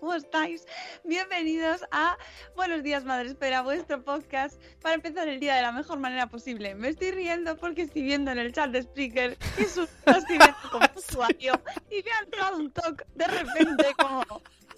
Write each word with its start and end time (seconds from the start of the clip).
¿Cómo 0.00 0.14
estáis? 0.14 0.64
Bienvenidos 1.04 1.84
a 1.90 2.16
Buenos 2.54 2.82
días, 2.82 3.04
Madre 3.04 3.28
Espera, 3.28 3.62
vuestro 3.62 4.02
podcast 4.04 4.60
para 4.82 4.94
empezar 4.94 5.28
el 5.28 5.40
día 5.40 5.54
de 5.56 5.62
la 5.62 5.72
mejor 5.72 5.98
manera 5.98 6.26
posible. 6.28 6.74
Me 6.74 6.88
estoy 6.88 7.10
riendo 7.12 7.56
porque 7.56 7.82
estoy 7.82 8.02
viendo 8.02 8.30
en 8.30 8.38
el 8.38 8.52
chat 8.52 8.70
de 8.70 8.82
Spreaker 8.82 9.36
que 9.56 9.62
es 9.62 9.76
un 9.76 9.84
estoy 10.06 10.38
viendo 10.38 10.56
como 10.70 10.86
usuario 10.96 11.60
y 11.90 12.02
me 12.02 12.10
ha 12.12 12.18
entrado 12.24 12.56
un 12.56 12.70
toque 12.72 13.04
de 13.14 13.26
repente 13.26 13.86
como 13.98 14.24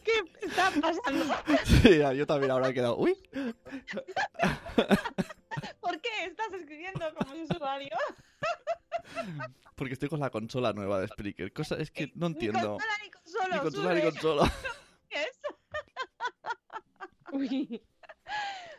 ¿qué 0.04 0.12
está 0.46 0.70
pasando? 0.80 1.34
Sí, 1.64 1.98
yo 2.16 2.26
también 2.26 2.50
ahora 2.50 2.68
he 2.68 2.74
quedado. 2.74 2.96
Uy, 2.96 3.14
¿Por 5.80 6.00
qué 6.00 6.08
estás 6.24 6.52
escribiendo 6.52 7.06
como 7.14 7.34
usuario? 7.42 7.96
porque 9.74 9.94
estoy 9.94 10.08
con 10.08 10.20
la 10.20 10.30
consola 10.30 10.72
nueva 10.72 11.00
de 11.00 11.08
Spreaker. 11.08 11.52
Cosa 11.52 11.76
es 11.76 11.90
que 11.90 12.10
no 12.14 12.28
Ni 12.28 12.34
entiendo. 12.34 12.78
consola 12.78 12.92
ni 13.02 13.10
consola, 13.10 13.54
Ni 13.54 13.60
consola 13.60 13.94
ni 13.94 14.00
sube. 14.00 14.10
consola. 14.12 14.52
¿Qué 15.08 15.22
es? 15.22 15.40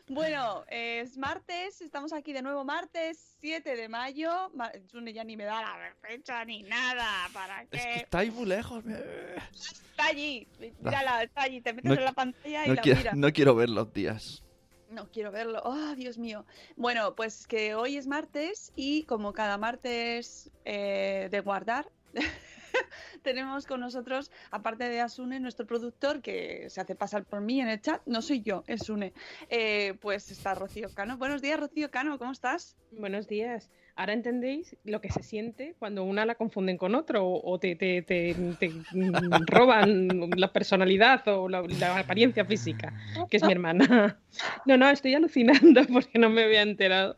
Bueno, 0.07 0.63
es 0.69 1.17
martes, 1.17 1.81
estamos 1.81 2.13
aquí 2.13 2.33
de 2.33 2.41
nuevo 2.41 2.63
martes 2.65 3.37
7 3.41 3.75
de 3.75 3.87
mayo. 3.89 4.49
Ma- 4.55 4.71
Sune 4.87 5.13
ya 5.13 5.23
ni 5.23 5.37
me 5.37 5.43
da 5.43 5.61
la 5.61 5.95
fecha 6.01 6.43
ni 6.45 6.63
nada. 6.63 7.29
¿Para 7.31 7.63
qué? 7.67 7.77
Es 7.77 7.85
que 7.85 7.95
estáis 7.97 8.33
muy 8.33 8.47
lejos. 8.47 8.83
me- 8.83 8.95
Está 8.95 10.07
allí, 10.07 10.47
mírala, 10.81 11.21
está 11.21 11.43
allí, 11.43 11.61
te 11.61 11.73
metes 11.73 11.87
No 11.89 11.93
en 11.95 12.05
la 12.05 12.13
pantalla 12.13 12.65
y 12.65 12.69
No, 12.69 12.73
la 12.75 12.81
quiero, 12.81 12.97
miras. 12.99 13.15
no 13.17 13.31
quiero 13.33 13.53
ver 13.55 13.69
los 13.69 13.93
días. 13.93 14.43
No 14.89 15.07
quiero 15.11 15.31
verlo. 15.31 15.61
Oh, 15.63 15.93
Dios 15.95 16.17
mío. 16.17 16.43
Bueno, 16.75 17.13
pues 17.15 17.45
que 17.45 17.75
hoy 17.75 17.95
es 17.97 18.07
martes 18.07 18.71
y 18.75 19.03
como 19.03 19.31
cada 19.33 19.59
martes 19.59 20.49
eh, 20.65 21.27
de 21.29 21.39
guardar, 21.41 21.87
tenemos 23.23 23.65
con 23.65 23.79
nosotros, 23.81 24.31
aparte 24.51 24.89
de 24.89 25.01
Asune, 25.01 25.39
nuestro 25.39 25.65
productor, 25.65 26.21
que 26.21 26.69
se 26.69 26.81
hace 26.81 26.95
pasar 26.95 27.25
por 27.25 27.41
mí 27.41 27.61
en 27.61 27.69
el 27.69 27.81
chat, 27.81 28.01
no 28.05 28.21
soy 28.21 28.41
yo, 28.41 28.63
es 28.67 28.81
Sune, 28.85 29.13
eh, 29.49 29.95
pues 30.01 30.31
está 30.31 30.55
Rocío 30.55 30.89
Cano. 30.93 31.17
Buenos 31.17 31.41
días, 31.41 31.59
Rocío 31.59 31.91
Cano, 31.91 32.17
¿cómo 32.17 32.31
estás? 32.31 32.75
Buenos 32.91 33.27
días. 33.27 33.69
Ahora 33.95 34.13
entendéis 34.13 34.77
lo 34.85 35.01
que 35.01 35.11
se 35.11 35.23
siente 35.23 35.75
cuando 35.77 36.05
una 36.05 36.25
la 36.25 36.35
confunden 36.35 36.77
con 36.77 36.95
otro 36.95 37.27
o, 37.27 37.59
te, 37.59 37.75
te- 37.75 38.01
te- 38.01 38.33
te, 38.57 38.71
roban 39.47 40.07
la 40.37 40.53
personalidad 40.53 41.27
o 41.27 41.49
la, 41.49 41.61
la 41.63 41.99
apariencia 41.99 42.45
física, 42.45 42.93
que 43.29 43.35
es 43.37 43.43
mi 43.43 43.51
hermana. 43.51 44.17
No, 44.65 44.77
no, 44.77 44.89
estoy 44.89 45.15
alucinando 45.15 45.81
porque 45.91 46.17
no 46.17 46.29
me 46.29 46.43
había 46.45 46.61
enterado 46.61 47.17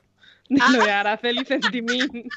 de 0.50 0.60
lo 0.76 0.84
de 0.84 0.90
Araceli 0.92 1.46
Centimín. 1.46 2.28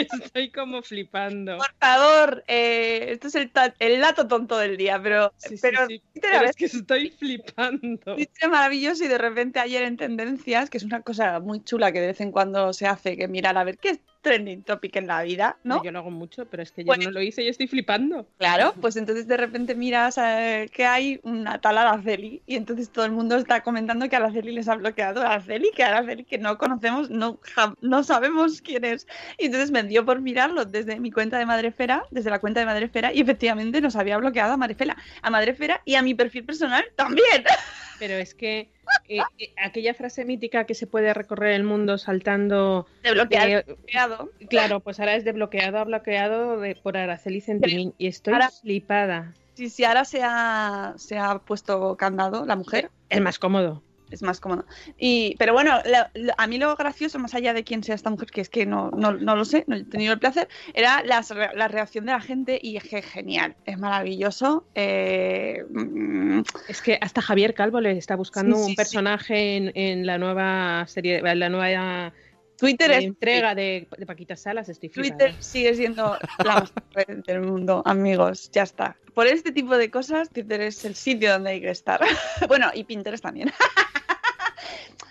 Estoy 0.00 0.50
como 0.50 0.82
flipando. 0.82 1.56
Por 1.56 1.74
favor, 1.78 2.44
eh, 2.46 3.06
esto 3.10 3.28
es 3.28 3.34
el, 3.34 3.50
el 3.78 4.00
dato 4.00 4.26
tonto 4.26 4.58
del 4.58 4.76
día, 4.76 5.00
pero, 5.02 5.32
Sí, 5.36 5.56
pero 5.60 5.86
sí, 5.86 6.02
es 6.14 6.56
que 6.56 6.64
estoy 6.66 7.10
flipando. 7.10 8.16
Es 8.16 8.28
maravilloso 8.48 9.04
y 9.04 9.08
de 9.08 9.18
repente 9.18 9.60
ayer 9.60 9.82
en 9.82 9.96
tendencias, 9.96 10.70
que 10.70 10.78
es 10.78 10.84
una 10.84 11.02
cosa 11.02 11.40
muy 11.40 11.62
chula 11.62 11.92
que 11.92 12.00
de 12.00 12.08
vez 12.08 12.20
en 12.20 12.32
cuando 12.32 12.72
se 12.72 12.86
hace, 12.86 13.16
que 13.16 13.28
mirar 13.28 13.56
a 13.58 13.64
ver 13.64 13.78
qué 13.78 13.90
es 13.90 14.00
trending 14.20 14.62
topic 14.62 14.96
en 14.96 15.06
la 15.06 15.22
vida, 15.22 15.58
¿no? 15.64 15.82
Yo 15.82 15.92
lo 15.92 16.00
hago 16.00 16.10
mucho, 16.10 16.46
pero 16.46 16.62
es 16.62 16.72
que 16.72 16.82
yo 16.82 16.86
Bueno. 16.86 17.04
no 17.04 17.10
lo 17.12 17.22
hice 17.22 17.42
y 17.42 17.48
estoy 17.48 17.66
flipando. 17.68 18.26
Claro, 18.38 18.74
pues 18.80 18.96
entonces 18.96 19.26
de 19.26 19.36
repente 19.36 19.74
miras 19.74 20.18
eh, 20.18 20.68
que 20.72 20.84
hay 20.84 21.20
una 21.22 21.60
tal 21.60 21.78
Araceli 21.78 22.42
y 22.46 22.56
entonces 22.56 22.90
todo 22.90 23.04
el 23.04 23.12
mundo 23.12 23.36
está 23.36 23.62
comentando 23.62 24.08
que 24.08 24.16
Araceli 24.16 24.52
les 24.52 24.68
ha 24.68 24.74
bloqueado. 24.74 25.22
Araceli, 25.22 25.70
que 25.74 25.84
Araceli 25.84 26.24
que 26.24 26.38
no 26.38 26.58
conocemos, 26.58 27.10
no, 27.10 27.40
no 27.80 28.02
sabemos 28.04 28.60
quién 28.60 28.84
es. 28.84 29.06
Y 29.38 29.46
entonces 29.46 29.70
me 29.70 29.82
dio 29.82 30.04
por 30.04 30.20
mirarlo 30.20 30.64
desde 30.64 30.98
mi 31.00 31.10
cuenta 31.10 31.38
de 31.38 31.46
Madrefera, 31.46 32.04
desde 32.10 32.30
la 32.30 32.40
cuenta 32.40 32.60
de 32.60 32.66
Madrefera, 32.66 33.12
y 33.12 33.20
efectivamente 33.20 33.80
nos 33.80 33.96
había 33.96 34.18
bloqueado 34.18 34.52
a 34.52 34.56
Madrefera, 34.56 34.96
a 35.22 35.30
Madrefera 35.30 35.80
y 35.84 35.94
a 35.94 36.02
mi 36.02 36.14
perfil 36.14 36.44
personal 36.44 36.84
también. 36.96 37.44
Pero 37.98 38.14
es 38.14 38.34
que 38.34 38.70
eh, 39.08 39.18
eh, 39.38 39.52
aquella 39.62 39.94
frase 39.94 40.24
mítica 40.24 40.64
que 40.64 40.74
se 40.74 40.86
puede 40.86 41.12
recorrer 41.14 41.52
el 41.52 41.64
mundo 41.64 41.98
saltando 41.98 42.86
De 43.02 43.12
bloqueado. 43.12 43.46
de- 43.48 43.62
bloqueado. 43.62 44.30
Claro, 44.48 44.80
pues 44.80 45.00
ahora 45.00 45.14
es 45.16 45.24
de 45.24 45.32
bloqueado 45.32 46.58
de, 46.60 46.74
por 46.76 46.96
Araceli 46.96 47.40
Centimín 47.40 47.94
y 47.98 48.06
estoy 48.06 48.34
Ahora- 48.34 48.50
flipada. 48.50 49.34
Sí, 49.54 49.68
sí, 49.70 49.84
ahora 49.84 50.04
se 50.04 50.20
ha, 50.22 50.94
se 50.96 51.18
ha 51.18 51.40
puesto 51.40 51.96
candado 51.96 52.46
la 52.46 52.54
mujer. 52.54 52.90
Es 53.08 53.20
más 53.20 53.38
cómodo. 53.40 53.82
Es 54.10 54.22
más 54.22 54.40
cómodo. 54.40 54.64
Y, 54.98 55.34
pero 55.38 55.52
bueno, 55.52 55.78
la- 55.84 56.10
la- 56.14 56.34
a 56.38 56.46
mí 56.46 56.58
lo 56.58 56.74
gracioso, 56.76 57.18
más 57.18 57.34
allá 57.34 57.52
de 57.52 57.64
quién 57.64 57.82
sea 57.82 57.94
esta 57.94 58.10
mujer, 58.10 58.30
que 58.30 58.40
es 58.40 58.48
que 58.48 58.66
no, 58.66 58.90
no, 58.90 59.12
no 59.12 59.36
lo 59.36 59.44
sé, 59.44 59.64
no 59.66 59.76
he 59.76 59.84
tenido 59.84 60.12
el 60.12 60.18
placer, 60.18 60.48
era 60.74 61.02
las 61.04 61.30
la 61.30 61.68
reacción 61.68 62.06
de 62.06 62.12
la 62.12 62.20
gente 62.20 62.58
y 62.62 62.76
es 62.76 62.84
que 62.84 63.02
genial, 63.02 63.56
es 63.66 63.78
maravilloso. 63.78 64.66
eh, 64.74 65.64
mm, 65.70 66.40
Es 66.68 66.82
que 66.82 66.98
hasta 67.00 67.20
Javier 67.22 67.54
Calvo 67.54 67.80
le 67.80 67.92
está 67.98 68.16
buscando 68.16 68.56
Sí, 68.56 68.62
sí, 68.62 68.64
un 68.64 68.70
sí. 68.70 68.76
personaje 68.76 69.56
en, 69.56 69.72
en 69.74 70.06
la 70.06 70.18
nueva 70.18 70.84
serie, 70.88 71.18
en 71.24 71.38
la 71.38 71.48
nueva 71.48 72.12
Twitter 72.56 72.90
es 72.90 73.04
entrega 73.04 73.54
de, 73.54 73.86
de 73.96 74.04
Paquita 74.06 74.34
Salas. 74.34 74.68
Estoy 74.68 74.88
flipada. 74.88 75.16
Twitter 75.18 75.42
sigue 75.42 75.74
siendo 75.74 76.18
la 76.44 76.54
mejor 76.60 76.70
red 76.92 77.18
del 77.24 77.40
mundo, 77.42 77.82
amigos, 77.86 78.50
ya 78.52 78.64
está. 78.64 78.96
Por 79.14 79.28
este 79.28 79.52
tipo 79.52 79.76
de 79.76 79.90
cosas, 79.92 80.28
Twitter 80.30 80.60
es 80.62 80.84
el 80.84 80.96
sitio 80.96 81.32
donde 81.32 81.50
hay 81.50 81.60
que 81.60 81.70
estar. 81.70 82.00
bueno, 82.48 82.68
y 82.74 82.82
Pinterest 82.84 83.22
también. 83.22 83.52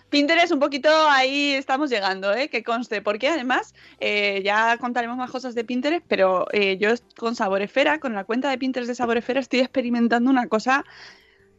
Pinterest 0.10 0.54
un 0.54 0.60
poquito 0.60 0.90
ahí 1.10 1.52
estamos 1.52 1.90
llegando, 1.90 2.34
¿eh? 2.34 2.48
que 2.48 2.64
conste, 2.64 3.02
porque 3.02 3.28
además 3.28 3.74
eh, 4.00 4.42
ya 4.44 4.78
contaremos 4.78 5.18
más 5.18 5.30
cosas 5.32 5.54
de 5.54 5.66
Pinterest, 5.66 6.06
pero 6.08 6.48
eh, 6.54 6.78
yo 6.78 6.92
con 7.18 7.36
Saborefera, 7.36 8.00
con 8.00 8.14
la 8.14 8.24
cuenta 8.24 8.50
de 8.50 8.58
Pinterest 8.58 8.88
de 8.88 8.96
Saborefera, 8.96 9.42
estoy 9.42 9.60
experimentando 9.60 10.30
una 10.30 10.48
cosa 10.48 10.86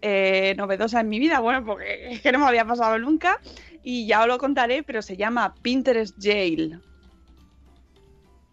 eh, 0.00 0.54
novedosa 0.56 1.00
en 1.00 1.08
mi 1.08 1.18
vida, 1.18 1.40
bueno, 1.40 1.64
porque 1.64 2.08
es 2.12 2.22
que 2.22 2.32
no 2.32 2.38
me 2.38 2.46
había 2.46 2.64
pasado 2.64 2.98
nunca 2.98 3.38
y 3.82 4.06
ya 4.06 4.22
os 4.22 4.28
lo 4.28 4.38
contaré, 4.38 4.82
pero 4.82 5.02
se 5.02 5.16
llama 5.16 5.54
Pinterest 5.62 6.16
Jail. 6.18 6.80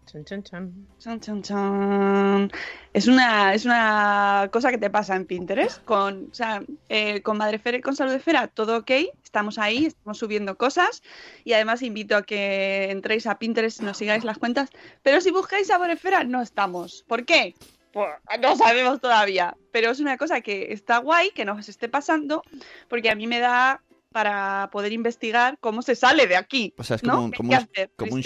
Chan, 0.06 0.24
chan, 0.24 0.42
chan. 0.44 0.86
Chan, 1.00 1.20
chan, 1.20 1.42
chan. 1.42 2.50
Es 2.92 3.08
una, 3.08 3.54
es 3.54 3.64
una 3.64 4.48
cosa 4.52 4.70
que 4.70 4.78
te 4.78 4.88
pasa 4.88 5.16
en 5.16 5.26
Pinterest. 5.26 5.82
Con, 5.84 6.28
o 6.30 6.34
sea, 6.34 6.62
eh, 6.88 7.22
con 7.22 7.36
Madrefera 7.38 7.76
y 7.78 7.80
con 7.80 7.96
Saludefera, 7.96 8.46
todo 8.46 8.78
ok. 8.78 8.90
Estamos 9.24 9.58
ahí, 9.58 9.86
estamos 9.86 10.18
subiendo 10.18 10.56
cosas. 10.56 11.02
Y 11.44 11.54
además 11.54 11.82
invito 11.82 12.16
a 12.16 12.22
que 12.22 12.90
entréis 12.92 13.26
a 13.26 13.38
Pinterest 13.38 13.80
y 13.82 13.84
nos 13.84 13.96
sigáis 13.98 14.22
las 14.22 14.38
cuentas. 14.38 14.70
Pero 15.02 15.20
si 15.20 15.32
buscáis 15.32 15.66
Saborefera, 15.66 16.22
no 16.22 16.40
estamos. 16.40 17.04
¿Por 17.08 17.24
qué? 17.24 17.54
Pues 17.92 18.08
no 18.40 18.54
sabemos 18.56 19.00
todavía. 19.00 19.56
Pero 19.72 19.90
es 19.90 19.98
una 19.98 20.16
cosa 20.18 20.40
que 20.40 20.72
está 20.72 20.98
guay, 20.98 21.30
que 21.30 21.44
nos 21.44 21.68
esté 21.68 21.88
pasando, 21.88 22.42
porque 22.88 23.10
a 23.10 23.16
mí 23.16 23.26
me 23.26 23.40
da 23.40 23.82
para 24.12 24.70
poder 24.70 24.92
investigar 24.92 25.58
cómo 25.60 25.82
se 25.82 25.96
sale 25.96 26.26
de 26.28 26.36
aquí. 26.36 26.72
O 26.78 26.84
sea, 26.84 26.96
es 26.96 27.02
¿no? 27.02 27.12
como, 27.12 27.24
un- 27.24 27.30
¿Qué 27.32 27.38
como, 27.38 28.14
un, 28.14 28.22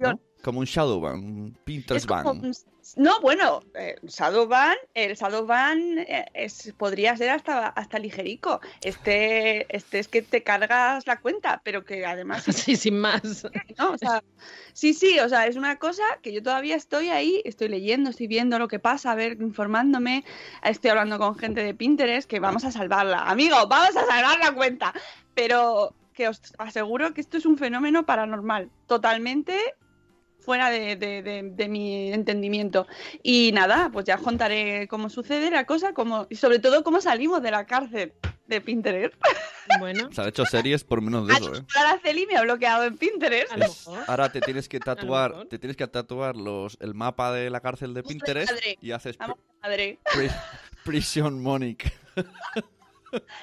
como 0.00 0.10
un. 0.10 0.20
Como 0.42 0.60
un 0.60 0.64
shadow 0.64 1.00
ban, 1.00 1.18
un 1.18 1.58
Pinterest 1.64 2.08
un- 2.24 2.52
No, 2.96 3.20
bueno, 3.20 3.60
eh, 3.74 3.96
Shadowban, 4.02 4.74
el 4.94 5.14
Shadowban 5.14 5.98
eh, 5.98 6.24
es, 6.32 6.72
podría 6.78 7.14
ser 7.16 7.30
hasta, 7.30 7.68
hasta 7.68 7.98
ligerico. 7.98 8.60
Este, 8.80 9.66
este 9.74 9.98
es 9.98 10.08
que 10.08 10.22
te 10.22 10.42
cargas 10.42 11.06
la 11.06 11.20
cuenta, 11.20 11.60
pero 11.62 11.84
que 11.84 12.06
además 12.06 12.44
Sí, 12.70 12.76
sin 12.76 12.98
más. 12.98 13.46
¿no? 13.78 13.92
O 13.92 13.98
sea, 13.98 14.22
sí, 14.72 14.94
sí, 14.94 15.18
o 15.20 15.28
sea, 15.28 15.46
es 15.46 15.56
una 15.56 15.76
cosa 15.78 16.02
que 16.22 16.32
yo 16.32 16.42
todavía 16.42 16.74
estoy 16.76 17.10
ahí, 17.10 17.42
estoy 17.44 17.68
leyendo, 17.68 18.08
estoy 18.10 18.26
viendo 18.26 18.58
lo 18.58 18.68
que 18.68 18.78
pasa, 18.78 19.12
a 19.12 19.14
ver, 19.14 19.32
informándome, 19.42 20.24
estoy 20.64 20.90
hablando 20.90 21.18
con 21.18 21.36
gente 21.36 21.62
de 21.62 21.74
Pinterest 21.74 22.28
que 22.28 22.40
vamos 22.40 22.64
a 22.64 22.72
salvarla. 22.72 23.24
Amigo, 23.28 23.56
vamos 23.68 23.94
a 23.96 24.06
salvar 24.06 24.38
la 24.38 24.52
cuenta. 24.52 24.94
Pero 25.34 25.94
que 26.14 26.28
os 26.28 26.40
aseguro 26.58 27.14
que 27.14 27.20
esto 27.20 27.36
es 27.36 27.46
un 27.46 27.56
fenómeno 27.56 28.04
paranormal, 28.04 28.70
totalmente 28.86 29.56
fuera 30.40 30.70
de, 30.70 30.96
de- 30.96 31.22
de- 31.22 31.42
de 31.50 31.68
mi 31.68 32.12
entendimiento. 32.12 32.86
Y 33.22 33.52
nada, 33.52 33.90
pues 33.92 34.06
ya 34.06 34.16
os 34.16 34.22
contaré 34.22 34.88
cómo 34.88 35.08
sucede 35.10 35.50
la 35.50 35.66
cosa, 35.66 35.92
cómo, 35.94 36.26
y 36.30 36.36
sobre 36.36 36.58
todo 36.58 36.82
cómo 36.82 37.00
salimos 37.00 37.42
de 37.42 37.50
la 37.50 37.66
cárcel 37.66 38.12
de 38.46 38.60
Pinterest. 38.60 39.14
Bueno, 39.78 40.08
Se 40.12 40.20
han 40.20 40.28
hecho 40.28 40.44
series 40.44 40.82
por 40.82 41.00
menos 41.00 41.28
de 41.28 41.34
eso, 41.34 41.54
¿eh? 41.54 41.62
Araceli 41.76 42.26
me 42.26 42.36
ha 42.36 42.42
bloqueado 42.42 42.84
en 42.84 42.96
Pinterest. 42.98 43.52
a 43.52 43.56
lo 43.56 43.68
mejor. 43.68 44.04
Ahora 44.08 44.32
te 44.32 44.40
tienes 44.40 44.68
que 44.68 44.80
tatuar, 44.80 45.46
te 45.48 45.58
tienes 45.60 45.76
que 45.76 45.86
tatuar 45.86 46.34
los, 46.36 46.76
el 46.80 46.94
mapa 46.94 47.30
de 47.32 47.48
la 47.50 47.60
cárcel 47.60 47.94
de 47.94 48.02
Pinterest 48.02 48.50
madre. 48.50 48.78
y 48.80 48.90
haces 48.90 49.16
madre. 49.62 49.98
pri- 50.12 50.30
Prison 50.84 51.40
Monic. 51.40 51.92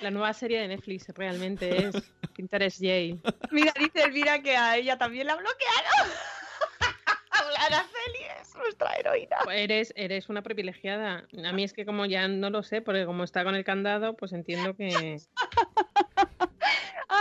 La 0.02 0.12
nueva 0.12 0.34
serie 0.34 0.60
de 0.62 0.68
Netflix 0.70 1.08
realmente 1.10 1.88
es 1.88 1.96
Pinterest 2.36 2.80
Jail. 2.82 3.22
Mira, 3.52 3.74
dice 3.78 4.02
Elvira 4.04 4.42
que 4.42 4.56
a 4.56 4.78
ella 4.78 4.98
también 4.98 5.28
la 5.28 5.36
bloquearon. 5.36 6.12
Araceli 7.56 8.24
es 8.42 8.56
nuestra 8.56 8.94
heroína. 8.96 9.38
Pues 9.44 9.58
Eres, 9.58 9.94
eres 9.96 10.30
una 10.30 10.42
privilegiada. 10.42 11.28
A 11.46 11.52
mí 11.54 11.64
es 11.64 11.74
que 11.74 11.86
como 11.86 12.06
ya 12.06 12.28
no 12.28 12.50
lo 12.50 12.64
sé, 12.64 12.82
porque 12.82 13.06
como 13.06 13.24
está 13.24 13.44
con 13.44 13.56
el 13.56 13.64
candado, 13.64 14.16
pues 14.16 14.34
entiendo 14.34 14.76
que... 14.76 15.18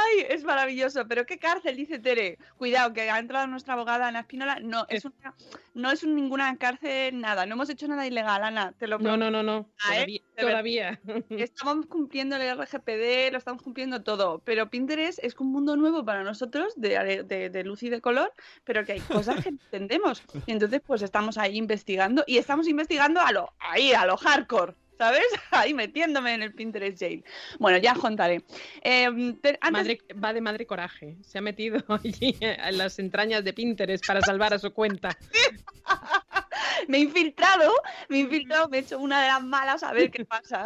Ay, 0.06 0.26
es 0.28 0.44
maravilloso. 0.44 1.06
Pero 1.08 1.26
qué 1.26 1.38
cárcel, 1.38 1.76
dice 1.76 1.98
Tere. 1.98 2.38
Cuidado, 2.58 2.92
que 2.92 3.10
ha 3.10 3.18
entrado 3.18 3.46
nuestra 3.46 3.74
abogada 3.74 4.08
Ana 4.08 4.20
Espínola. 4.20 4.58
No, 4.60 4.86
es 4.88 5.04
una, 5.04 5.34
no 5.74 5.90
es 5.90 6.02
un- 6.02 6.14
ninguna 6.14 6.56
cárcel, 6.56 7.20
nada. 7.20 7.46
No 7.46 7.54
hemos 7.54 7.70
hecho 7.70 7.86
nada 7.88 8.06
ilegal, 8.06 8.42
Ana. 8.44 8.72
Te 8.78 8.86
lo 8.86 8.98
No, 8.98 9.16
no, 9.16 9.30
no, 9.30 9.42
no. 9.42 9.68
Ah, 9.84 10.00
¿eh? 10.00 10.20
Todavía. 10.36 11.00
Estamos 11.30 11.86
cumpliendo 11.86 12.36
el 12.36 12.42
RGPD, 12.58 13.32
lo 13.32 13.38
estamos 13.38 13.62
cumpliendo 13.62 14.02
todo, 14.02 14.40
pero 14.44 14.68
Pinterest 14.68 15.18
es 15.22 15.34
un 15.38 15.50
mundo 15.52 15.76
nuevo 15.76 16.04
para 16.04 16.22
nosotros, 16.24 16.72
de, 16.76 17.24
de- 17.24 17.50
de 17.50 17.64
luz 17.64 17.82
y 17.82 17.88
de 17.90 18.00
color, 18.00 18.32
pero 18.64 18.84
que 18.84 18.92
hay 18.92 19.00
cosas 19.00 19.42
que 19.42 19.48
entendemos. 19.50 20.22
Y 20.46 20.52
entonces, 20.52 20.80
pues 20.86 21.02
estamos 21.02 21.38
ahí 21.38 21.56
investigando, 21.56 22.24
y 22.26 22.38
estamos 22.38 22.68
investigando 22.68 23.20
a 23.20 23.32
lo, 23.32 23.52
ahí, 23.58 23.92
a 23.92 24.04
lo 24.06 24.16
hardcore. 24.16 24.74
¿Sabes? 24.98 25.24
Ahí 25.50 25.74
metiéndome 25.74 26.34
en 26.34 26.42
el 26.42 26.54
Pinterest 26.54 26.98
jail. 26.98 27.24
Bueno, 27.58 27.78
ya 27.78 27.92
os 27.92 27.98
contaré. 27.98 28.42
Eh, 28.82 29.08
te- 29.42 29.58
antes- 29.60 29.72
Madre, 29.72 29.98
va 30.22 30.32
de 30.32 30.40
madre 30.40 30.66
coraje. 30.66 31.16
Se 31.22 31.38
ha 31.38 31.40
metido 31.42 31.82
allí 31.88 32.36
en 32.40 32.78
las 32.78 32.98
entrañas 32.98 33.44
de 33.44 33.52
Pinterest 33.52 34.06
para 34.06 34.20
salvar 34.22 34.54
a 34.54 34.58
su 34.58 34.72
cuenta. 34.72 35.16
me 36.88 36.98
he 36.98 37.00
infiltrado, 37.00 37.72
me 38.08 38.16
he 38.18 38.20
infiltrado, 38.20 38.68
me 38.68 38.78
he 38.78 38.80
hecho 38.80 38.98
una 38.98 39.20
de 39.22 39.28
las 39.28 39.42
malas 39.42 39.82
a 39.82 39.92
ver 39.92 40.10
qué 40.10 40.24
pasa. 40.24 40.64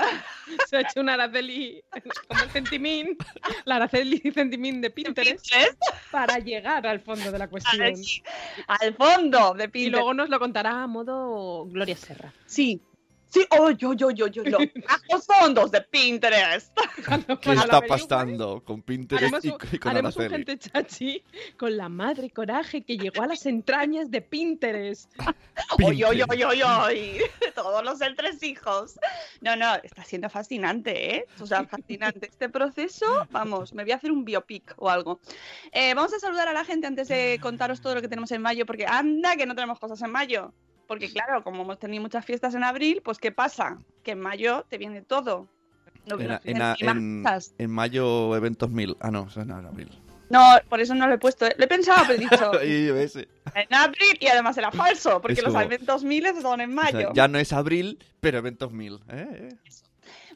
Se 0.69 0.77
ha 0.77 0.81
hecho 0.81 1.01
una 1.01 1.15
Araceli 1.15 1.83
como 2.29 2.43
el 2.43 2.51
centimín, 2.51 3.17
la 3.65 3.77
Araceli 3.77 4.19
centimín 4.33 4.81
de 4.81 4.91
Pinterest 4.91 5.41
Pinterest, 5.51 5.79
para 6.11 6.39
llegar 6.39 6.87
al 6.87 7.01
fondo 7.01 7.31
de 7.33 7.39
la 7.39 7.49
cuestión. 7.49 7.95
al 8.67 8.95
fondo 8.95 9.55
de 9.55 9.65
Y 9.65 9.69
Pinterest. 9.69 9.93
luego 9.97 10.15
nos 10.15 10.29
lo 10.29 10.39
contará 10.39 10.83
a 10.83 10.87
modo 10.87 11.67
Gloria 11.67 11.97
Serra. 11.97 12.33
Sí. 12.47 12.81
Sí, 13.31 13.47
oh, 13.51 13.71
yo, 13.71 13.95
yo, 13.95 14.11
yo, 14.11 14.27
yo, 14.27 14.43
los 14.45 14.61
bajos 14.87 15.27
fondos 15.27 15.71
de 15.71 15.81
Pinterest. 15.83 16.77
¿Qué 17.41 17.53
está 17.53 17.81
pasando 17.81 18.63
con 18.65 18.83
Pinterest 18.83 19.23
Haremos 19.23 19.45
y, 19.45 19.49
un, 19.51 19.59
y 19.73 19.79
con 19.79 19.93
haremos 19.93 20.17
un 20.17 20.23
Araceli? 20.23 20.45
gente 20.45 20.71
chachi 20.71 21.23
con 21.57 21.77
la 21.77 21.89
madre 21.89 22.31
coraje 22.31 22.83
que 22.83 22.99
llegó 22.99 23.23
a 23.23 23.29
las 23.29 23.47
entrañas 23.47 24.11
de 24.11 24.21
Pinterest. 24.21 25.13
Oy, 25.85 26.03
oy, 26.03 26.23
oy, 26.23 26.43
oy, 26.43 26.63
oy. 26.63 27.21
Todos 27.55 27.85
los 27.85 28.01
entresijos. 28.01 28.99
No, 29.41 29.55
no, 29.57 29.77
está 29.77 30.03
siendo 30.03 30.29
fascinante, 30.29 31.17
¿eh? 31.17 31.27
O 31.39 31.47
sea, 31.47 31.65
fascinante. 31.65 32.27
Este 32.27 32.49
proceso, 32.49 33.29
vamos, 33.31 33.73
me 33.75 33.85
voy 33.85 33.93
a 33.93 33.97
hacer 33.97 34.11
un 34.11 34.25
biopic 34.25 34.75
o 34.79 34.89
algo. 34.89 35.21
Eh, 35.73 35.95
vamos 35.95 36.13
a 36.15 36.19
saludar 36.19 36.49
a 36.49 36.53
la 36.53 36.65
gente 36.65 36.87
antes 36.87 37.09
de 37.09 37.39
contaros 37.41 37.81
todo 37.81 37.95
lo 37.95 38.03
que 38.03 38.09
tenemos 38.09 38.33
en 38.33 38.43
mayo, 38.43 38.67
porque 38.67 38.87
anda 38.87 39.37
que 39.37 39.47
no 39.47 39.55
tenemos 39.55 39.79
cosas 39.79 40.01
en 40.03 40.11
mayo. 40.11 40.53
Porque 40.91 41.09
claro, 41.13 41.45
como 41.45 41.63
hemos 41.63 41.79
tenido 41.79 42.03
muchas 42.03 42.25
fiestas 42.25 42.53
en 42.57 42.65
abril, 42.65 43.01
pues 43.05 43.19
¿qué 43.19 43.31
pasa? 43.31 43.79
Que 44.03 44.11
en 44.11 44.19
mayo 44.21 44.67
te 44.69 44.77
viene 44.77 45.03
todo. 45.03 45.47
No, 46.05 46.19
En, 46.19 46.27
no, 46.27 46.41
en- 46.43 46.61
encima 46.61 46.91
en- 46.91 47.25
en 47.59 47.71
mayo, 47.71 48.35
eventos 48.35 48.69
mil. 48.71 48.97
Ah, 48.99 49.13
no, 49.13 49.29
eso 49.29 49.45
no, 49.45 49.61
en 49.61 49.67
abril. 49.67 49.89
No, 50.31 50.43
por 50.69 50.81
eso 50.81 50.97
no 50.97 51.07
lo 51.07 51.15
he 51.15 51.19
puesto. 51.19 51.47
¿eh? 51.47 51.55
Lo 51.57 51.65
he 51.65 51.69
pensado, 51.69 52.03
pero 52.09 52.19
he 52.19 52.23
dicho 52.25 52.65
Y 52.65 52.89
ese. 53.01 53.29
en 53.55 53.73
abril 53.73 54.19
y 54.19 54.27
además 54.27 54.59
era 54.59 54.73
falso, 54.73 55.21
porque 55.21 55.43
los 55.43 55.55
eventos 55.55 56.03
miles 56.03 56.43
son 56.43 56.61
en 56.61 56.77
O 56.77 56.83
sea, 56.83 56.93
mayo. 56.93 57.13
ya 57.15 57.29
no 57.29 57.39
es 57.39 57.53
abril, 57.53 57.97
pero 58.19 58.39
eventos 58.39 58.73
mil. 58.73 58.99
¿eh? 59.11 59.49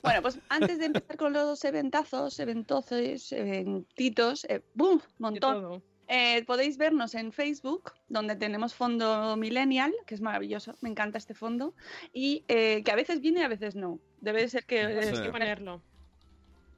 Bueno, 0.04 0.22
pues 0.22 0.38
antes 0.50 0.78
de 0.78 0.84
empezar 0.86 1.16
con 1.16 1.32
los 1.32 1.64
eventazos, 1.64 2.38
eventozos, 2.38 3.32
eventitos, 3.32 4.44
eh, 4.48 4.62
¡bum! 4.74 4.98
De 4.98 5.04
montón. 5.18 5.82
Eh, 6.08 6.44
podéis 6.44 6.76
vernos 6.76 7.14
en 7.14 7.32
Facebook, 7.32 7.92
donde 8.08 8.36
tenemos 8.36 8.74
fondo 8.74 9.36
Millennial, 9.36 9.92
que 10.06 10.14
es 10.14 10.20
maravilloso, 10.20 10.74
me 10.80 10.90
encanta 10.90 11.18
este 11.18 11.34
fondo, 11.34 11.74
y 12.12 12.44
eh, 12.48 12.82
que 12.84 12.90
a 12.90 12.96
veces 12.96 13.20
viene 13.20 13.40
y 13.40 13.42
a 13.44 13.48
veces 13.48 13.74
no. 13.74 13.98
Debe 14.20 14.48
ser 14.48 14.64
que... 14.64 15.02
Sí. 15.02 15.08
Hay 15.08 15.22
que 15.22 15.30
ponerlo. 15.30 15.82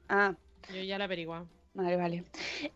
Ah, 0.09 0.35
Yo 0.73 0.81
ya 0.81 0.97
lo 0.97 1.03
he 1.03 1.05
averiguado. 1.05 1.47
Vale, 1.77 1.95
vale. 1.95 2.23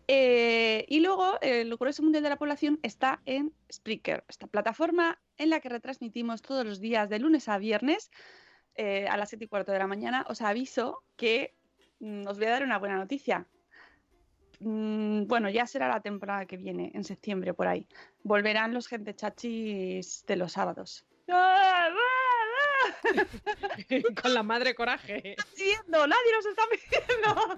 Eh, 0.06 0.86
y 0.88 1.00
luego 1.00 1.40
el 1.40 1.74
grueso 1.76 2.04
mundial 2.04 2.22
de 2.22 2.28
la 2.28 2.36
población 2.36 2.78
está 2.84 3.20
en 3.26 3.52
Spreaker, 3.70 4.24
esta 4.28 4.46
plataforma 4.46 5.20
en 5.38 5.50
la 5.50 5.58
que 5.58 5.68
retransmitimos 5.68 6.40
todos 6.40 6.64
los 6.64 6.78
días 6.78 7.08
de 7.08 7.18
lunes 7.18 7.48
a 7.48 7.58
viernes 7.58 8.12
eh, 8.76 9.08
a 9.08 9.16
las 9.16 9.30
7 9.30 9.44
y 9.44 9.48
cuarto 9.48 9.72
de 9.72 9.80
la 9.80 9.88
mañana. 9.88 10.24
Os 10.28 10.40
aviso 10.40 11.02
que 11.16 11.52
mm, 11.98 12.28
os 12.28 12.38
voy 12.38 12.46
a 12.46 12.50
dar 12.50 12.62
una 12.62 12.78
buena 12.78 12.96
noticia. 12.96 13.48
Mm, 14.64 15.26
bueno, 15.26 15.50
ya 15.50 15.66
será 15.66 15.88
la 15.88 16.00
temporada 16.00 16.46
que 16.46 16.56
viene, 16.56 16.92
en 16.94 17.02
septiembre 17.04 17.52
por 17.52 17.66
ahí. 17.66 17.86
Volverán 18.22 18.72
los 18.72 18.86
gente 18.86 19.14
chachis 19.14 20.24
de 20.26 20.36
los 20.36 20.52
sábados. 20.52 21.04
¡Ah, 21.28 21.88
ah, 21.88 21.96
ah! 21.96 22.02
Con 24.22 24.34
la 24.34 24.42
madre 24.42 24.74
coraje. 24.74 25.36
viendo, 25.56 26.06
nadie 26.06 26.32
nos 26.32 26.46
está 26.46 26.62
viendo. 26.70 27.34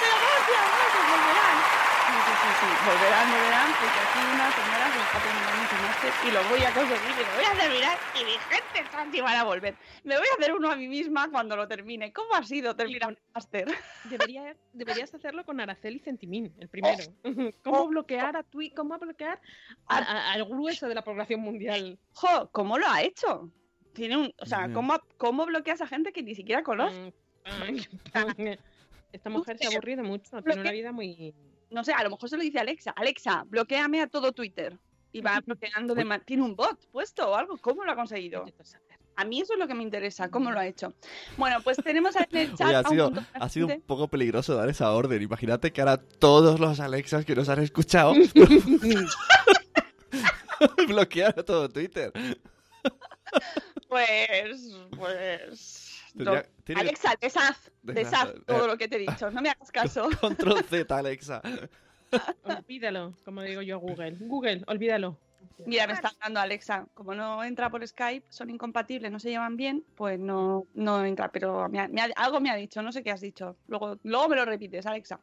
Pero 0.00 0.14
gracias, 0.20 0.64
gracias, 0.68 1.10
volverán. 1.10 1.91
Sí, 2.12 2.18
sí, 2.26 2.34
sí, 2.42 2.48
sí, 2.60 2.66
volverán, 2.86 3.26
volverán, 3.32 3.68
porque 3.80 4.00
aquí 4.04 4.18
una 4.34 4.48
señora 4.52 4.86
se 4.92 5.00
está 5.00 5.18
terminando 5.22 5.62
su 5.70 5.76
máster 5.82 6.12
y 6.26 6.30
lo 6.32 6.42
voy 6.50 6.60
a 6.62 6.70
conseguir 6.74 7.12
y 7.16 7.24
lo 7.24 7.34
voy 7.36 7.44
a 7.44 7.58
terminar 7.62 7.98
y 8.20 8.24
mi 8.24 8.32
gente 8.32 8.90
Santi 8.92 9.20
van 9.20 9.36
a 9.36 9.44
volver. 9.44 9.74
Me 10.04 10.18
voy 10.18 10.26
a 10.30 10.34
hacer 10.38 10.52
uno 10.54 10.70
a 10.70 10.76
mí 10.76 10.88
misma 10.88 11.30
cuando 11.30 11.56
lo 11.56 11.66
termine. 11.66 12.12
¿Cómo 12.12 12.34
ha 12.34 12.42
sido 12.42 12.76
terminar 12.76 13.10
el 13.12 13.18
máster? 13.34 13.66
Debería, 14.04 14.54
deberías 14.72 15.14
hacerlo 15.14 15.44
con 15.44 15.60
Araceli 15.60 15.98
Centimín, 16.00 16.52
el 16.58 16.68
primero. 16.68 17.02
¿Cómo 17.64 17.86
bloquear 17.88 18.36
a 18.36 18.42
Twi- 18.44 18.74
cómo 18.74 18.98
bloquear 18.98 19.40
a- 19.86 19.98
a- 19.98 20.32
al 20.32 20.44
grueso 20.44 20.88
de 20.88 20.94
la 20.94 21.02
población 21.02 21.40
mundial? 21.40 21.98
Jo, 22.12 22.50
¿cómo 22.52 22.78
lo 22.78 22.86
ha 22.88 23.00
hecho? 23.02 23.50
Tiene 23.94 24.16
un, 24.18 24.34
o 24.38 24.46
sea, 24.46 24.66
Ya. 24.68 24.74
¿cómo, 24.74 24.98
¿cómo 25.16 25.46
bloqueas 25.46 25.80
a 25.80 25.86
gente 25.86 26.12
que 26.12 26.22
ni 26.22 26.34
siquiera 26.34 26.62
conoce? 26.62 27.12
Mm, 27.44 27.78
Esta 29.12 29.28
mujer 29.30 29.58
se 29.58 29.66
ha 29.66 29.70
aburrido 29.70 30.02
mucho, 30.02 30.40
tiene 30.42 30.60
una 30.60 30.72
vida 30.72 30.92
muy... 30.92 31.34
No 31.72 31.84
sé, 31.84 31.92
a 31.92 32.02
lo 32.02 32.10
mejor 32.10 32.28
se 32.28 32.36
lo 32.36 32.42
dice 32.42 32.58
Alexa. 32.58 32.90
Alexa, 32.90 33.44
bloqueame 33.48 34.02
a 34.02 34.06
todo 34.06 34.32
Twitter. 34.32 34.78
Y 35.12 35.20
va 35.20 35.40
bloqueando 35.46 35.94
de... 35.94 36.20
Tiene 36.24 36.42
un 36.42 36.54
bot 36.54 36.78
puesto 36.90 37.30
o 37.30 37.34
algo. 37.34 37.56
¿Cómo 37.58 37.84
lo 37.84 37.92
ha 37.92 37.96
conseguido? 37.96 38.44
A 39.16 39.24
mí 39.24 39.40
eso 39.40 39.52
es 39.52 39.58
lo 39.58 39.66
que 39.66 39.74
me 39.74 39.82
interesa, 39.82 40.30
cómo 40.30 40.50
lo 40.50 40.58
ha 40.58 40.66
hecho. 40.66 40.94
Bueno, 41.36 41.58
pues 41.62 41.76
tenemos 41.78 42.16
en 42.16 42.26
el 42.30 42.54
chat 42.56 42.68
Oye, 42.68 42.76
ha 42.76 42.80
un 42.80 42.88
sido, 42.88 43.10
de 43.10 43.20
ha 43.34 43.48
sido 43.48 43.66
un 43.66 43.80
poco 43.82 44.08
peligroso 44.08 44.54
dar 44.54 44.68
esa 44.68 44.92
orden. 44.92 45.22
Imagínate 45.22 45.72
que 45.72 45.80
ahora 45.80 45.98
todos 45.98 46.60
los 46.60 46.80
Alexas 46.80 47.24
que 47.24 47.34
nos 47.34 47.48
han 47.48 47.62
escuchado 47.62 48.14
bloquear 50.88 51.38
a 51.38 51.42
todo 51.42 51.68
Twitter. 51.68 52.12
Pues, 53.88 54.76
pues... 54.96 55.91
Tendría- 56.16 56.46
tiene 56.64 56.80
Alexa, 56.82 57.14
deshaz, 57.20 57.70
Deshaz, 57.82 58.30
eh. 58.30 58.40
todo 58.46 58.66
lo 58.66 58.76
que 58.78 58.86
te 58.88 58.96
he 58.96 58.98
dicho. 59.00 59.30
No 59.30 59.40
me 59.42 59.50
hagas 59.50 59.70
caso. 59.72 60.08
Control 60.20 60.62
Z, 60.64 60.96
Alexa. 60.96 61.40
Olvídalo, 62.44 63.14
como 63.24 63.42
digo 63.42 63.62
yo 63.62 63.76
a 63.76 63.78
Google. 63.78 64.16
Google, 64.20 64.62
olvídalo. 64.66 65.18
Mira, 65.66 65.86
me 65.86 65.92
está 65.92 66.08
hablando 66.08 66.40
Alexa. 66.40 66.86
Como 66.94 67.14
no 67.14 67.42
entra 67.44 67.70
por 67.70 67.86
Skype, 67.86 68.26
son 68.30 68.50
incompatibles, 68.50 69.10
no 69.12 69.18
se 69.18 69.30
llevan 69.30 69.56
bien, 69.56 69.84
pues 69.96 70.18
no, 70.18 70.66
no 70.74 71.04
entra. 71.04 71.30
Pero 71.30 71.68
me 71.68 71.80
ha- 71.80 71.88
me 71.88 72.00
ha- 72.00 72.10
algo 72.16 72.40
me 72.40 72.50
ha 72.50 72.56
dicho, 72.56 72.82
no 72.82 72.92
sé 72.92 73.02
qué 73.02 73.10
has 73.10 73.20
dicho. 73.20 73.56
Luego, 73.68 73.98
luego 74.02 74.28
me 74.28 74.36
lo 74.36 74.44
repites, 74.44 74.86
Alexa. 74.86 75.20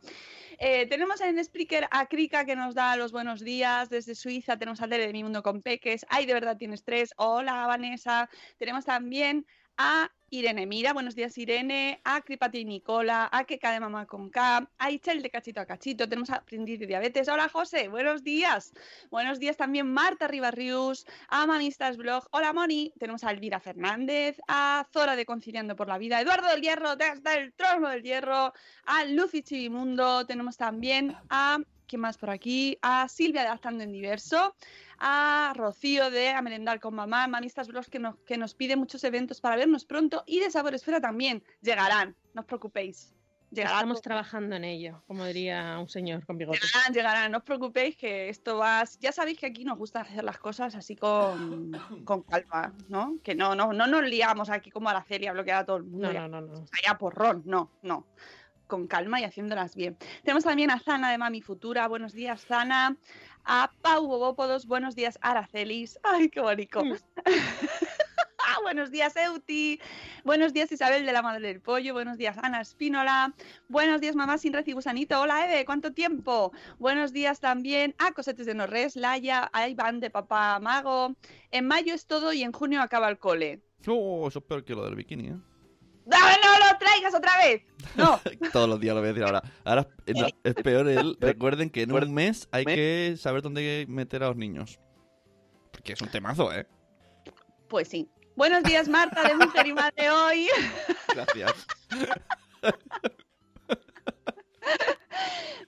Eh, 0.58 0.88
tenemos 0.88 1.22
en 1.22 1.44
Spreaker 1.44 1.88
a 1.92 2.06
Krika 2.08 2.46
que 2.46 2.56
nos 2.56 2.74
da 2.76 2.96
los 2.96 3.12
buenos 3.12 3.42
días 3.42 3.90
desde 3.90 4.16
Suiza. 4.16 4.58
Tenemos 4.58 4.82
a 4.82 4.88
Tere 4.88 5.08
de 5.08 5.14
Mi 5.14 5.24
Mundo 5.24 5.42
con 5.44 5.62
Peques. 5.62 6.06
Ay, 6.10 6.26
de 6.26 6.34
verdad 6.34 6.58
tienes 6.58 6.84
tres. 6.84 7.14
Hola, 7.18 7.66
Vanessa. 7.68 8.30
Tenemos 8.58 8.86
también 8.86 9.46
a 9.80 10.12
Irene 10.30 10.66
Mira, 10.66 10.92
buenos 10.92 11.16
días 11.16 11.38
Irene, 11.38 12.02
a 12.04 12.22
Cripati 12.22 12.66
Nicola, 12.66 13.30
a 13.32 13.46
Keka 13.46 13.72
de 13.72 13.80
Mamá 13.80 14.06
con 14.08 14.30
K, 14.30 14.70
a 14.78 14.92
Ichel 14.92 15.22
de 15.22 15.30
Cachito 15.30 15.62
a 15.62 15.66
Cachito, 15.66 16.08
tenemos 16.08 16.30
a 16.30 16.36
Aprendiz 16.36 16.82
de 16.82 16.86
Diabetes, 16.86 17.30
hola 17.30 17.48
José, 17.48 17.88
buenos 17.88 18.22
días, 18.22 18.74
buenos 19.10 19.40
días 19.40 19.56
también 19.56 19.92
Marta 19.92 20.28
Ribarrius, 20.28 21.06
a 21.30 21.48
Manistas 21.48 21.96
Blog, 21.96 22.28
hola 22.32 22.52
Moni, 22.52 22.92
tenemos 23.00 23.24
a 23.24 23.32
Elvira 23.32 23.62
Fernández, 23.62 24.38
a 24.50 24.86
Zora 24.92 25.16
de 25.16 25.26
Conciliando 25.26 25.78
por 25.78 25.88
la 25.88 25.98
Vida, 25.98 26.20
Eduardo 26.20 26.50
del 26.50 26.62
Hierro 26.62 26.98
desde 26.98 27.36
el 27.38 27.54
Trono 27.54 27.88
del 27.88 28.04
Hierro, 28.04 28.52
a 28.84 29.06
Lucy 29.06 29.44
Chivimundo, 29.44 30.26
tenemos 30.26 30.58
también 30.58 31.16
a, 31.30 31.58
¿quién 31.90 32.02
más 32.02 32.18
por 32.18 32.30
aquí? 32.30 32.78
A 32.82 33.10
Silvia 33.10 33.42
de 33.42 33.48
Adaptando 33.48 33.84
en 33.84 33.92
Diverso, 33.92 34.56
a 35.00 35.54
Rocío 35.56 36.10
de 36.12 36.30
A 36.30 36.42
Merendar 36.42 36.80
con 36.80 36.96
Mamá, 36.96 37.28
Manistas 37.28 37.68
Blogs 37.68 37.90
que 37.90 38.00
nos, 38.00 38.16
que 38.20 38.38
nos 38.38 38.54
pide 38.54 38.76
muchos 38.78 39.04
eventos 39.04 39.42
para 39.42 39.58
vernos 39.58 39.84
pronto 39.86 40.24
y 40.26 40.40
de 40.40 40.52
Sabor 40.52 40.76
Esfera 40.76 41.02
también. 41.02 41.44
Llegarán, 41.62 42.16
no 42.34 42.42
os 42.42 42.48
preocupéis. 42.48 43.14
Llegarán, 43.52 43.78
Estamos 43.80 44.02
trabajando 44.04 44.56
en 44.56 44.64
ello, 44.64 45.02
como 45.08 45.26
diría 45.26 45.80
un 45.80 45.90
señor 45.90 46.24
con 46.24 46.38
bigote. 46.38 46.60
llegarán, 46.60 46.94
llegarán, 46.94 47.32
no 47.32 47.40
os 47.40 47.44
preocupéis 47.44 47.98
que 47.98 48.30
esto 48.30 48.58
va... 48.58 48.84
Ya 49.00 49.12
sabéis 49.12 49.40
que 49.40 49.48
aquí 49.48 49.66
nos 49.66 49.76
gusta 49.76 50.02
hacer 50.02 50.24
las 50.24 50.38
cosas 50.38 50.76
así 50.76 50.96
con, 50.96 51.72
con 52.06 52.22
calma, 52.22 52.76
¿no? 52.90 53.18
Que 53.24 53.34
no, 53.34 53.56
no, 53.56 53.74
no 53.74 53.88
nos 53.88 54.04
liamos 54.04 54.52
aquí 54.52 54.70
como 54.70 54.90
a 54.90 54.94
la 54.94 55.04
feria, 55.04 55.34
bloquear 55.34 55.64
a 55.64 55.66
todo 55.66 55.78
el 55.78 55.84
mundo. 55.86 56.10
No, 56.10 56.14
ya. 56.14 56.28
no, 56.28 56.42
no, 56.42 56.54
no. 56.54 56.66
allá 56.72 56.96
porrón, 57.00 57.42
no, 57.46 57.72
no. 57.82 58.06
Con 58.70 58.86
calma 58.86 59.20
y 59.20 59.24
haciéndolas 59.24 59.76
bien. 59.76 59.98
Tenemos 60.24 60.44
también 60.44 60.70
a 60.70 60.80
Zana 60.80 61.10
de 61.10 61.18
Mami 61.18 61.42
Futura. 61.42 61.88
Buenos 61.88 62.14
días, 62.14 62.46
Zana. 62.46 62.96
A 63.44 63.72
Pau 63.82 64.06
Bobópodos. 64.06 64.68
Buenos 64.68 64.96
días, 64.96 65.18
Aracelis. 65.22 66.00
Ay, 66.04 66.30
qué 66.30 66.40
bonito. 66.40 66.84
Ah, 68.52 68.58
buenos 68.64 68.90
días, 68.90 69.16
Euti. 69.16 69.80
Buenos 70.24 70.54
días, 70.54 70.72
Isabel 70.72 71.06
de 71.06 71.14
la 71.14 71.22
Madre 71.22 71.46
del 71.46 71.62
Pollo. 71.62 71.94
Buenos 71.94 72.18
días, 72.18 72.36
Ana 72.42 72.62
Espínola. 72.62 73.36
Buenos 73.68 74.02
días, 74.02 74.16
mamá 74.16 74.40
sin 74.40 74.54
red 74.54 74.66
y 74.66 74.72
gusanito. 74.72 75.22
Hola, 75.22 75.46
Eve, 75.46 75.66
¿cuánto 75.66 75.94
tiempo? 75.94 76.52
Buenos 76.80 77.14
días 77.14 77.40
también 77.42 77.94
a 78.00 78.12
Cosetes 78.12 78.48
de 78.48 78.56
Norres, 78.56 78.96
Laia, 78.96 79.52
a 79.54 79.68
Iván 79.68 80.00
de 80.00 80.10
Papá 80.10 80.60
Mago. 80.60 81.16
En 81.52 81.68
mayo 81.68 81.94
es 81.94 82.08
todo 82.08 82.34
y 82.34 82.42
en 82.42 82.52
junio 82.52 82.82
acaba 82.82 83.10
el 83.10 83.20
cole. 83.20 83.62
Oh, 83.86 84.28
eso 84.28 84.40
es 84.40 84.46
peor 84.46 84.64
que 84.64 84.74
lo 84.74 84.84
del 84.86 84.96
bikini, 84.96 85.28
¿eh? 85.28 85.38
¡No, 86.10 86.18
no 86.18 86.72
lo 86.72 86.79
traigas 86.90 87.16
otra 87.16 87.38
vez! 87.38 87.62
No. 87.96 88.20
Todos 88.54 88.70
los 88.70 88.80
días 88.80 88.96
lo 88.96 89.02
voy 89.02 89.10
a 89.10 89.14
decir 89.14 89.24
ahora. 89.24 89.44
Ahora 89.64 89.88
eh, 90.06 90.14
no, 90.14 90.28
es 90.44 90.54
peor 90.56 90.88
el... 90.88 91.18
Recuerden 91.22 91.70
que 91.70 91.84
en 91.84 91.92
un 91.92 92.14
mes 92.14 92.48
hay 92.52 92.66
que 92.66 93.16
saber 93.18 93.42
dónde 93.42 93.86
meter 93.88 94.24
a 94.24 94.28
los 94.28 94.36
niños. 94.36 94.80
Porque 95.72 95.94
es 95.94 96.02
un 96.02 96.10
temazo, 96.10 96.52
¿eh? 96.54 96.68
Pues 97.68 97.88
sí. 97.88 98.10
Buenos 98.36 98.64
días, 98.64 98.88
Marta 98.88 99.28
de 99.28 99.36
Mujer 99.36 99.68
y 99.68 99.74
Madre 99.74 100.10
hoy. 100.10 100.48
Gracias. 101.14 101.68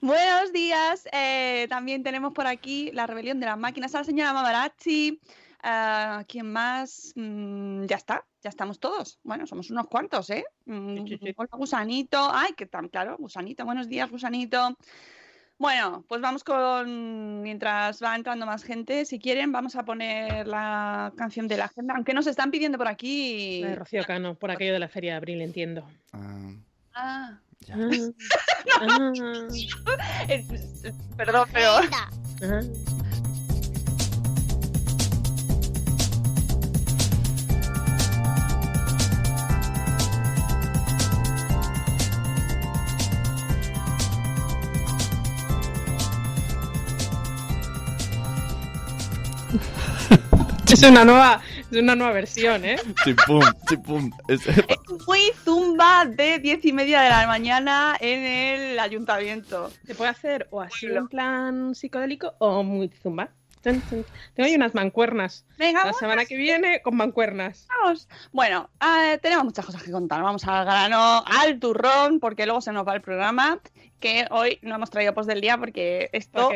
Buenos 0.00 0.52
días. 0.52 1.06
eh, 1.12 1.66
también 1.68 2.02
tenemos 2.02 2.32
por 2.32 2.46
aquí 2.46 2.90
la 2.92 3.06
rebelión 3.06 3.38
de 3.40 3.46
las 3.46 3.58
máquinas 3.58 3.94
a 3.94 3.98
la 3.98 4.04
señora 4.04 4.32
Mamarazzi. 4.32 5.20
Ah, 5.62 6.24
¿Quién 6.26 6.50
más? 6.52 7.12
Mm, 7.14 7.84
ya 7.86 7.96
está, 7.96 8.24
ya 8.42 8.50
estamos 8.50 8.80
todos. 8.80 9.20
Bueno, 9.22 9.46
somos 9.46 9.70
unos 9.70 9.86
cuantos, 9.86 10.28
¿eh? 10.30 10.44
Mm, 10.66 11.04
hola, 11.36 11.50
Gusanito. 11.52 12.30
Ay, 12.32 12.52
que 12.56 12.66
tan 12.66 12.88
claro, 12.88 13.16
Gusanito. 13.18 13.64
Buenos 13.64 13.88
días, 13.88 14.10
Gusanito. 14.10 14.76
Bueno, 15.58 16.04
pues 16.08 16.20
vamos 16.20 16.42
con. 16.42 17.42
Mientras 17.42 18.02
va 18.02 18.16
entrando 18.16 18.44
más 18.46 18.64
gente, 18.64 19.04
si 19.04 19.20
quieren, 19.20 19.52
vamos 19.52 19.76
a 19.76 19.84
poner 19.84 20.48
la 20.48 21.12
canción 21.16 21.46
de 21.46 21.56
la 21.56 21.66
agenda. 21.66 21.94
Aunque 21.94 22.14
nos 22.14 22.26
están 22.26 22.50
pidiendo 22.50 22.78
por 22.78 22.88
aquí. 22.88 23.60
La 23.62 23.68
de 23.68 23.76
Rocío 23.76 24.02
Cano, 24.04 24.34
por 24.34 24.50
aquello 24.50 24.72
de 24.72 24.80
la 24.80 24.88
Feria 24.88 25.12
de 25.12 25.16
Abril, 25.18 25.40
entiendo. 25.40 25.88
Ah. 26.12 26.50
Ah, 26.94 27.38
Eh, 30.28 30.44
Perdón, 31.16 31.48
pero. 31.52 31.70
Es 50.82 50.88
una 50.90 51.04
nueva, 51.04 51.40
es 51.70 51.78
una 51.78 51.94
nueva 51.94 52.12
versión, 52.12 52.64
¿eh? 52.64 52.76
Chipum, 53.04 53.42
chipum. 53.68 54.10
Es- 54.26 54.40
Muy 55.06 55.20
zumba 55.44 56.04
de 56.06 56.38
diez 56.40 56.64
y 56.64 56.72
media 56.72 57.02
de 57.02 57.08
la 57.10 57.26
mañana 57.26 57.96
en 58.00 58.20
el 58.24 58.78
ayuntamiento. 58.80 59.70
Se 59.86 59.94
puede 59.94 60.10
hacer 60.10 60.48
o 60.50 60.60
así 60.60 60.86
en 60.86 61.06
plan 61.08 61.74
psicodélico 61.76 62.34
o 62.38 62.62
muy 62.64 62.88
zumba. 63.02 63.28
Tengo 63.62 63.78
ahí 64.38 64.56
unas 64.56 64.74
mancuernas. 64.74 65.44
Venga, 65.56 65.84
La 65.86 65.92
semana 65.92 66.24
que 66.24 66.36
viene 66.36 66.82
con 66.82 66.96
mancuernas. 66.96 67.68
Vamos. 67.80 68.08
Bueno, 68.32 68.68
eh, 68.80 69.18
tenemos 69.22 69.44
muchas 69.44 69.64
cosas 69.64 69.84
que 69.84 69.92
contar. 69.92 70.20
Vamos 70.20 70.44
al 70.48 70.64
grano, 70.64 71.22
al 71.24 71.60
turrón, 71.60 72.18
porque 72.18 72.44
luego 72.44 72.60
se 72.60 72.72
nos 72.72 72.84
va 72.86 72.94
el 72.96 73.02
programa. 73.02 73.60
Que 74.00 74.26
hoy 74.32 74.58
no 74.62 74.74
hemos 74.74 74.90
traído 74.90 75.14
post 75.14 75.28
del 75.28 75.40
día 75.40 75.56
porque 75.58 76.10
esto. 76.12 76.50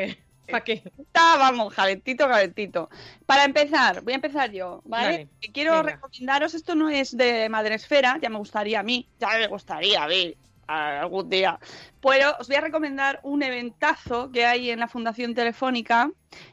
¿Para 0.50 0.64
qué? 0.64 0.82
está, 0.98 1.36
vamos, 1.36 1.74
calentito, 1.74 2.28
calentito. 2.28 2.88
Para 3.24 3.44
empezar, 3.44 4.02
voy 4.02 4.12
a 4.12 4.16
empezar 4.16 4.50
yo, 4.50 4.82
¿vale? 4.84 5.28
Quiero 5.52 5.72
venga. 5.72 5.92
recomendaros, 5.92 6.54
esto 6.54 6.74
no 6.74 6.88
es 6.88 7.16
de 7.16 7.48
Madresfera, 7.48 8.18
ya 8.20 8.28
me 8.28 8.38
gustaría 8.38 8.80
a 8.80 8.82
mí, 8.82 9.08
ya 9.18 9.28
me 9.38 9.46
gustaría 9.48 10.02
a 10.02 10.08
mí 10.08 10.36
algún 10.66 11.28
día. 11.28 11.58
Pero 12.00 12.36
os 12.38 12.48
voy 12.48 12.56
a 12.56 12.60
recomendar 12.60 13.20
un 13.22 13.42
eventazo 13.42 14.30
que 14.30 14.46
hay 14.46 14.70
en 14.70 14.80
la 14.80 14.88
Fundación 14.88 15.34
Telefónica. 15.34 16.10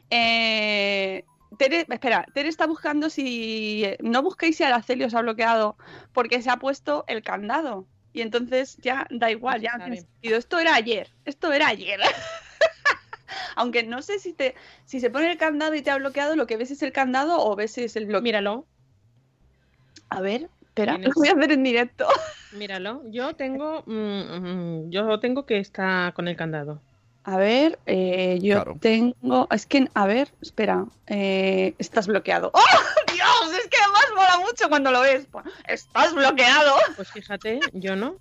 Eh, 0.10 1.24
Tere, 1.58 1.86
espera, 1.88 2.26
Tere 2.34 2.50
está 2.50 2.66
buscando 2.66 3.10
si. 3.10 3.86
No 4.00 4.24
busquéis 4.24 4.58
si 4.58 4.64
Araceli 4.64 5.04
os 5.04 5.14
ha 5.14 5.22
bloqueado, 5.22 5.78
porque 6.12 6.42
se 6.42 6.50
ha 6.50 6.58
puesto 6.58 7.06
el 7.08 7.22
candado. 7.24 7.86
Y 8.12 8.22
entonces 8.22 8.78
ya 8.78 9.08
da 9.10 9.32
igual, 9.32 9.62
ya 9.62 9.74
no 9.74 9.86
tiene 9.86 10.02
sentido. 10.02 10.38
Esto 10.38 10.60
era 10.60 10.76
ayer, 10.76 11.12
esto 11.26 11.52
era 11.52 11.68
ayer. 11.68 12.00
Aunque 13.56 13.84
no 13.84 14.02
sé 14.02 14.20
si 14.20 14.34
te 14.34 14.56
si 14.86 15.00
se 15.00 15.10
pone 15.10 15.32
el 15.32 15.38
candado 15.38 15.74
y 15.76 15.82
te 15.82 15.92
ha 15.92 15.98
bloqueado, 15.98 16.36
lo 16.36 16.48
que 16.48 16.58
ves 16.58 16.72
es 16.72 16.82
el 16.84 16.92
candado 16.92 17.44
o 17.46 17.56
ves 17.56 17.78
es 17.78 17.96
el 17.96 18.06
bloqueo. 18.06 18.22
Míralo. 18.24 18.66
A 20.10 20.22
ver, 20.22 20.50
espera, 20.62 20.98
lo 20.98 21.10
voy 21.16 21.28
a 21.30 21.34
hacer 21.34 21.52
en 21.52 21.64
directo. 21.64 22.08
Míralo. 22.54 23.02
Yo 23.10 23.36
tengo, 23.36 23.84
mm, 23.86 23.94
mm, 23.96 24.90
yo 24.92 25.20
tengo 25.20 25.46
que 25.46 25.58
está 25.58 26.12
con 26.16 26.28
el 26.28 26.36
candado. 26.36 26.82
A 27.26 27.38
ver, 27.38 27.80
eh, 27.86 28.38
yo 28.42 28.56
Claro. 28.56 28.78
tengo. 28.82 29.48
Es 29.50 29.66
que, 29.66 29.88
a 29.94 30.06
ver, 30.06 30.28
espera. 30.42 30.86
eh, 31.08 31.74
estás 31.80 32.06
bloqueado. 32.08 32.52
¡Oh! 32.54 32.60
¡Dios! 33.14 33.60
Es 33.60 33.68
que 33.70 33.78
además 33.82 34.04
mola 34.14 34.40
mucho 34.46 34.68
cuando 34.68 34.92
lo 34.92 35.00
ves. 35.02 35.26
¡Estás 35.68 36.14
bloqueado! 36.14 36.76
Pues 36.98 37.10
fíjate, 37.12 37.62
yo 37.72 37.96
no. 37.96 38.18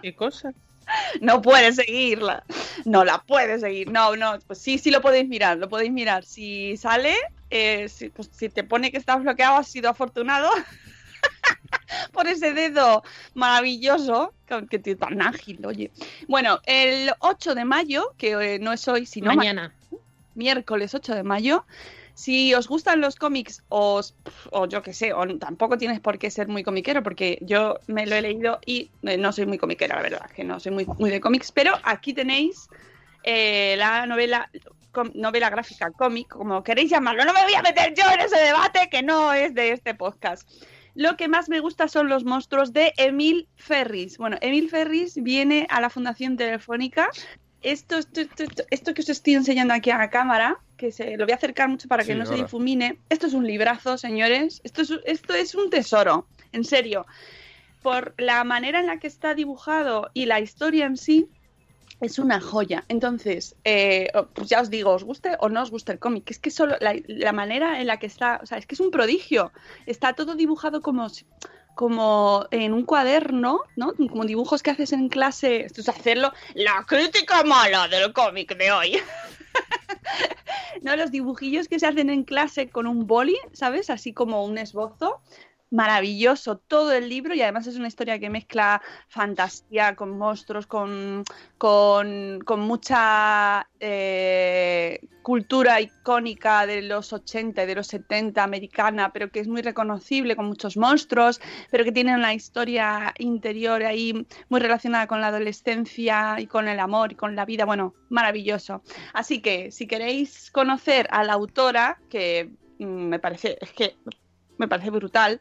¿Qué 0.00 0.14
cosa? 0.14 0.52
No 1.20 1.42
puedes 1.42 1.76
seguirla. 1.76 2.44
No 2.84 3.04
la 3.04 3.18
puedes 3.18 3.60
seguir. 3.60 3.90
No, 3.90 4.16
no. 4.16 4.38
Pues 4.46 4.58
sí, 4.58 4.78
sí 4.78 4.90
lo 4.90 5.00
podéis 5.00 5.28
mirar. 5.28 5.58
Lo 5.58 5.68
podéis 5.68 5.92
mirar. 5.92 6.24
Si 6.24 6.76
sale, 6.76 7.14
eh, 7.50 7.88
si, 7.88 8.08
pues 8.10 8.30
si 8.32 8.48
te 8.48 8.64
pone 8.64 8.90
que 8.90 8.98
estás 8.98 9.22
bloqueado, 9.22 9.56
has 9.56 9.68
sido 9.68 9.88
afortunado. 9.88 10.50
por 12.12 12.26
ese 12.26 12.52
dedo 12.52 13.02
maravilloso, 13.34 14.32
que 14.70 14.78
tío 14.78 14.96
tan 14.96 15.20
ágil, 15.22 15.64
oye. 15.66 15.90
Bueno, 16.28 16.60
el 16.66 17.10
8 17.20 17.54
de 17.54 17.64
mayo, 17.64 18.14
que 18.16 18.32
eh, 18.32 18.58
no 18.58 18.72
es 18.72 18.86
hoy, 18.88 19.06
sino 19.06 19.34
Mañana. 19.34 19.72
miércoles 20.34 20.94
8 20.94 21.14
de 21.14 21.22
mayo. 21.22 21.64
Si 22.14 22.54
os 22.54 22.68
gustan 22.68 23.00
los 23.00 23.16
cómics, 23.16 23.62
o 23.68 24.00
yo 24.68 24.82
qué 24.82 24.92
sé, 24.92 25.12
o 25.12 25.26
tampoco 25.38 25.76
tienes 25.78 25.98
por 26.00 26.18
qué 26.18 26.30
ser 26.30 26.46
muy 26.48 26.62
comiquero, 26.62 27.02
porque 27.02 27.38
yo 27.42 27.80
me 27.88 28.06
lo 28.06 28.14
he 28.14 28.22
leído 28.22 28.60
y 28.64 28.90
eh, 29.02 29.16
no 29.16 29.32
soy 29.32 29.46
muy 29.46 29.58
comiquera, 29.58 29.96
la 29.96 30.02
verdad, 30.02 30.30
que 30.30 30.44
no 30.44 30.60
soy 30.60 30.72
muy, 30.72 31.10
de 31.10 31.20
cómics, 31.20 31.50
pero 31.50 31.72
aquí 31.82 32.14
tenéis 32.14 32.68
eh, 33.24 33.74
la 33.78 34.06
novela 34.06 34.48
novela 35.14 35.50
gráfica, 35.50 35.90
cómic, 35.90 36.28
como 36.28 36.62
queréis 36.62 36.88
llamarlo. 36.88 37.24
No 37.24 37.32
me 37.32 37.42
voy 37.42 37.54
a 37.54 37.62
meter 37.62 37.94
yo 37.94 38.04
en 38.12 38.20
ese 38.20 38.38
debate 38.38 38.88
que 38.88 39.02
no 39.02 39.32
es 39.32 39.52
de 39.52 39.72
este 39.72 39.92
podcast. 39.92 40.48
Lo 40.94 41.16
que 41.16 41.26
más 41.26 41.48
me 41.48 41.58
gusta 41.58 41.88
son 41.88 42.08
los 42.08 42.22
monstruos 42.24 42.72
de 42.72 42.92
Emil 42.96 43.48
Ferris. 43.56 44.18
Bueno, 44.18 44.36
Emil 44.40 44.70
Ferris 44.70 45.14
viene 45.20 45.66
a 45.68 45.80
la 45.80 45.90
Fundación 45.90 46.36
Telefónica. 46.36 47.10
Esto- 47.62 47.98
esto 48.70 48.94
que 48.94 49.00
os 49.02 49.08
estoy 49.08 49.34
enseñando 49.34 49.74
aquí 49.74 49.90
a 49.90 49.98
la 49.98 50.10
cámara, 50.10 50.60
que 50.76 50.92
se 50.92 51.16
lo 51.16 51.24
voy 51.24 51.32
a 51.32 51.36
acercar 51.36 51.68
mucho 51.68 51.88
para 51.88 52.04
que 52.04 52.12
Sí, 52.12 52.18
no 52.18 52.26
se 52.26 52.34
difumine. 52.34 52.98
Esto 53.08 53.26
es 53.26 53.34
un 53.34 53.46
librazo, 53.46 53.98
señores. 53.98 54.60
Esto 54.64 54.82
es, 54.82 54.92
esto 55.04 55.34
es 55.34 55.54
un 55.54 55.70
tesoro, 55.70 56.26
en 56.52 56.64
serio. 56.64 57.06
Por 57.82 58.14
la 58.18 58.44
manera 58.44 58.80
en 58.80 58.86
la 58.86 58.98
que 58.98 59.06
está 59.06 59.34
dibujado 59.34 60.10
y 60.14 60.26
la 60.26 60.40
historia 60.40 60.86
en 60.86 60.96
sí, 60.96 61.28
es 62.00 62.18
una 62.18 62.40
joya. 62.40 62.84
Entonces, 62.88 63.56
eh, 63.64 64.08
pues 64.34 64.48
ya 64.48 64.60
os 64.60 64.70
digo, 64.70 64.90
os 64.90 65.04
guste 65.04 65.36
o 65.40 65.48
no 65.48 65.62
os 65.62 65.70
guste 65.70 65.92
el 65.92 65.98
cómic, 65.98 66.30
es 66.30 66.38
que 66.38 66.50
solo 66.50 66.76
la, 66.80 66.94
la 67.06 67.32
manera 67.32 67.80
en 67.80 67.86
la 67.86 67.98
que 67.98 68.06
está, 68.06 68.40
o 68.42 68.46
sea, 68.46 68.58
es 68.58 68.66
que 68.66 68.74
es 68.74 68.80
un 68.80 68.90
prodigio. 68.90 69.52
Está 69.86 70.12
todo 70.12 70.34
dibujado 70.34 70.80
como, 70.82 71.06
como 71.74 72.46
en 72.50 72.72
un 72.72 72.84
cuaderno, 72.84 73.62
¿no? 73.76 73.94
Como 73.94 74.24
dibujos 74.24 74.62
que 74.62 74.70
haces 74.70 74.92
en 74.92 75.08
clase. 75.08 75.64
Esto 75.64 75.80
es 75.80 75.88
hacerlo 75.88 76.32
la 76.54 76.84
crítica 76.86 77.42
mala 77.44 77.88
del 77.88 78.12
cómic 78.12 78.56
de 78.56 78.72
hoy. 78.72 78.98
no, 80.82 80.96
los 80.96 81.10
dibujillos 81.10 81.68
que 81.68 81.78
se 81.78 81.86
hacen 81.86 82.10
en 82.10 82.24
clase 82.24 82.68
con 82.68 82.86
un 82.86 83.06
boli, 83.06 83.36
¿sabes? 83.52 83.90
Así 83.90 84.12
como 84.12 84.44
un 84.44 84.58
esbozo. 84.58 85.20
Maravilloso 85.74 86.58
todo 86.58 86.92
el 86.92 87.08
libro 87.08 87.34
y 87.34 87.42
además 87.42 87.66
es 87.66 87.74
una 87.74 87.88
historia 87.88 88.20
que 88.20 88.30
mezcla 88.30 88.80
fantasía 89.08 89.96
con 89.96 90.16
monstruos, 90.16 90.68
con, 90.68 91.24
con, 91.58 92.38
con 92.44 92.60
mucha 92.60 93.68
eh, 93.80 95.00
cultura 95.22 95.80
icónica 95.80 96.64
de 96.64 96.82
los 96.82 97.12
80 97.12 97.64
y 97.64 97.66
de 97.66 97.74
los 97.74 97.88
70 97.88 98.40
americana, 98.44 99.12
pero 99.12 99.32
que 99.32 99.40
es 99.40 99.48
muy 99.48 99.62
reconocible 99.62 100.36
con 100.36 100.46
muchos 100.46 100.76
monstruos, 100.76 101.40
pero 101.72 101.82
que 101.82 101.90
tiene 101.90 102.14
una 102.14 102.34
historia 102.34 103.12
interior 103.18 103.82
ahí 103.82 104.28
muy 104.48 104.60
relacionada 104.60 105.08
con 105.08 105.20
la 105.20 105.26
adolescencia 105.26 106.36
y 106.38 106.46
con 106.46 106.68
el 106.68 106.78
amor 106.78 107.10
y 107.10 107.16
con 107.16 107.34
la 107.34 107.46
vida. 107.46 107.64
Bueno, 107.64 107.94
maravilloso. 108.10 108.82
Así 109.12 109.42
que 109.42 109.72
si 109.72 109.88
queréis 109.88 110.52
conocer 110.52 111.08
a 111.10 111.24
la 111.24 111.32
autora, 111.32 111.98
que 112.08 112.52
mm, 112.78 112.84
me 112.84 113.18
parece, 113.18 113.58
es 113.60 113.72
que 113.72 113.96
me 114.58 114.68
parece 114.68 114.90
brutal, 114.90 115.40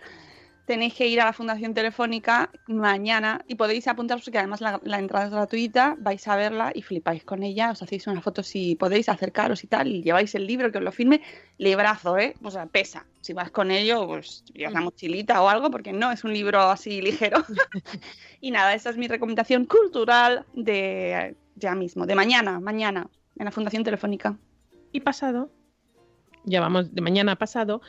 tenéis 0.65 0.93
que 0.93 1.07
ir 1.07 1.19
a 1.21 1.25
la 1.25 1.33
Fundación 1.33 1.73
Telefónica 1.73 2.49
mañana 2.67 3.43
y 3.47 3.55
podéis 3.55 3.87
apuntaros 3.87 4.23
porque 4.23 4.37
además 4.37 4.61
la, 4.61 4.79
la 4.83 4.99
entrada 4.99 5.25
es 5.25 5.31
gratuita, 5.31 5.95
vais 5.99 6.27
a 6.27 6.35
verla 6.35 6.71
y 6.73 6.81
flipáis 6.81 7.23
con 7.23 7.43
ella, 7.43 7.71
os 7.71 7.81
hacéis 7.81 8.07
una 8.07 8.21
foto 8.21 8.43
si 8.43 8.75
podéis 8.75 9.09
acercaros 9.09 9.63
y 9.63 9.67
tal, 9.67 9.87
y 9.87 10.03
lleváis 10.03 10.35
el 10.35 10.47
libro 10.47 10.71
que 10.71 10.77
os 10.77 10.83
lo 10.83 10.91
firme, 10.91 11.21
librazo, 11.57 12.17
¿eh? 12.17 12.35
O 12.41 12.51
sea, 12.51 12.65
pesa. 12.65 13.05
Si 13.21 13.33
vas 13.33 13.51
con 13.51 13.71
ello, 13.71 14.07
pues 14.07 14.43
llevas 14.53 14.73
una 14.73 14.81
mochilita 14.81 15.41
o 15.41 15.49
algo, 15.49 15.69
porque 15.71 15.93
no 15.93 16.11
es 16.11 16.23
un 16.23 16.33
libro 16.33 16.59
así 16.61 17.01
ligero. 17.01 17.43
y 18.41 18.51
nada, 18.51 18.73
esa 18.73 18.89
es 18.89 18.97
mi 18.97 19.07
recomendación 19.07 19.65
cultural 19.65 20.45
de 20.53 21.35
ya 21.55 21.75
mismo, 21.75 22.05
de 22.05 22.15
mañana, 22.15 22.59
mañana, 22.59 23.09
en 23.37 23.45
la 23.45 23.51
Fundación 23.51 23.83
Telefónica. 23.83 24.37
Y 24.91 25.01
pasado, 25.01 25.51
ya 26.45 26.61
vamos 26.61 26.93
de 26.93 27.01
mañana 27.01 27.33
a 27.33 27.35
pasado, 27.35 27.81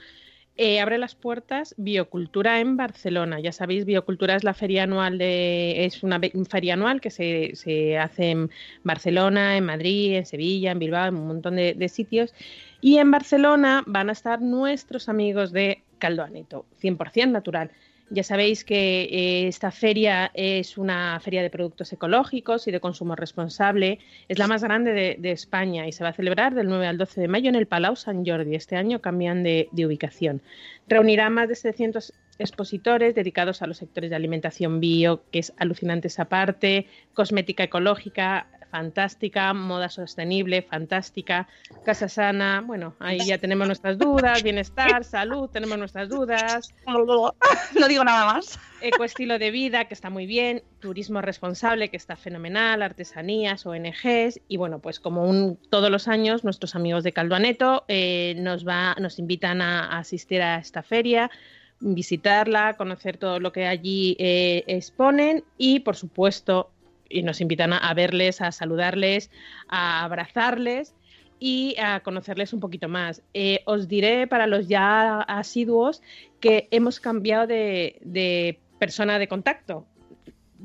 eh, 0.57 0.81
abre 0.81 0.99
las 0.99 1.15
puertas 1.15 1.75
Biocultura 1.77 2.61
en 2.61 2.77
Barcelona. 2.77 3.41
Ya 3.41 3.53
sabéis, 3.53 3.85
Biocultura 3.85 4.37
es 4.37 4.45
la 4.45 4.55
feria 4.55 4.85
anual 4.85 5.19
de, 5.19 5.85
es 5.85 6.03
una 6.03 6.21
feria 6.49 6.75
anual 6.75 7.01
que 7.01 7.11
se, 7.11 7.53
se 7.55 7.99
hace 7.99 8.31
en 8.31 8.51
Barcelona, 8.85 9.57
en 9.57 9.65
Madrid, 9.65 10.15
en 10.15 10.27
Sevilla, 10.27 10.71
en 10.71 10.79
Bilbao, 10.79 11.09
en 11.09 11.17
un 11.17 11.27
montón 11.27 11.57
de, 11.57 11.75
de 11.75 11.89
sitios. 11.89 12.35
Y 12.81 12.99
en 12.99 13.11
Barcelona 13.11 13.83
van 13.87 14.11
a 14.11 14.13
estar 14.13 14.41
nuestros 14.41 15.09
amigos 15.09 15.53
de 15.53 15.83
Caldo 15.99 16.23
Aneto, 16.23 16.67
100% 16.83 17.31
natural. 17.31 17.71
Ya 18.11 18.23
sabéis 18.23 18.65
que 18.65 19.05
eh, 19.05 19.49
esta 19.49 19.71
feria 19.71 20.31
es 20.35 20.77
una 20.77 21.19
feria 21.21 21.43
de 21.43 21.49
productos 21.49 21.93
ecológicos 21.93 22.69
y 22.69 22.71
de 22.71 22.79
consumo 22.79 23.17
responsable. 23.17 23.99
Es 24.29 24.39
la 24.39 24.47
más 24.47 24.63
grande 24.63 25.17
de, 25.19 25.31
España 25.31 25.87
y 25.87 25.93
se 25.93 26.05
va 26.05 26.11
a 26.11 26.13
celebrar 26.13 26.55
del 26.55 26.69
9 26.69 26.87
al 26.87 26.99
12 26.99 27.23
de 27.23 27.29
mayo 27.29 27.49
en 27.49 27.55
el 27.55 27.67
Palau 27.67 27.97
Sant 27.97 28.29
Jordi. 28.29 28.55
Este 28.55 28.77
año 28.77 29.01
cambian 29.01 29.43
de, 29.43 29.69
de 29.73 29.87
ubicación. 29.87 30.43
Reunirá 30.87 31.31
más 31.31 31.49
de 31.49 31.55
700 31.55 32.13
expositores 32.39 33.15
dedicados 33.15 33.63
a 33.63 33.67
los 33.67 33.79
sectores 33.79 34.11
de 34.11 34.17
alimentación 34.17 34.81
bio, 34.81 35.23
que 35.31 35.39
es 35.39 35.53
alucinante 35.57 36.09
esa 36.09 36.27
parte, 36.27 36.87
cosmética 37.15 37.65
ecológica, 37.65 38.49
fantástica, 38.75 39.55
moda 39.55 39.89
sostenible, 39.89 40.61
fantástica, 40.61 41.47
casa 41.85 42.09
sana, 42.09 42.61
bueno, 42.67 42.97
ahí 42.99 43.21
ya 43.25 43.39
tenemos 43.39 43.69
nuestras 43.69 43.99
dudas, 43.99 44.43
bienestar, 44.43 45.05
salud, 45.05 45.49
tenemos 45.49 45.79
nuestras 45.79 46.09
dudas, 46.09 46.75
No 47.79 47.87
digo 47.87 48.03
nada 48.03 48.35
más. 48.35 48.59
ecoestilo 48.81 49.39
de 49.39 49.53
vida, 49.53 49.85
que 49.85 49.95
está 49.95 50.11
muy 50.11 50.27
bien, 50.27 50.65
turismo 50.81 51.21
responsable, 51.21 51.89
que 51.89 51.97
está 51.97 52.17
fenomenal, 52.17 52.83
artesanías, 52.83 53.65
ONGs, 53.65 54.41
y 54.49 54.57
bueno, 54.57 54.81
pues 54.81 54.99
como 54.99 55.23
un, 55.23 55.57
todos 55.71 55.89
los 55.89 56.09
años, 56.09 56.43
nuestros 56.43 56.75
amigos 56.75 57.05
de 57.05 57.13
Caldoaneto 57.13 57.85
eh, 57.87 58.35
nos, 58.39 58.67
va, 58.67 58.97
nos 58.99 59.21
invitan 59.21 59.63
a, 59.63 59.85
a 59.85 59.99
asistir 59.99 60.43
a 60.43 60.57
esta 60.59 60.83
feria, 60.83 61.31
visitarla, 61.79 62.75
conocer 62.77 63.19
todo 63.19 63.39
lo 63.39 63.53
que 63.53 63.67
allí 63.67 64.17
eh, 64.19 64.65
exponen. 64.67 65.45
Y, 65.59 65.81
por 65.81 65.97
supuesto, 65.97 66.71
y 67.15 67.23
nos 67.23 67.41
invitan 67.41 67.73
a, 67.73 67.95
verles, 67.95 68.41
a 68.41 68.53
saludarles, 68.53 69.31
a 69.69 70.05
abrazarles 70.05 70.95
y 71.39 71.77
a 71.79 72.01
conocerles 72.01 72.53
un 72.53 72.61
poquito 72.61 72.89
más. 72.89 73.23
Eh, 73.33 73.61
os 73.67 73.89
diré 73.89 74.27
para 74.27 74.47
los 74.47 74.69
ya 74.69 75.21
asiduos 75.21 76.03
que 76.41 76.69
hemos 76.71 77.01
cambiado 77.01 77.47
de 77.47 78.59
persona 78.79 79.19
de 79.19 79.29
contacto. 79.29 79.87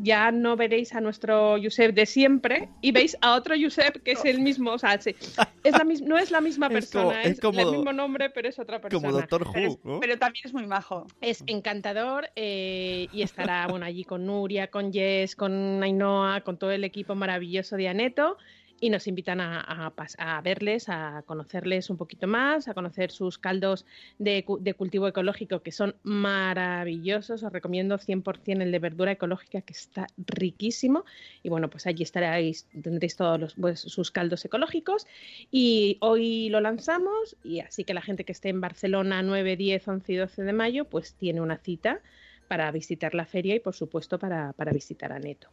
Ya 0.02 0.32
no 0.32 0.56
veréis 0.56 0.94
a 0.94 1.02
nuestro 1.02 1.58
Josep 1.62 1.94
de 1.94 2.06
siempre 2.06 2.70
y 2.82 2.92
veis 2.92 3.18
a 3.22 3.36
otro 3.36 3.56
Josep 3.62 4.02
que 4.04 4.12
es 4.14 4.24
el 4.26 4.40
mismo, 4.40 4.72
o 4.72 4.80
sea, 4.80 5.00
sí, 5.02 5.16
es 5.64 5.74
la 5.74 5.84
no 6.06 6.18
es 6.18 6.32
la 6.32 6.40
misma 6.42 6.68
Es 6.72 6.90
como- 6.92 7.10
persona, 7.10 7.24
es 7.24 7.32
es, 7.32 7.40
como- 7.42 7.60
el 7.60 7.72
mismo 7.72 7.92
nombre, 7.94 8.30
pero 8.30 8.48
es 8.48 8.58
otra 8.60 8.80
persona. 8.80 9.02
Como 9.08 9.20
Doctor 9.20 9.48
Pero, 9.54 9.72
Who, 9.72 9.80
¿no? 9.84 10.00
pero 10.00 10.18
también 10.18 10.44
es 10.46 10.54
muy 10.54 10.66
majo. 10.68 11.06
Es 11.22 11.44
encantador 11.48 12.30
eh, 12.36 13.08
y 13.12 13.22
estará 13.24 13.68
bueno 13.68 13.86
allí 13.86 14.04
con 14.06 14.26
Nuria, 14.26 14.68
con 14.68 14.94
Jess, 14.94 15.36
con 15.36 15.84
Ainhoa, 15.84 16.42
con 16.42 16.58
todo 16.58 16.72
el 16.72 16.84
equipo 16.84 17.16
maravilloso 17.16 17.76
de 17.76 17.90
Aneto 17.90 18.38
y 18.82 18.90
nos 18.90 19.08
invitan 19.08 19.42
a, 19.42 19.60
a 19.62 19.94
a 20.18 20.42
verles, 20.42 20.90
a 20.90 21.24
conocerles 21.26 21.90
un 21.90 21.98
poquito 21.98 22.28
más, 22.28 22.68
a 22.68 22.74
conocer 22.74 23.12
sus 23.12 23.38
caldos 23.38 23.86
de, 24.18 24.44
cu- 24.46 24.60
de 24.60 24.74
cultivo 24.74 25.08
ecológico 25.08 25.62
que 25.62 25.72
son 25.72 25.96
maravillosos. 26.04 27.44
Os 27.44 27.52
recomiendo 27.52 27.98
100% 27.98 28.62
el 28.62 28.72
de 28.72 28.80
verdura 28.80 29.12
ecológica 29.12 29.62
que 29.62 29.74
está 29.74 30.08
riquísimo 30.18 31.06
y 31.44 31.50
bueno, 31.50 31.70
pues 31.70 31.88
allí 31.88 32.04
estaréis, 32.04 32.68
tendréis 32.82 33.16
todos 33.16 33.56
pues, 33.56 33.80
sus 33.82 34.12
caldos 34.12 34.46
ecológicos 34.46 35.08
y 35.52 35.98
hoy 36.02 36.50
lo 36.50 36.62
lanzamos 36.62 37.38
y 37.44 37.60
así 37.60 37.84
que 37.84 37.94
la 37.94 38.02
gente 38.02 38.24
que 38.24 38.32
esté 38.32 38.50
en 38.50 38.62
Barcelona 38.62 39.22
9, 39.22 39.56
10, 39.58 39.88
11 39.88 40.14
y 40.14 40.16
12 40.16 40.44
de 40.44 40.54
mayo 40.54 40.86
pues 40.86 41.14
tiene 41.16 41.42
una 41.42 41.58
cita 41.58 42.02
para 42.48 42.72
visitar 42.72 43.14
la 43.14 43.26
feria 43.26 43.56
y 43.56 43.60
por 43.60 43.76
supuesto 43.76 44.18
para, 44.18 44.54
visitar 44.74 45.12
Aneto. 45.12 45.50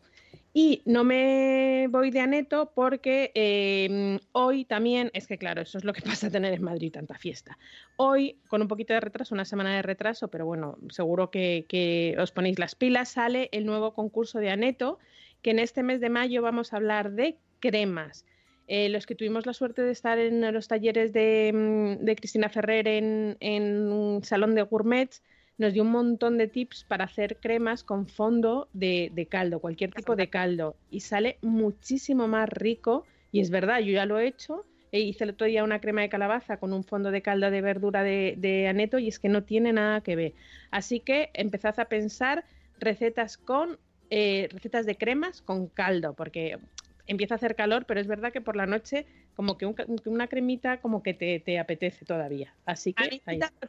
Y 0.59 0.81
no 0.87 1.05
me 1.05 1.87
voy 1.91 2.11
de 2.11 2.21
Aneto 2.21 2.73
porque 2.75 3.31
eh, 3.35 4.19
hoy 4.33 4.65
también, 4.65 5.11
es 5.13 5.27
que 5.27 5.37
claro, 5.37 5.61
eso 5.61 5.77
es 5.77 5.85
lo 5.85 5.93
que 5.93 6.01
pasa 6.17 6.31
tener 6.31 6.55
en 6.55 6.63
Madrid 6.63 6.91
tanta 6.91 7.19
fiesta. 7.19 7.59
Hoy, 7.97 8.39
con 8.49 8.63
un 8.63 8.67
poquito 8.67 8.95
de 8.95 9.01
retraso, 9.01 9.35
una 9.35 9.45
semana 9.45 9.77
de 9.77 9.83
retraso, 9.83 10.29
pero 10.29 10.47
bueno, 10.47 10.79
seguro 10.89 11.31
que, 11.31 12.17
os 12.19 12.33
ponéis 12.33 12.59
las 12.59 12.75
pilas, 12.75 13.11
sale 13.11 13.51
el 13.53 13.67
nuevo 13.67 13.93
concurso 13.93 14.39
de 14.39 14.49
Aneto, 14.49 14.99
que 15.43 15.51
en 15.51 15.59
este 15.59 15.83
mes 15.83 16.01
de 16.01 16.09
mayo 16.09 16.41
vamos 16.41 16.73
a 16.73 16.77
hablar 16.77 17.13
de 17.13 17.37
cremas. 17.61 18.25
Eh, 18.67 18.89
los 18.89 19.05
que 19.05 19.15
tuvimos 19.15 19.45
la 19.45 19.53
suerte 19.53 19.83
de 19.83 19.93
estar 19.93 20.19
en 20.19 20.41
los 20.55 20.69
talleres 20.69 21.13
de, 21.13 21.53
mm, 21.53 22.07
Cristina 22.15 22.49
Ferrer 22.49 22.89
en, 22.89 23.37
en 23.41 23.93
un 23.93 24.25
salón 24.25 24.55
de 24.55 24.63
gourmets, 24.63 25.23
nos 25.59 25.73
dio 25.73 25.83
un 25.83 25.91
montón 25.91 26.39
de 26.39 26.49
tips 26.49 26.85
para 26.85 27.05
hacer 27.05 27.39
cremas 27.39 27.83
con 27.83 28.07
fondo 28.07 28.69
de, 28.73 29.29
caldo, 29.31 29.61
cualquier 29.61 29.93
tipo 29.93 30.17
de 30.17 30.29
caldo. 30.29 30.77
Y 30.91 31.01
sale 31.01 31.39
muchísimo 31.43 32.29
más 32.29 32.49
rico. 32.49 33.05
Y 33.33 33.41
es 33.41 33.51
verdad, 33.51 33.81
yo 33.81 33.93
ya 33.93 34.07
lo 34.07 34.19
he 34.19 34.27
hecho 34.27 34.65
e 34.93 35.01
hice 35.01 35.25
el 35.25 35.31
otro 35.31 35.47
día 35.47 35.65
una 35.65 35.81
crema 35.81 36.03
de 36.03 36.09
calabaza 36.09 36.59
con 36.59 36.73
un 36.73 36.85
fondo 36.85 37.11
de 37.11 37.21
caldo 37.21 37.51
de 37.51 37.61
verdura 37.61 38.03
de, 38.03 38.35
de 38.39 38.69
aneto 38.69 38.99
y 38.99 39.09
es 39.09 39.19
que 39.19 39.29
no 39.29 39.43
tiene 39.43 39.73
nada 39.73 40.01
que 40.01 40.17
ver. 40.17 40.35
Así 40.71 41.01
que 41.01 41.31
empezad 41.35 41.79
a 41.81 41.87
pensar 41.87 42.45
recetas 42.79 43.37
con 43.37 43.79
eh, 44.11 44.49
recetas 44.53 44.87
de 44.87 44.97
cremas 44.97 45.43
con 45.43 45.67
caldo, 45.67 46.15
porque 46.15 46.59
empieza 47.07 47.35
a 47.35 47.37
hacer 47.37 47.57
calor, 47.57 47.87
pero 47.87 48.01
es 48.01 48.07
verdad 48.07 48.33
que 48.33 48.41
por 48.41 48.57
la 48.57 48.67
noche 48.67 49.07
como 49.37 49.57
que, 49.59 49.67
un- 49.67 49.75
que 49.75 50.09
una 50.09 50.27
cremita 50.27 50.81
como 50.81 51.03
que 51.03 51.13
te, 51.15 51.39
te 51.41 51.59
apetece 51.59 52.05
todavía. 52.07 52.55
Así 52.65 52.95
que 52.95 53.21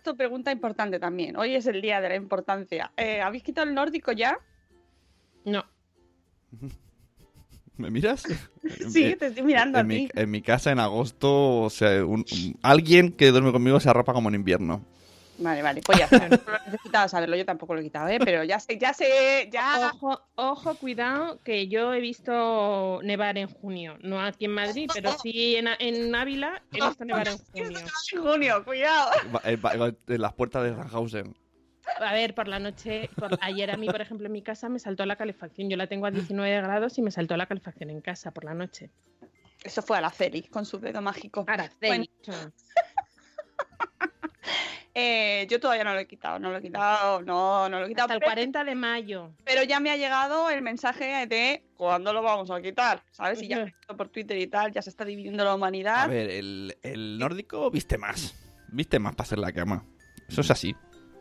tu 0.01 0.15
pregunta 0.15 0.51
importante 0.51 0.97
también. 0.99 1.35
Hoy 1.35 1.53
es 1.55 1.67
el 1.67 1.81
día 1.81 1.99
de 2.01 2.09
la 2.09 2.15
importancia. 2.15 2.91
Eh, 2.97 3.21
¿Habéis 3.21 3.43
quitado 3.43 3.67
el 3.67 3.75
nórdico 3.75 4.13
ya? 4.13 4.39
No. 5.43 5.63
¿Me 7.77 7.91
miras? 7.91 8.23
Sí, 8.89 9.03
Eh, 9.05 9.15
te 9.17 9.27
estoy 9.27 9.43
mirando 9.43 9.77
a 9.77 9.81
en, 9.81 9.87
mi, 9.87 10.07
ti. 10.07 10.11
en 10.13 10.29
mi 10.29 10.41
casa 10.41 10.71
en 10.71 10.79
agosto, 10.79 11.61
o 11.61 11.69
sea, 11.69 12.03
un- 12.03 12.25
un- 12.31 12.59
alguien 12.63 13.13
que 13.13 13.31
duerme 13.31 13.53
conmigo 13.53 13.79
se 13.79 13.89
arrapa 13.89 14.11
como 14.11 14.27
en 14.27 14.35
invierno. 14.35 14.83
Vale, 15.39 15.61
vale, 15.61 15.81
pues 15.85 15.99
ya 15.99 16.05
está. 16.05 16.27
No 16.47 16.51
lo 16.51 16.59
necesitaba 16.65 17.07
saberlo, 17.07 17.35
yo 17.35 17.45
tampoco 17.45 17.75
lo 17.75 17.81
he 17.81 17.83
quitado, 17.83 18.07
¿eh? 18.07 18.17
Pero 18.19 18.43
ya 18.43 18.59
sé, 18.59 18.77
ya 18.79 18.91
sé, 18.93 19.49
ya. 19.51 19.91
Ojo, 19.93 20.19
ojo, 20.35 20.75
cuidado, 20.75 21.39
que 21.43 21.67
yo 21.67 21.93
he 21.93 21.99
visto 22.01 22.99
nevar 23.03 23.37
en 23.37 23.47
junio. 23.47 23.97
No 24.01 24.19
aquí 24.19 24.45
en 24.45 24.51
Madrid, 24.51 24.89
pero 24.93 25.15
sí 25.21 25.55
en, 25.55 25.67
en 25.79 26.15
Ávila 26.15 26.61
he 26.73 26.83
visto 26.83 27.05
nevar 27.05 27.27
en 27.27 27.37
junio. 27.37 27.79
En 27.79 28.23
junio, 28.23 28.65
cuidado. 28.65 29.11
Eh, 29.43 29.57
En 30.07 30.21
las 30.21 30.33
puertas 30.33 30.63
de 30.63 30.75
Sandhausen. 30.75 31.35
A 31.99 32.13
ver, 32.13 32.35
por 32.35 32.47
la 32.49 32.59
noche, 32.59 33.09
por- 33.15 33.37
ayer 33.41 33.71
a 33.71 33.77
mí, 33.77 33.87
por 33.87 34.01
ejemplo, 34.01 34.25
en 34.27 34.33
mi 34.33 34.41
casa 34.41 34.67
me 34.69 34.79
saltó 34.79 35.05
la 35.05 35.15
calefacción. 35.15 35.69
Yo 35.69 35.77
la 35.77 35.87
tengo 35.87 36.05
a 36.05 36.11
19 36.11 36.61
grados 36.61 36.97
y 36.97 37.01
me 37.01 37.11
saltó 37.11 37.37
la 37.37 37.45
calefacción 37.45 37.89
en 37.91 38.01
casa 38.01 38.31
por 38.31 38.43
la 38.43 38.53
noche. 38.53 38.89
Eso 39.63 39.81
fue 39.81 39.97
Araceli 39.97 40.43
con 40.43 40.65
su 40.65 40.79
dedo 40.79 41.01
mágico. 41.01 41.45
Araceli. 41.47 42.09
Eh, 44.99 45.45
yo 45.47 45.59
todavía 45.59 45.83
no 45.83 45.93
lo 45.93 45.99
he 45.99 46.07
quitado, 46.07 46.39
no 46.39 46.49
lo 46.49 46.57
he 46.57 46.61
quitado, 46.61 47.21
no, 47.21 47.69
no 47.69 47.79
lo 47.79 47.85
he 47.85 47.89
quitado. 47.89 48.05
Hasta 48.05 48.13
el 48.15 48.19
pero- 48.19 48.31
40 48.31 48.63
de 48.63 48.73
mayo. 48.73 49.31
Pero 49.45 49.61
ya 49.61 49.79
me 49.79 49.91
ha 49.91 49.95
llegado 49.95 50.49
el 50.49 50.63
mensaje 50.63 51.27
de 51.27 51.63
cuándo 51.75 52.13
lo 52.13 52.23
vamos 52.23 52.49
a 52.49 52.59
quitar, 52.61 53.03
¿sabes? 53.11 53.43
Y 53.43 53.47
ya 53.47 53.71
por 53.95 54.09
Twitter 54.09 54.35
y 54.37 54.47
tal, 54.47 54.71
ya 54.71 54.81
se 54.81 54.89
está 54.89 55.05
dividiendo 55.05 55.43
la 55.43 55.53
humanidad. 55.53 56.05
A 56.05 56.07
ver, 56.07 56.31
el, 56.31 56.75
el 56.81 57.19
nórdico 57.19 57.69
viste 57.69 57.99
más. 57.99 58.33
Viste 58.69 58.97
más 58.97 59.13
para 59.13 59.27
hacer 59.27 59.37
la 59.37 59.51
cama. 59.51 59.85
Eso 60.27 60.41
es 60.41 60.49
así. 60.49 60.75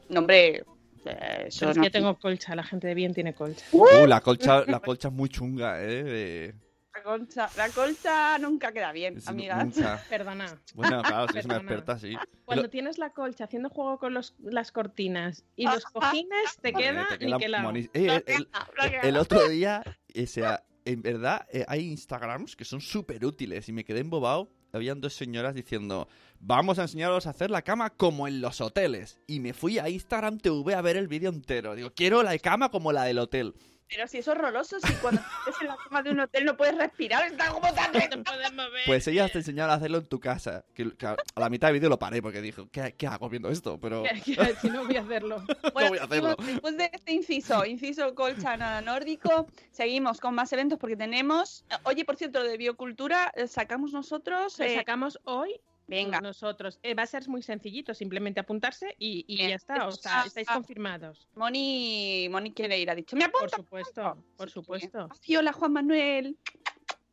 No, 0.08 0.20
hombre, 0.20 0.64
eh, 1.04 1.44
eso 1.48 1.58
Pero 1.60 1.70
es 1.72 1.76
no- 1.76 1.82
que 1.82 1.88
yo 1.88 1.92
tengo 1.92 2.18
colcha, 2.18 2.54
la 2.56 2.62
gente 2.64 2.86
de 2.86 2.94
bien 2.94 3.12
tiene 3.12 3.34
colcha. 3.34 3.66
Uh, 3.72 4.06
la 4.06 4.22
colcha, 4.22 4.64
la 4.66 4.80
colcha 4.80 5.08
es 5.08 5.14
muy 5.14 5.28
chunga, 5.28 5.82
eh. 5.82 6.02
de- 6.02 6.54
La 6.96 7.02
colcha, 7.02 7.50
la 7.56 7.68
colcha 7.70 8.38
nunca 8.38 8.72
queda 8.72 8.92
bien, 8.92 9.18
es 9.18 9.28
amigas. 9.28 9.64
nunca. 9.64 10.02
Perdona. 10.09 10.59
Bueno, 10.74 11.02
claro, 11.02 11.26
si 11.32 11.38
es 11.38 11.44
una 11.44 11.56
experta, 11.56 11.98
sí. 11.98 12.14
Cuando 12.44 12.64
Lo- 12.64 12.70
tienes 12.70 12.98
la 12.98 13.11
colcha 13.11 13.44
haciendo 13.44 13.68
juego 13.68 13.98
con 13.98 14.14
los, 14.14 14.35
las 14.42 14.72
cortinas 14.72 15.44
y 15.56 15.64
los 15.66 15.85
cojines, 15.92 16.56
te 16.61 16.70
eh, 16.70 16.72
queda 16.72 17.06
te 17.09 17.18
queda 17.18 17.37
niquelado. 17.37 17.70
monis- 17.70 17.90
Eh, 17.92 18.22
el- 18.26 18.35
el- 18.35 18.48
Bloqueada. 18.74 19.09
el 19.09 19.16
otro 19.16 19.48
día, 19.48 19.82
o 19.85 20.26
sea, 20.26 20.64
en 20.85 21.02
verdad, 21.02 21.46
eh, 21.52 21.64
hay 21.68 21.87
Instagrams 21.90 22.56
que 22.56 22.64
son 22.64 22.80
súper 22.80 23.24
útiles 23.24 23.68
y 23.68 23.72
me 23.72 23.85
quedé 23.85 24.00
embobado. 24.00 24.50
Habían 24.72 25.00
dos 25.00 25.14
señoras 25.14 25.54
diciendo, 25.54 26.06
vamos 26.38 26.78
a 26.78 26.82
enseñaros 26.82 27.26
a 27.26 27.30
hacer 27.30 27.50
la 27.50 27.62
cama 27.62 27.90
como 27.90 28.28
en 28.28 28.40
los 28.40 28.61
hoteles. 28.61 29.18
Y 29.26 29.40
me 29.40 29.52
fui 29.54 29.78
a 29.78 29.88
Instagram 29.88 30.38
TV 30.38 30.74
a 30.74 30.82
ver 30.82 30.96
el 30.96 31.09
vídeo 31.09 31.30
entero. 31.30 31.74
Digo, 31.74 31.92
quiero 31.94 32.22
la 32.22 32.37
cama 32.38 32.70
como 32.70 32.92
la 32.92 33.04
del 33.04 33.18
hotel. 33.18 33.54
Pero 33.88 34.07
si 34.09 34.18
es 34.18 34.29
horroroso, 34.29 34.81
si 34.81 34.92
cuando 34.94 35.20
estés 35.20 35.61
en 35.61 35.68
la 35.68 35.77
cama 35.77 36.03
de 36.03 36.11
un 36.11 36.20
hotel 36.20 36.44
no 36.44 36.57
puedes 36.57 36.77
respirar, 36.77 37.27
está 37.27 37.49
como 37.51 37.72
tan... 37.72 37.92
No 37.92 38.01
te 38.01 38.18
puedes 38.18 38.53
mover. 38.53 38.83
Pues 38.85 39.07
ellas 39.07 39.31
te 39.31 39.38
enseñaron 39.38 39.70
a 39.70 39.75
hacerlo 39.75 39.99
en 39.99 40.07
tu 40.07 40.18
casa. 40.18 40.64
Que, 40.75 40.96
que 40.96 41.07
a 41.07 41.16
la 41.37 41.49
mitad 41.49 41.68
del 41.68 41.75
vídeo 41.75 41.88
lo 41.88 41.99
paré 41.99 42.20
porque 42.20 42.40
dijo, 42.40 42.68
¿qué, 42.70 42.94
qué 42.96 43.07
hago 43.07 43.29
viendo 43.29 43.49
esto? 43.49 43.79
Pero 43.79 44.03
si 44.61 44.70
no 44.70 44.85
voy 44.85 44.96
a 44.96 45.03
hacerlo. 45.03 45.44
Bueno, 45.72 45.90
voy 45.90 45.99
a 45.99 46.05
hacerlo. 46.05 46.37
después 46.37 46.77
de 46.77 46.90
este 46.92 47.12
inciso, 47.12 47.64
inciso 47.64 48.14
colcha 48.14 48.57
nada 48.57 48.81
nórdico, 48.81 49.46
seguimos 49.70 50.20
con 50.20 50.35
más 50.35 50.53
eventos 50.53 50.79
porque 50.79 50.96
tenemos... 50.96 51.64
Oye, 51.85 52.05
por 52.05 52.16
cierto, 52.16 52.40
lo 52.40 52.49
de 52.49 52.57
biocultura, 52.57 53.33
sacamos 53.46 53.92
nosotros... 53.92 54.59
Eh, 54.61 54.75
sacamos 54.75 55.20
hoy 55.25 55.61
Venga, 55.88 56.20
nosotros. 56.20 56.79
Eh, 56.83 56.94
va 56.94 57.05
a 57.05 57.07
ser 57.07 57.29
muy 57.29 57.42
sencillito, 57.42 57.94
simplemente 57.94 58.40
apuntarse 58.40 58.94
y, 58.99 59.25
y 59.29 59.37
ya 59.49 59.55
está. 59.55 59.87
O 59.87 59.92
sea, 59.92 60.22
Ah, 60.22 60.25
estáis 60.27 60.49
ah. 60.51 60.55
confirmados. 60.55 61.29
Moni, 61.35 62.29
Moni 62.31 62.53
quiere 62.53 62.79
ir, 62.79 62.90
ha 62.90 62.94
dicho, 62.94 63.14
me 63.16 63.29
Por 63.29 63.44
apunto. 63.44 63.57
supuesto, 63.59 64.25
por 64.37 64.49
Sí, 64.49 64.55
supuesto. 64.55 65.09
Hola 65.38 65.53
Juan 65.53 65.72
Manuel. 65.72 66.37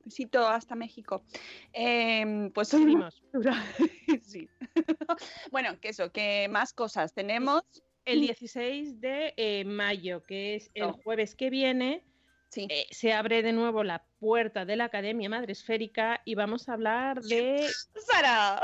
Besito 0.05 0.45
hasta 0.47 0.75
México. 0.75 1.23
Em, 1.71 2.51
pues 2.51 2.69
Seguimos. 2.69 3.23
sí. 4.23 4.49
bueno, 5.51 5.79
que 5.79 5.89
eso, 5.89 6.11
que 6.11 6.47
más 6.49 6.73
cosas 6.73 7.13
tenemos. 7.13 7.63
El 8.05 8.19
16 8.19 8.99
de 8.99 9.33
eh, 9.37 9.63
mayo, 9.63 10.23
que 10.25 10.55
es 10.55 10.69
el 10.73 10.91
jueves 10.91 11.35
que 11.35 11.49
viene, 11.49 12.03
Sí. 12.53 12.67
eh, 12.69 12.85
se 12.91 13.13
abre 13.13 13.41
de 13.41 13.51
nuevo 13.51 13.83
la 13.83 14.03
puerta 14.19 14.63
de 14.65 14.75
la 14.75 14.85
Academia 14.85 15.27
Madre 15.29 15.51
Esférica 15.53 16.21
y 16.25 16.35
vamos 16.35 16.69
a 16.69 16.73
hablar 16.73 17.21
de 17.21 17.67
Sara. 17.95 18.61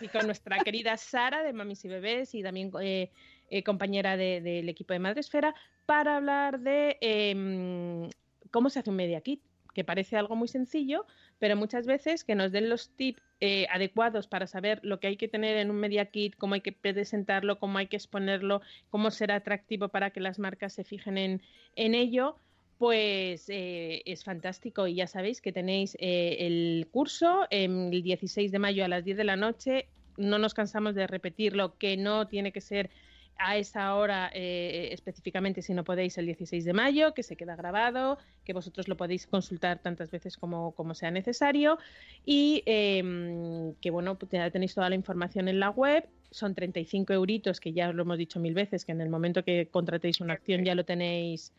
y 0.00 0.08
con 0.08 0.26
nuestra 0.26 0.58
querida 0.64 0.96
Sara 0.96 1.42
de 1.42 1.52
Mamis 1.52 1.84
y 1.84 1.88
Bebés 1.88 2.34
y 2.34 2.42
también 2.42 2.70
eh, 2.80 3.10
eh, 3.50 3.62
compañera 3.62 4.16
de- 4.16 4.40
del 4.40 4.68
equipo 4.68 4.92
de 4.92 4.98
Madresfera 4.98 5.54
para 5.86 6.16
hablar 6.16 6.60
de 6.60 6.98
em, 7.00 8.08
cómo 8.50 8.70
se 8.70 8.80
hace 8.80 8.90
un 8.90 8.96
media 8.96 9.20
kit, 9.20 9.40
que 9.74 9.84
parece 9.84 10.16
algo 10.16 10.34
muy 10.34 10.48
sencillo, 10.48 11.06
pero 11.38 11.54
muchas 11.56 11.86
veces 11.86 12.24
que 12.24 12.34
nos 12.34 12.50
den 12.52 12.68
los 12.68 12.90
tips 12.96 13.22
eh, 13.40 13.66
adecuados 13.70 14.26
para 14.26 14.48
saber 14.48 14.80
lo 14.82 14.98
que 14.98 15.06
hay 15.06 15.16
que 15.16 15.28
tener 15.28 15.56
en 15.58 15.70
un 15.70 15.76
media 15.76 16.06
kit, 16.06 16.34
cómo 16.36 16.54
hay 16.54 16.60
que 16.60 16.72
presentarlo, 16.72 17.60
cómo 17.60 17.78
hay 17.78 17.86
que 17.86 17.94
exponerlo, 17.96 18.60
cómo 18.90 19.12
será 19.12 19.36
atractivo 19.36 19.88
para 19.90 20.10
que 20.10 20.18
las 20.20 20.40
marcas 20.40 20.72
se 20.72 20.82
fijen 20.82 21.16
en, 21.16 21.42
en 21.76 21.94
ello. 21.94 22.40
Pues 22.78 23.46
eh, 23.48 24.02
es 24.06 24.22
fantástico 24.22 24.86
y 24.86 24.94
ya 24.94 25.08
sabéis 25.08 25.40
que 25.40 25.52
tenéis 25.52 25.96
eh, 25.98 26.36
el 26.40 26.86
curso 26.92 27.46
el 27.50 27.90
16 28.02 28.52
de 28.52 28.58
mayo 28.60 28.84
a 28.84 28.88
las 28.88 29.04
10 29.04 29.16
de 29.16 29.24
la 29.24 29.36
noche. 29.36 29.88
No 30.16 30.38
nos 30.38 30.54
cansamos 30.54 30.94
de 30.94 31.08
repetirlo, 31.08 31.76
que 31.76 31.96
no 31.96 32.28
tiene 32.28 32.52
que 32.52 32.60
ser 32.60 32.90
a 33.38 33.56
esa 33.56 33.94
hora 33.94 34.30
eh, 34.34 34.88
específicamente 34.92 35.62
si 35.62 35.72
no 35.72 35.84
podéis 35.84 36.18
el 36.18 36.26
16 36.26 36.64
de 36.64 36.72
mayo, 36.72 37.14
que 37.14 37.22
se 37.22 37.36
queda 37.36 37.54
grabado, 37.56 38.18
que 38.44 38.52
vosotros 38.52 38.88
lo 38.88 38.96
podéis 38.96 39.26
consultar 39.26 39.78
tantas 39.78 40.10
veces 40.10 40.36
como, 40.36 40.72
como 40.72 40.94
sea 40.94 41.10
necesario 41.10 41.78
y 42.26 42.62
em, 42.66 43.74
que 43.74 43.90
bueno, 43.90 44.18
pues 44.18 44.32
ya 44.32 44.50
tenéis 44.50 44.74
toda 44.74 44.88
la 44.88 44.96
información 44.96 45.48
en 45.48 45.60
la 45.60 45.70
web. 45.70 46.08
Son 46.30 46.54
35 46.54 47.12
euritos, 47.12 47.60
que 47.60 47.72
ya 47.72 47.90
lo 47.92 48.02
hemos 48.02 48.18
dicho 48.18 48.38
mil 48.40 48.52
veces, 48.52 48.84
que 48.84 48.92
en 48.92 49.00
el 49.00 49.08
momento 49.08 49.44
que 49.44 49.68
contratéis 49.70 50.20
una 50.20 50.34
acción 50.34 50.64
ya 50.64 50.74
lo 50.74 50.84
tenéis, 50.84 51.52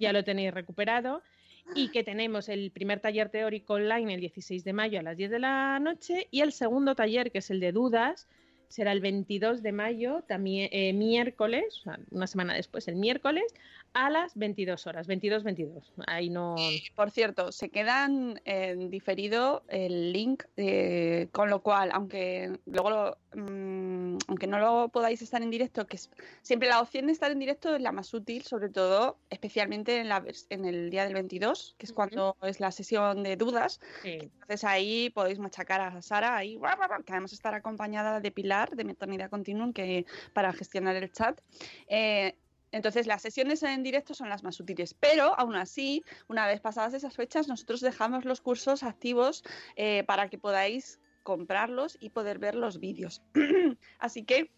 ya 0.00 0.12
lo 0.12 0.24
tenéis 0.24 0.52
recuperado. 0.52 1.22
Y 1.74 1.88
que 1.88 2.04
tenemos 2.04 2.48
el 2.48 2.70
primer 2.70 3.00
taller 3.00 3.28
teórico 3.28 3.74
online 3.74 4.14
el 4.14 4.20
16 4.20 4.62
de 4.62 4.72
mayo 4.72 5.00
a 5.00 5.02
las 5.02 5.16
10 5.16 5.32
de 5.32 5.38
la 5.40 5.80
noche 5.80 6.28
y 6.30 6.40
el 6.40 6.52
segundo 6.52 6.94
taller, 6.94 7.32
que 7.32 7.38
es 7.38 7.50
el 7.50 7.58
de 7.58 7.72
dudas, 7.72 8.28
será 8.68 8.92
el 8.92 9.00
22 9.00 9.62
de 9.62 9.72
mayo, 9.72 10.24
también 10.26 10.68
eh, 10.72 10.92
miércoles, 10.92 11.82
una 12.10 12.26
semana 12.26 12.54
después, 12.54 12.88
el 12.88 12.96
miércoles, 12.96 13.44
a 13.96 14.10
las 14.10 14.34
22 14.34 14.86
horas, 14.86 15.08
22-22. 15.08 15.82
Ahí 16.06 16.28
no... 16.28 16.54
Por 16.94 17.10
cierto, 17.10 17.50
se 17.50 17.70
quedan 17.70 18.42
en 18.44 18.90
diferido 18.90 19.62
el 19.68 20.12
link, 20.12 20.44
eh, 20.58 21.28
con 21.32 21.48
lo 21.48 21.62
cual, 21.62 21.88
aunque 21.92 22.60
luego 22.66 22.90
lo, 22.90 23.18
mm, 23.34 24.18
aunque 24.28 24.46
no 24.46 24.58
lo 24.58 24.90
podáis 24.90 25.22
estar 25.22 25.40
en 25.40 25.48
directo, 25.48 25.86
que 25.86 25.96
es, 25.96 26.10
siempre 26.42 26.68
la 26.68 26.82
opción 26.82 27.06
de 27.06 27.12
estar 27.12 27.30
en 27.30 27.38
directo 27.38 27.74
es 27.74 27.80
la 27.80 27.90
más 27.90 28.12
útil, 28.12 28.42
sobre 28.42 28.68
todo, 28.68 29.16
especialmente 29.30 29.98
en, 29.98 30.10
la, 30.10 30.22
en 30.50 30.66
el 30.66 30.90
día 30.90 31.04
del 31.04 31.14
22, 31.14 31.74
que 31.78 31.86
es 31.86 31.92
Ujú. 31.92 31.96
cuando 31.96 32.36
es 32.42 32.60
la 32.60 32.72
sesión 32.72 33.22
de 33.22 33.36
dudas. 33.36 33.80
sí. 34.02 34.18
Entonces 34.46 34.64
ahí 34.64 35.10
podéis 35.10 35.38
machacar 35.38 35.80
a 35.80 36.02
Sara, 36.02 36.36
ahí, 36.36 36.60
que 37.04 37.12
además 37.12 37.32
estará 37.32 37.56
acompañada 37.56 38.20
de 38.20 38.30
Pilar, 38.30 38.76
de 38.76 38.84
Maternidad 38.84 39.30
Continuum, 39.30 39.72
que, 39.72 40.04
para 40.34 40.52
gestionar 40.52 40.94
el 40.96 41.10
chat. 41.10 41.40
Eh, 41.88 42.36
entonces 42.76 43.06
las 43.06 43.22
sesiones 43.22 43.62
en 43.62 43.82
directo 43.82 44.14
son 44.14 44.28
las 44.28 44.42
más 44.42 44.60
útiles, 44.60 44.94
pero 44.94 45.38
aún 45.38 45.56
así, 45.56 46.02
una 46.28 46.46
vez 46.46 46.60
pasadas 46.60 46.94
esas 46.94 47.16
fechas, 47.16 47.48
nosotros 47.48 47.80
dejamos 47.80 48.24
los 48.24 48.40
cursos 48.40 48.82
activos 48.82 49.42
eh, 49.76 50.04
para 50.04 50.28
que 50.28 50.38
podáis 50.38 51.00
comprarlos 51.22 51.96
y 52.00 52.10
poder 52.10 52.38
ver 52.38 52.54
los 52.54 52.78
vídeos. 52.78 53.22
así 53.98 54.24
que 54.24 54.52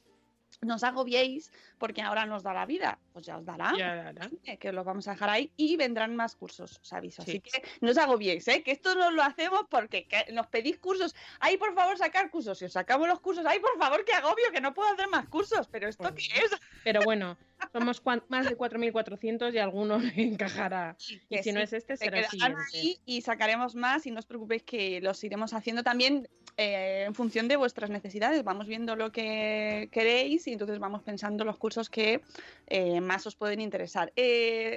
no 0.60 0.74
os 0.74 0.82
agobiéis 0.82 1.52
porque 1.78 2.02
ahora 2.02 2.26
nos 2.26 2.42
da 2.42 2.52
la 2.52 2.66
vida, 2.66 2.98
pues 3.12 3.26
ya 3.26 3.36
os 3.36 3.44
dará 3.44 3.72
Ya, 3.76 4.12
eh, 4.44 4.56
que 4.58 4.72
los 4.72 4.84
vamos 4.84 5.06
a 5.06 5.12
dejar 5.12 5.30
ahí 5.30 5.52
y 5.56 5.76
vendrán 5.76 6.16
más 6.16 6.34
cursos, 6.34 6.80
os 6.82 6.92
aviso. 6.92 7.22
Sí. 7.22 7.30
Así 7.30 7.40
que 7.40 7.62
no 7.80 7.90
os 7.90 7.98
agobiéis, 7.98 8.48
¿eh? 8.48 8.62
que 8.62 8.72
esto 8.72 8.94
no 8.94 9.10
lo 9.10 9.22
hacemos 9.22 9.62
porque 9.70 10.06
que 10.06 10.32
nos 10.32 10.48
pedís 10.48 10.78
cursos. 10.78 11.14
Ay, 11.38 11.56
por 11.56 11.74
favor, 11.74 11.96
sacar 11.96 12.30
cursos. 12.30 12.58
Si 12.58 12.64
os 12.64 12.72
sacamos 12.72 13.06
los 13.06 13.20
cursos, 13.20 13.46
ay, 13.46 13.60
por 13.60 13.78
favor, 13.78 14.04
que 14.04 14.12
agobio, 14.12 14.50
que 14.52 14.60
no 14.60 14.74
puedo 14.74 14.90
hacer 14.92 15.08
más 15.08 15.28
cursos. 15.28 15.68
Pero 15.68 15.88
¿esto 15.88 16.02
Pues 16.02 16.28
qué 16.28 16.38
es? 16.40 16.50
Pero 16.82 17.02
bueno, 17.04 17.36
somos 17.72 18.02
más 18.28 18.48
de 18.48 18.56
4.400 18.58 19.54
y 19.54 19.58
alguno 19.58 19.98
le 19.98 20.12
encajará. 20.22 20.96
Y 21.28 21.38
si 21.38 21.52
no 21.52 21.60
es 21.60 21.72
este, 21.72 21.96
Se 21.96 22.06
será 22.06 22.18
el 22.18 22.26
siguiente. 22.26 22.60
ahí 22.74 23.00
y 23.04 23.20
sacaremos 23.22 23.76
más 23.76 24.06
y 24.06 24.10
no 24.10 24.18
os 24.18 24.26
preocupéis 24.26 24.64
que 24.64 25.00
los 25.00 25.22
iremos 25.22 25.52
haciendo 25.52 25.84
también. 25.84 26.28
Eh, 26.58 27.04
en 27.06 27.14
función 27.14 27.46
de 27.48 27.56
vuestras 27.56 27.88
necesidades. 27.88 28.42
Vamos 28.44 28.66
viendo 28.66 28.96
lo 28.96 29.12
que 29.12 29.88
queréis 29.92 30.46
y 30.48 30.52
entonces 30.52 30.78
vamos 30.78 31.02
pensando 31.04 31.44
los 31.44 31.56
cursos 31.56 31.88
que 31.88 32.20
eh, 32.66 33.00
más 33.00 33.26
os 33.26 33.36
pueden 33.36 33.60
interesar. 33.60 34.12
Eh, 34.16 34.76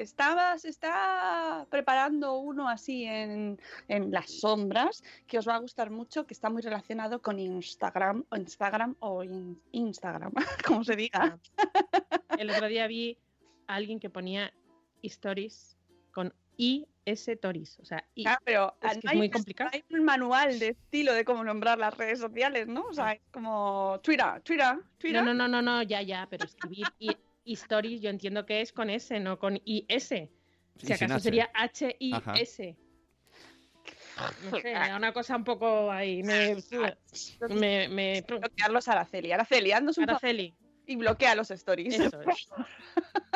está 0.63 1.65
preparando 1.69 2.37
uno 2.37 2.69
así 2.69 3.03
en, 3.05 3.59
en 3.87 4.11
las 4.11 4.29
sombras 4.29 5.03
que 5.27 5.39
os 5.39 5.47
va 5.47 5.55
a 5.55 5.59
gustar 5.59 5.89
mucho, 5.89 6.25
que 6.27 6.33
está 6.35 6.49
muy 6.49 6.61
relacionado 6.61 7.21
con 7.21 7.39
Instagram 7.39 8.23
o 8.29 8.37
Instagram 8.37 8.95
o 8.99 9.23
in- 9.23 9.59
Instagram, 9.71 10.31
como 10.65 10.83
se 10.83 10.95
diga. 10.95 11.39
El 12.37 12.49
otro 12.51 12.67
día 12.67 12.85
vi 12.87 13.17
a 13.67 13.75
alguien 13.75 13.99
que 13.99 14.09
ponía 14.09 14.53
stories 15.01 15.77
con 16.13 16.31
IS 17.05 17.31
Tories. 17.41 17.79
O 17.79 17.85
sea. 17.85 18.05
Ah, 18.25 18.39
pero 18.43 18.75
Es 18.81 18.93
que 18.93 18.99
es 18.99 19.05
hay 19.05 19.17
muy 19.17 19.27
un- 19.27 19.31
complicado. 19.33 19.69
Hay 19.73 19.83
un 19.89 20.03
manual 20.03 20.59
de 20.59 20.69
estilo 20.69 21.13
de 21.13 21.25
cómo 21.25 21.43
nombrar 21.43 21.77
las 21.77 21.95
redes 21.97 22.19
sociales, 22.19 22.67
¿no? 22.67 22.83
O 22.87 22.93
sea, 22.93 23.13
es 23.13 23.21
como 23.31 23.99
Twitter, 24.03 24.41
Twitter, 24.43 24.75
Twitter. 24.97 25.23
No, 25.23 25.33
no, 25.33 25.47
no, 25.47 25.61
no, 25.61 25.61
no, 25.61 25.83
ya, 25.83 26.01
ya, 26.01 26.27
pero 26.29 26.45
escribir 26.45 26.85
y 26.99 27.15
stories 27.53 28.01
yo 28.01 28.09
entiendo 28.09 28.45
que 28.45 28.61
es 28.61 28.71
con 28.71 28.89
S, 28.89 29.19
no 29.19 29.39
con 29.39 29.59
IS. 29.65 30.07
Si 30.77 30.93
acaso 30.93 31.15
H. 31.15 31.19
sería 31.23 31.49
H-I-S. 31.53 32.77
No 34.51 34.59
sé, 34.59 34.73
una 34.95 35.13
cosa 35.13 35.35
un 35.35 35.43
poco 35.43 35.91
ahí. 35.91 36.21
Me. 36.23 36.55
me, 37.49 37.87
me- 37.87 38.21
Bloquearlos 38.27 38.87
a 38.87 38.91
Araceli. 38.93 39.31
Araceli, 39.31 39.71
haznos 39.71 39.97
un 39.97 40.03
Araceli, 40.09 40.53
y 40.85 40.95
bloquea 40.95 41.35
los 41.35 41.51
stories. 41.51 41.99
eso 41.99 42.21
es. 42.21 42.47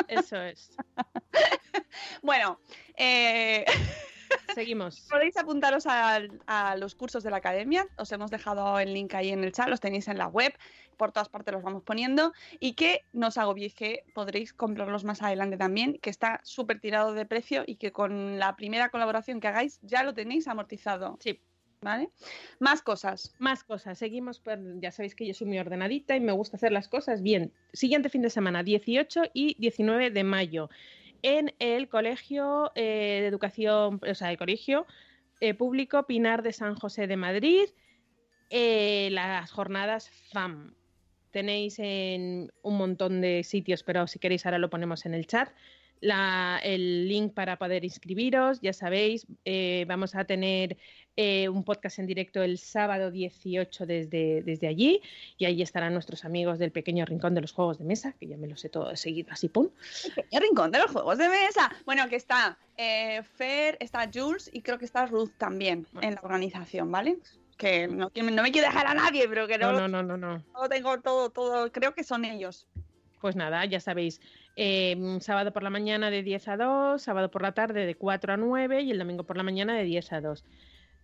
Eso 0.08 0.42
es. 0.42 0.72
bueno, 2.22 2.60
eh, 2.98 3.66
Seguimos. 4.56 5.08
podéis 5.10 5.38
apuntaros 5.38 5.86
a, 5.88 6.76
los 6.78 6.96
cursos 6.96 7.24
de 7.24 7.32
la 7.32 7.38
academia. 7.38 7.88
Os 7.98 8.12
hemos 8.12 8.32
dejado 8.32 8.80
el 8.80 8.94
link 8.94 9.14
ahí 9.14 9.30
en 9.30 9.44
el 9.44 9.52
chat, 9.52 9.68
los 9.68 9.80
tenéis 9.80 10.08
en 10.08 10.18
la 10.18 10.28
web. 10.28 10.54
Por 10.98 11.12
todas 11.12 11.30
partes 11.30 11.54
los 11.54 11.64
vamos 11.64 11.84
poniendo. 11.84 12.34
Y 12.60 12.74
que 12.74 13.02
no 13.14 13.28
os 13.28 13.38
agobiéis, 13.38 13.74
que 13.74 14.04
podréis 14.14 14.54
comprarlos 14.54 15.04
más 15.04 15.22
adelante 15.22 15.58
también, 15.58 15.98
que 16.00 16.10
está 16.10 16.40
súper 16.44 16.80
tirado 16.80 17.14
de 17.14 17.26
precio 17.26 17.64
y 17.66 17.76
que 17.76 17.92
con 17.92 18.40
la 18.40 18.56
primera 18.56 18.90
colaboración 18.90 19.40
que 19.40 19.48
hagáis 19.48 19.80
ya 19.82 20.04
lo 20.04 20.14
tenéis 20.14 20.48
amortizado. 20.48 21.18
Sí. 21.22 21.42
Más 22.60 22.82
cosas. 22.82 23.36
Más 23.40 23.64
cosas, 23.64 23.98
seguimos, 23.98 24.42
ya 24.80 24.92
sabéis 24.92 25.16
que 25.16 25.26
yo 25.26 25.34
soy 25.34 25.48
muy 25.48 25.60
ordenadita 25.60 26.16
y 26.16 26.20
me 26.20 26.32
gusta 26.32 26.58
hacer 26.58 26.72
las 26.72 26.88
cosas 26.88 27.22
bien. 27.22 27.54
Siguiente 27.74 28.10
fin 28.10 28.22
de 28.22 28.30
semana, 28.30 28.64
18 28.64 29.24
y 29.34 29.56
19 29.60 30.12
de 30.12 30.24
mayo, 30.24 30.70
en 31.22 31.54
el 31.60 31.88
Colegio 31.90 32.72
eh, 32.76 33.20
de 33.22 33.28
Educación, 33.28 34.00
o 34.08 34.16
sea, 34.16 34.32
el 34.32 34.38
Colegio 34.38 34.86
eh, 35.42 35.54
Público 35.54 36.06
Pinar 36.06 36.44
de 36.44 36.54
San 36.54 36.76
José 36.76 37.08
de 37.08 37.18
Madrid, 37.18 37.66
eh, 38.50 39.10
las 39.12 39.52
jornadas 39.52 40.10
FAM. 40.32 40.76
Tenéis 41.32 41.80
en 41.80 42.52
un 42.62 42.78
montón 42.78 43.22
de 43.22 43.44
sitios, 43.44 43.84
pero 43.84 44.08
si 44.08 44.20
queréis 44.20 44.46
ahora 44.46 44.60
lo 44.60 44.70
ponemos 44.70 45.06
en 45.06 45.14
el 45.14 45.28
chat. 45.28 45.50
La- 46.02 46.60
el 46.64 47.08
link 47.08 47.34
para 47.34 47.58
poder 47.58 47.84
inscribiros, 47.84 48.60
ya 48.62 48.74
sabéis, 48.74 49.26
eh, 49.46 49.86
vamos 49.88 50.14
a 50.16 50.26
tener 50.26 50.78
eh, 51.18 51.48
un 51.48 51.64
podcast 51.64 52.00
en 52.00 52.08
directo 52.08 52.44
el 52.44 52.58
sábado 52.58 53.10
18 53.10 53.86
desde, 53.86 54.42
desde 54.44 54.68
allí 54.68 55.02
y 55.38 55.46
ahí 55.46 55.62
estarán 55.62 55.94
nuestros 55.94 56.26
amigos 56.26 56.60
del 56.60 56.72
pequeño 56.72 57.06
rincón 57.06 57.34
de 57.34 57.40
los 57.42 57.54
juegos 57.54 57.78
de 57.80 57.86
mesa, 57.86 58.14
que 58.20 58.28
ya 58.28 58.36
me 58.36 58.48
lo 58.48 58.58
sé 58.58 58.68
todo 58.68 58.90
de 58.90 58.98
seguido, 58.98 59.30
así 59.32 59.48
pum. 59.48 59.70
El 60.30 60.42
rincón 60.42 60.72
de 60.72 60.80
los 60.80 60.92
juegos 60.92 61.18
de 61.18 61.30
mesa. 61.30 61.72
Bueno, 61.86 62.10
que 62.10 62.18
está 62.18 62.58
eh, 62.78 63.22
Fer, 63.36 63.78
está 63.80 64.10
Jules 64.14 64.50
y 64.52 64.62
creo 64.62 64.78
que 64.78 64.84
está 64.86 65.06
Ruth 65.06 65.32
también 65.38 65.88
en 66.02 66.16
la 66.16 66.22
organización, 66.22 66.92
¿vale? 66.92 67.18
Que 67.56 67.88
no, 67.88 68.10
que 68.10 68.22
no 68.22 68.44
me 68.44 68.52
quiero 68.52 68.68
dejar 68.68 68.86
a 68.86 68.94
nadie, 68.94 69.26
pero 69.30 69.48
que 69.48 69.58
no, 69.58 69.72
No, 69.72 69.88
no, 69.88 70.04
no, 70.04 70.04
no, 70.04 70.18
no. 70.18 70.44
no 70.54 70.68
tengo 70.70 71.00
todo, 71.00 71.30
todo, 71.30 71.72
creo 71.72 71.94
que 71.96 72.04
son 72.04 72.26
ellos. 72.26 72.68
Pues 73.26 73.36
nada, 73.36 73.66
ya 73.66 73.80
sabéis, 73.80 74.22
eh, 74.56 74.96
sábado 75.20 75.52
por 75.52 75.64
la 75.64 75.72
mañana 75.72 76.12
de 76.12 76.22
10 76.22 76.48
a 76.48 76.58
2, 76.58 77.02
sábado 77.02 77.32
por 77.32 77.42
la 77.42 77.54
tarde 77.54 77.88
de 77.88 77.96
4 77.96 78.34
a 78.34 78.38
9 78.38 78.84
y 78.84 78.92
el 78.92 79.00
domingo 79.00 79.24
por 79.24 79.36
la 79.36 79.42
mañana 79.42 79.76
de 79.76 79.84
10 79.84 80.14
a 80.14 80.22
2. 80.22 80.46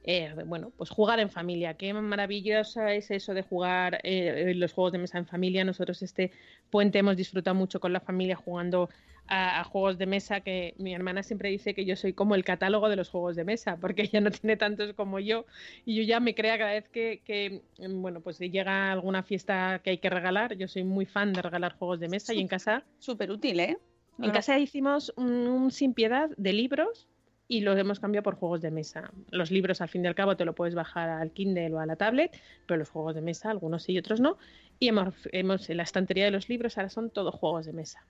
Eh, 0.04 0.36
bueno, 0.46 0.72
pues 0.78 0.92
jugar 0.92 1.20
en 1.20 1.32
familia. 1.32 1.74
Qué 1.74 1.92
maravilloso 1.96 2.86
es 2.86 3.10
eso 3.10 3.34
de 3.34 3.42
jugar 3.42 4.02
eh, 4.04 4.54
los 4.56 4.72
juegos 4.72 4.92
de 4.92 5.00
mesa 5.00 5.18
en 5.18 5.26
familia. 5.26 5.64
Nosotros 5.64 6.04
este 6.04 6.32
puente 6.70 7.00
hemos 7.00 7.18
disfrutado 7.18 7.56
mucho 7.56 7.80
con 7.80 7.92
la 7.92 8.02
familia 8.02 8.36
jugando 8.36 8.92
a, 9.28 9.60
a 9.60 9.64
juegos 9.64 9.98
de 9.98 10.06
mesa 10.06 10.42
que 10.42 10.74
mi 10.78 10.94
hermana 10.94 11.24
siempre 11.24 11.50
dice 11.50 11.74
que 11.74 11.86
yo 11.86 11.96
soy 11.96 12.14
como 12.14 12.36
el 12.36 12.44
catálogo 12.44 12.90
de 12.90 12.96
los 12.96 13.10
juegos 13.10 13.36
de 13.36 13.44
mesa, 13.44 13.78
porque 13.78 14.04
ella 14.04 14.22
no 14.22 14.32
tiene 14.32 14.58
tantos 14.58 14.94
como 14.94 15.20
yo 15.20 15.46
y 15.86 15.96
yo 15.96 16.04
ya 16.04 16.20
me 16.20 16.36
crea 16.36 16.58
cada 16.58 16.72
vez 16.72 16.90
que, 16.90 17.22
que, 17.24 17.62
mm, 17.80 18.02
bueno, 18.02 18.22
pues 18.22 18.38
si 18.38 18.50
llega 18.50 18.92
alguna 18.92 19.24
fiesta 19.24 19.82
que 19.84 19.92
hay 19.92 19.98
que 19.98 20.10
regalar, 20.10 20.56
yo 20.56 20.68
soy 20.68 20.84
muy 20.84 21.06
fan 21.06 21.34
de 21.34 21.42
regalar 21.42 21.76
juegos 21.78 22.00
de 22.00 22.10
mesa 22.10 22.34
y 22.34 22.40
en 22.40 22.48
casa 22.48 22.84
Súper 23.00 23.32
útil, 23.32 23.60
¿eh? 23.60 23.78
en 24.20 24.32
casa 24.32 24.60
hicimos 24.60 25.14
un, 25.16 25.32
un 25.48 25.72
sin 25.72 25.94
piedad 25.94 26.30
de 26.38 26.54
libros 26.54 27.08
y 27.52 27.60
los 27.60 27.78
hemos 27.78 28.00
cambiado 28.00 28.24
por 28.24 28.36
juegos 28.36 28.62
de 28.62 28.72
mesa. 28.72 29.12
Los 29.30 29.52
libros, 29.52 29.82
al 29.82 29.90
fin 29.90 30.06
y 30.06 30.08
al 30.08 30.16
cabo, 30.16 30.38
te 30.38 30.46
lo 30.46 30.56
puedes 30.56 30.74
bajar 30.74 31.10
al 31.10 31.32
Kindle 31.32 31.74
o 31.74 31.80
a 31.80 31.86
la 31.86 31.98
tablet, 31.98 32.32
pero 32.66 32.78
los 32.78 32.90
juegos 32.90 33.14
de 33.14 33.20
mesa, 33.20 33.52
algunos 33.52 33.84
sí 33.84 33.92
y 33.92 33.98
otros 33.98 34.22
no. 34.22 34.38
Y 34.80 34.88
hemos, 34.88 35.14
hemos 35.34 35.70
en 35.70 35.76
la 35.76 35.84
estantería 35.84 36.24
de 36.24 36.32
los 36.32 36.48
libros 36.48 36.78
ahora 36.78 36.90
son 36.90 37.10
todos 37.10 37.36
juegos 37.36 37.66
de 37.66 37.74
mesa. 37.74 38.06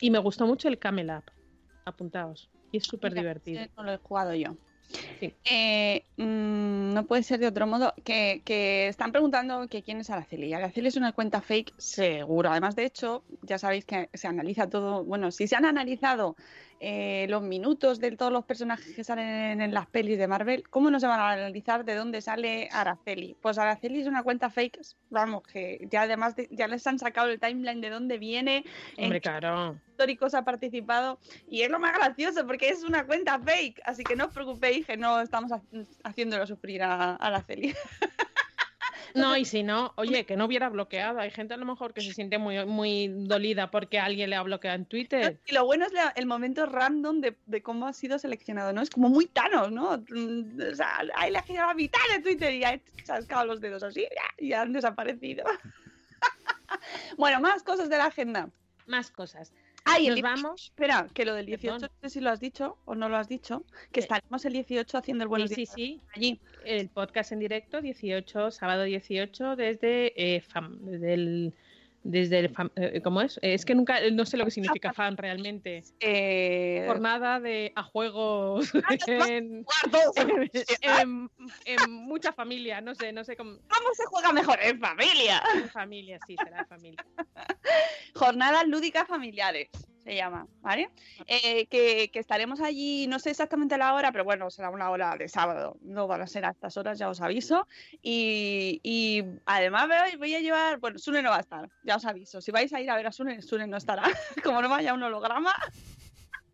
Y 0.00 0.10
me 0.10 0.18
gustó 0.18 0.46
mucho 0.46 0.68
el 0.68 0.78
Camel 0.78 1.10
Up. 1.10 1.24
Apuntaos. 1.84 2.50
Y 2.72 2.78
es 2.78 2.84
súper 2.84 3.14
divertido. 3.14 3.62
No 3.76 3.82
lo 3.82 3.92
he 3.92 3.98
jugado 3.98 4.34
yo. 4.34 4.56
Sí. 5.20 5.34
Eh, 5.44 6.04
mm, 6.16 6.94
no 6.94 7.06
puede 7.06 7.22
ser 7.22 7.40
de 7.40 7.46
otro 7.46 7.66
modo. 7.66 7.94
Que, 8.04 8.42
que 8.44 8.88
están 8.88 9.12
preguntando 9.12 9.68
que 9.68 9.82
quién 9.82 10.00
es 10.00 10.10
Araceli. 10.10 10.52
Araceli 10.52 10.88
es 10.88 10.96
una 10.96 11.12
cuenta 11.12 11.40
fake, 11.40 11.74
seguro. 11.78 12.50
Además, 12.50 12.76
de 12.76 12.84
hecho, 12.84 13.24
ya 13.42 13.58
sabéis 13.58 13.84
que 13.84 14.08
se 14.14 14.28
analiza 14.28 14.68
todo. 14.68 15.04
Bueno, 15.04 15.30
si 15.30 15.46
se 15.46 15.56
han 15.56 15.64
analizado 15.64 16.36
eh, 16.80 17.26
los 17.28 17.42
minutos 17.42 17.98
de 18.00 18.12
todos 18.16 18.32
los 18.32 18.44
personajes 18.44 18.94
que 18.94 19.02
salen 19.04 19.60
en 19.60 19.74
las 19.74 19.86
pelis 19.86 20.18
de 20.18 20.28
Marvel, 20.28 20.68
¿cómo 20.68 20.90
no 20.90 21.00
se 21.00 21.06
van 21.06 21.18
a 21.20 21.30
analizar 21.32 21.84
de 21.84 21.94
dónde 21.94 22.20
sale 22.20 22.68
Araceli? 22.70 23.36
Pues 23.40 23.58
Araceli 23.58 24.00
es 24.00 24.06
una 24.06 24.22
cuenta 24.22 24.48
fake, 24.50 24.80
vamos, 25.10 25.42
que 25.42 25.86
ya 25.90 26.02
además 26.02 26.36
de- 26.36 26.48
ya 26.50 26.68
les 26.68 26.86
han 26.86 26.98
sacado 26.98 27.28
el 27.28 27.40
timeline 27.40 27.80
de 27.80 27.90
dónde 27.90 28.18
viene, 28.18 28.64
en 28.96 29.04
Hombre, 29.04 29.20
claro. 29.20 29.76
históricos 29.88 30.34
ha 30.34 30.44
participado 30.44 31.18
y 31.48 31.62
es 31.62 31.70
lo 31.70 31.78
más 31.80 31.92
gracioso 31.96 32.46
porque 32.46 32.68
es 32.68 32.84
una 32.84 33.04
cuenta 33.06 33.38
fake, 33.38 33.80
así 33.84 34.04
que 34.04 34.14
no 34.16 34.26
os 34.26 34.32
preocupéis 34.32 34.86
que 34.86 34.96
no 34.96 35.20
estamos 35.20 35.50
ha- 35.52 35.62
haciéndolo 36.04 36.46
sufrir 36.46 36.82
a, 36.82 37.12
a 37.12 37.14
Araceli. 37.16 37.74
No, 39.14 39.36
y 39.36 39.44
si 39.44 39.62
no, 39.62 39.92
oye, 39.96 40.24
que 40.26 40.36
no 40.36 40.44
hubiera 40.46 40.68
bloqueado. 40.68 41.18
Hay 41.20 41.30
gente 41.30 41.54
a 41.54 41.56
lo 41.56 41.64
mejor 41.64 41.94
que 41.94 42.00
se 42.00 42.12
siente 42.12 42.38
muy, 42.38 42.64
muy 42.66 43.08
dolida 43.08 43.70
porque 43.70 43.98
alguien 43.98 44.30
le 44.30 44.36
ha 44.36 44.42
bloqueado 44.42 44.76
en 44.76 44.86
Twitter. 44.86 45.38
Y 45.46 45.52
lo 45.54 45.64
bueno 45.64 45.86
es 45.86 45.92
la- 45.92 46.12
el 46.16 46.26
momento 46.26 46.66
random 46.66 47.20
de, 47.20 47.36
de 47.46 47.62
cómo 47.62 47.86
ha 47.86 47.92
sido 47.92 48.18
seleccionado, 48.18 48.72
¿no? 48.72 48.82
Es 48.82 48.90
como 48.90 49.08
muy 49.08 49.26
Thanos, 49.26 49.70
¿no? 49.72 49.98
Mm, 50.10 50.60
O 50.72 50.74
sea, 50.74 51.00
ha 51.14 51.26
elegido 51.28 51.64
a 51.64 51.68
la 51.68 51.74
mitad 51.74 52.00
de 52.14 52.22
Twitter 52.22 52.54
y 52.54 52.64
ha 52.64 52.80
sacado 53.04 53.46
los 53.46 53.60
dedos 53.60 53.82
así 53.82 54.06
y 54.38 54.52
han 54.52 54.72
desaparecido. 54.72 55.44
bueno, 57.16 57.40
más 57.40 57.62
cosas 57.62 57.88
de 57.88 57.96
la 57.98 58.06
agenda. 58.06 58.50
Más 58.86 59.10
cosas. 59.10 59.52
Ay, 59.90 60.06
el 60.08 60.14
Nos 60.14 60.16
18 60.16 60.22
vamos. 60.22 60.64
Espera, 60.64 61.08
que 61.14 61.24
lo 61.24 61.34
del 61.34 61.46
18, 61.46 61.74
Perdón. 61.80 61.90
no 62.02 62.08
sé 62.08 62.12
si 62.14 62.20
lo 62.20 62.30
has 62.30 62.40
dicho 62.40 62.78
o 62.84 62.94
no 62.94 63.08
lo 63.08 63.16
has 63.16 63.28
dicho, 63.28 63.64
que 63.92 64.00
Eh, 64.00 64.02
estaremos 64.02 64.44
el 64.44 64.52
18 64.52 64.98
haciendo 64.98 65.24
el 65.24 65.28
buenos 65.28 65.50
sí, 65.50 65.66
sí, 65.66 65.66
sí. 65.66 66.00
allí. 66.14 66.40
El 66.64 66.88
podcast 66.90 67.32
en 67.32 67.38
directo, 67.40 67.80
18, 67.80 68.50
sábado 68.50 68.84
18, 68.84 69.56
desde 69.56 70.12
eh, 70.36 70.40
FAM, 70.40 70.78
desde 70.84 71.14
el. 71.14 71.54
Desde 72.10 72.38
el 72.38 72.48
FAM, 72.48 72.70
eh, 72.76 73.02
¿Cómo 73.02 73.20
es? 73.20 73.38
Es 73.42 73.66
que 73.66 73.74
nunca, 73.74 73.98
no 74.10 74.24
sé 74.24 74.38
lo 74.38 74.46
que 74.46 74.50
significa 74.50 74.94
FAM 74.94 75.14
realmente. 75.16 75.82
Eh, 76.00 76.84
Jornada 76.86 77.38
de 77.38 77.70
a 77.76 77.82
juegos 77.82 78.70
en, 79.06 79.62
en- 80.80 81.30
en 81.66 81.92
mucha 81.92 82.32
familia, 82.32 82.80
no 82.80 82.94
sé, 82.94 83.12
no 83.12 83.24
sé 83.24 83.36
cómo. 83.36 83.58
¿Cómo 83.68 83.92
se 83.92 84.04
juega 84.06 84.32
mejor 84.32 84.58
en 84.62 84.80
familia? 84.80 85.42
En 85.54 85.68
familia, 85.68 86.18
sí, 86.26 86.34
será 86.42 86.64
familia. 86.64 87.04
Jornadas 88.14 88.66
lúdicas 88.66 89.06
familiares 89.06 89.68
se 90.08 90.14
llama, 90.14 90.46
¿vale? 90.62 90.88
Eh, 91.26 91.66
que, 91.66 92.10
que 92.10 92.18
estaremos 92.18 92.62
allí, 92.62 93.06
no 93.08 93.18
sé 93.18 93.28
exactamente 93.28 93.76
la 93.76 93.92
hora, 93.92 94.10
pero 94.10 94.24
bueno, 94.24 94.48
será 94.48 94.70
una 94.70 94.88
hora 94.88 95.14
de 95.18 95.28
sábado, 95.28 95.76
no 95.82 96.06
van 96.06 96.22
a 96.22 96.26
ser 96.26 96.46
a 96.46 96.50
estas 96.50 96.78
horas, 96.78 96.98
ya 96.98 97.10
os 97.10 97.20
aviso. 97.20 97.68
Y, 98.00 98.80
y 98.82 99.22
además 99.44 99.86
voy, 99.86 100.16
voy 100.16 100.34
a 100.34 100.40
llevar, 100.40 100.78
bueno, 100.78 100.98
Sune 100.98 101.20
no 101.20 101.28
va 101.28 101.36
a 101.36 101.40
estar, 101.40 101.68
ya 101.82 101.96
os 101.96 102.06
aviso. 102.06 102.40
Si 102.40 102.50
vais 102.50 102.72
a 102.72 102.80
ir 102.80 102.88
a 102.88 102.96
ver 102.96 103.06
a 103.06 103.12
Sune, 103.12 103.42
Sune 103.42 103.66
no 103.66 103.76
estará, 103.76 104.02
como 104.42 104.62
no 104.62 104.70
vaya 104.70 104.94
un 104.94 105.02
holograma. 105.02 105.54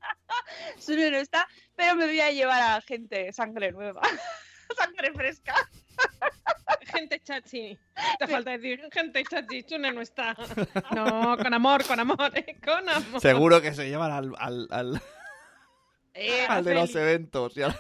Sune 0.81 1.13
no 1.13 1.19
está, 1.19 1.47
pero 1.77 1.95
me 1.95 2.07
voy 2.07 2.21
a 2.21 2.33
llevar 2.33 2.61
a 2.61 2.81
gente 2.81 3.33
sangre 3.33 3.71
nueva, 3.71 4.03
sangre 4.77 5.13
fresca. 5.13 5.55
Gente 6.95 7.21
chachi. 7.21 7.79
Te 8.19 8.27
falta 8.27 8.51
decir, 8.53 8.89
gente 8.93 9.23
chachi, 9.25 9.63
Chune 9.65 9.93
no 9.93 10.01
está. 10.01 10.35
No, 10.95 11.37
con 11.37 11.53
amor, 11.55 11.85
con 11.87 11.99
amor, 12.01 12.31
eh, 12.35 12.57
con 12.65 12.89
amor. 12.89 13.21
Seguro 13.21 13.61
que 13.61 13.75
se 13.75 13.89
llevan 13.89 14.13
al, 14.13 14.33
al, 14.39 14.69
al, 14.71 15.03
Eh, 16.15 16.47
al 16.49 16.65
de 16.65 16.75
los 16.75 16.95
eventos. 16.95 17.57
y 17.57 17.63
al- 17.63 17.79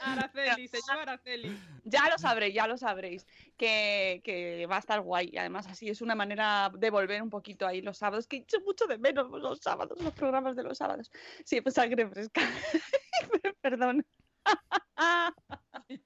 Araceli, 0.00 0.66
se 0.66 0.78
llama 0.88 1.02
Araceli. 1.02 1.56
Ya 1.84 2.08
lo 2.10 2.18
sabréis, 2.18 2.52
ya 2.54 2.66
lo 2.66 2.76
sabréis. 2.76 3.24
Que, 3.56 4.20
que 4.24 4.66
va 4.66 4.76
a 4.76 4.80
estar 4.80 5.00
guay. 5.00 5.30
Y 5.32 5.38
además, 5.38 5.66
así 5.68 5.88
es 5.88 6.00
una 6.02 6.14
manera 6.16 6.72
de 6.76 6.90
volver 6.90 7.22
un 7.22 7.30
poquito 7.30 7.66
ahí 7.66 7.82
los 7.82 7.98
sábados. 7.98 8.26
Que 8.26 8.36
he 8.36 8.40
hecho 8.40 8.58
mucho 8.62 8.86
de 8.86 8.98
menos 8.98 9.30
los 9.30 9.60
sábados, 9.60 10.00
los 10.00 10.12
programas 10.14 10.56
de 10.56 10.64
los 10.64 10.78
sábados. 10.78 11.12
Sí, 11.44 11.60
pues 11.60 11.74
sangre 11.76 12.08
fresca. 12.08 12.40
Perdón. 13.60 14.04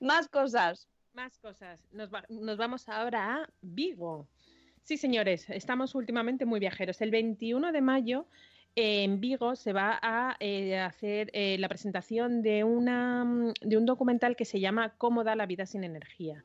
Más 0.00 0.28
cosas. 0.28 0.88
Más 1.14 1.38
cosas. 1.38 1.80
Nos, 1.92 2.12
va- 2.12 2.24
nos 2.28 2.56
vamos 2.58 2.88
ahora 2.88 3.34
a 3.42 3.48
Vigo. 3.62 4.26
Sí, 4.82 4.96
señores, 4.96 5.48
estamos 5.48 5.94
últimamente 5.94 6.44
muy 6.44 6.60
viajeros. 6.60 7.00
El 7.00 7.10
21 7.10 7.72
de 7.72 7.80
mayo 7.80 8.26
en 8.74 9.20
Vigo 9.20 9.54
se 9.54 9.72
va 9.72 9.98
a 10.02 10.36
eh, 10.40 10.76
hacer 10.78 11.30
eh, 11.32 11.56
la 11.58 11.68
presentación 11.68 12.42
de, 12.42 12.64
una, 12.64 13.24
mm, 13.24 13.52
de 13.62 13.76
un 13.76 13.86
documental 13.86 14.34
que 14.34 14.44
se 14.44 14.58
llama 14.60 14.94
Cómo 14.98 15.22
da 15.22 15.36
la 15.36 15.46
vida 15.46 15.66
sin 15.66 15.84
energía. 15.84 16.44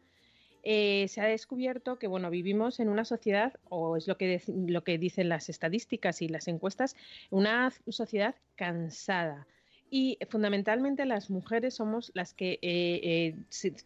Eh, 0.61 1.07
se 1.07 1.21
ha 1.21 1.25
descubierto 1.25 1.97
que 1.97 2.07
bueno, 2.07 2.29
vivimos 2.29 2.79
en 2.79 2.89
una 2.89 3.05
sociedad, 3.05 3.53
o 3.69 3.97
es 3.97 4.07
lo 4.07 4.17
que, 4.17 4.41
lo 4.47 4.83
que 4.83 4.97
dicen 4.99 5.29
las 5.29 5.49
estadísticas 5.49 6.21
y 6.21 6.27
las 6.27 6.47
encuestas, 6.47 6.95
una 7.31 7.71
sociedad 7.87 8.35
cansada. 8.55 9.47
Y 9.91 10.19
fundamentalmente 10.29 11.05
las 11.05 11.29
mujeres 11.31 11.75
somos 11.75 12.11
las 12.13 12.33
que 12.35 12.59
eh, 12.61 12.99
eh, 13.03 13.35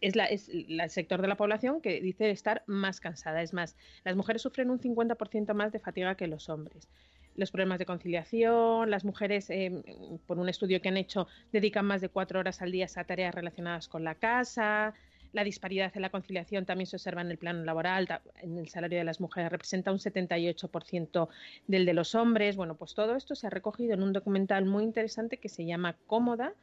es, 0.02 0.16
la- 0.16 0.26
es 0.26 0.50
el 0.50 0.90
sector 0.90 1.22
de 1.22 1.28
la 1.30 1.38
población 1.38 1.82
que 1.82 2.02
dice 2.02 2.30
estar 2.30 2.64
más 2.68 3.00
cansada. 3.00 3.42
Es 3.42 3.54
más, 3.54 3.78
las 4.04 4.16
mujeres 4.16 4.42
sufren 4.42 4.70
un 4.70 4.80
50% 4.80 5.54
más 5.54 5.72
de 5.72 5.80
fatiga 5.80 6.16
que 6.16 6.28
los 6.28 6.50
hombres. 6.50 6.90
Los 7.36 7.52
problemas 7.52 7.80
de 7.80 7.86
conciliación, 7.86 8.92
las 8.92 9.06
mujeres, 9.06 9.50
eh, 9.50 9.72
por 10.28 10.40
un 10.40 10.50
estudio 10.50 10.82
que 10.82 10.90
han 10.90 10.98
hecho, 10.98 11.28
dedican 11.52 11.86
más 11.86 12.02
de 12.02 12.10
cuatro 12.10 12.40
horas 12.40 12.62
al 12.62 12.72
día 12.72 12.88
a 12.96 13.04
tareas 13.06 13.34
relacionadas 13.34 13.88
con 13.88 14.04
la 14.04 14.16
casa. 14.16 14.94
La 15.34 15.44
disparidad 15.44 15.92
en 15.96 16.04
la 16.04 16.10
conciliación 16.10 16.66
también 16.66 16.86
se 16.86 16.96
observa 16.96 17.22
en 17.22 17.32
el 17.32 17.38
plano 17.38 17.64
laboral. 17.66 18.08
En 18.42 18.58
el 18.58 18.70
salario 18.70 19.00
de 19.00 19.04
las 19.04 19.20
mujeres 19.20 19.52
representa 19.52 19.92
un 19.92 19.98
78% 19.98 21.28
del 21.68 21.86
de 21.86 21.94
los 21.94 22.14
hombres. 22.16 22.56
Bueno, 22.56 22.76
pues 22.76 22.94
todo 22.94 23.16
esto 23.16 23.36
se 23.36 23.48
ha 23.48 23.50
recogido 23.50 23.96
en 23.96 24.04
un 24.04 24.14
documental 24.14 24.66
muy 24.66 24.84
interesante 24.84 25.38
que 25.38 25.50
se 25.50 25.66
llama 25.66 25.98
Cómoda 26.06 26.54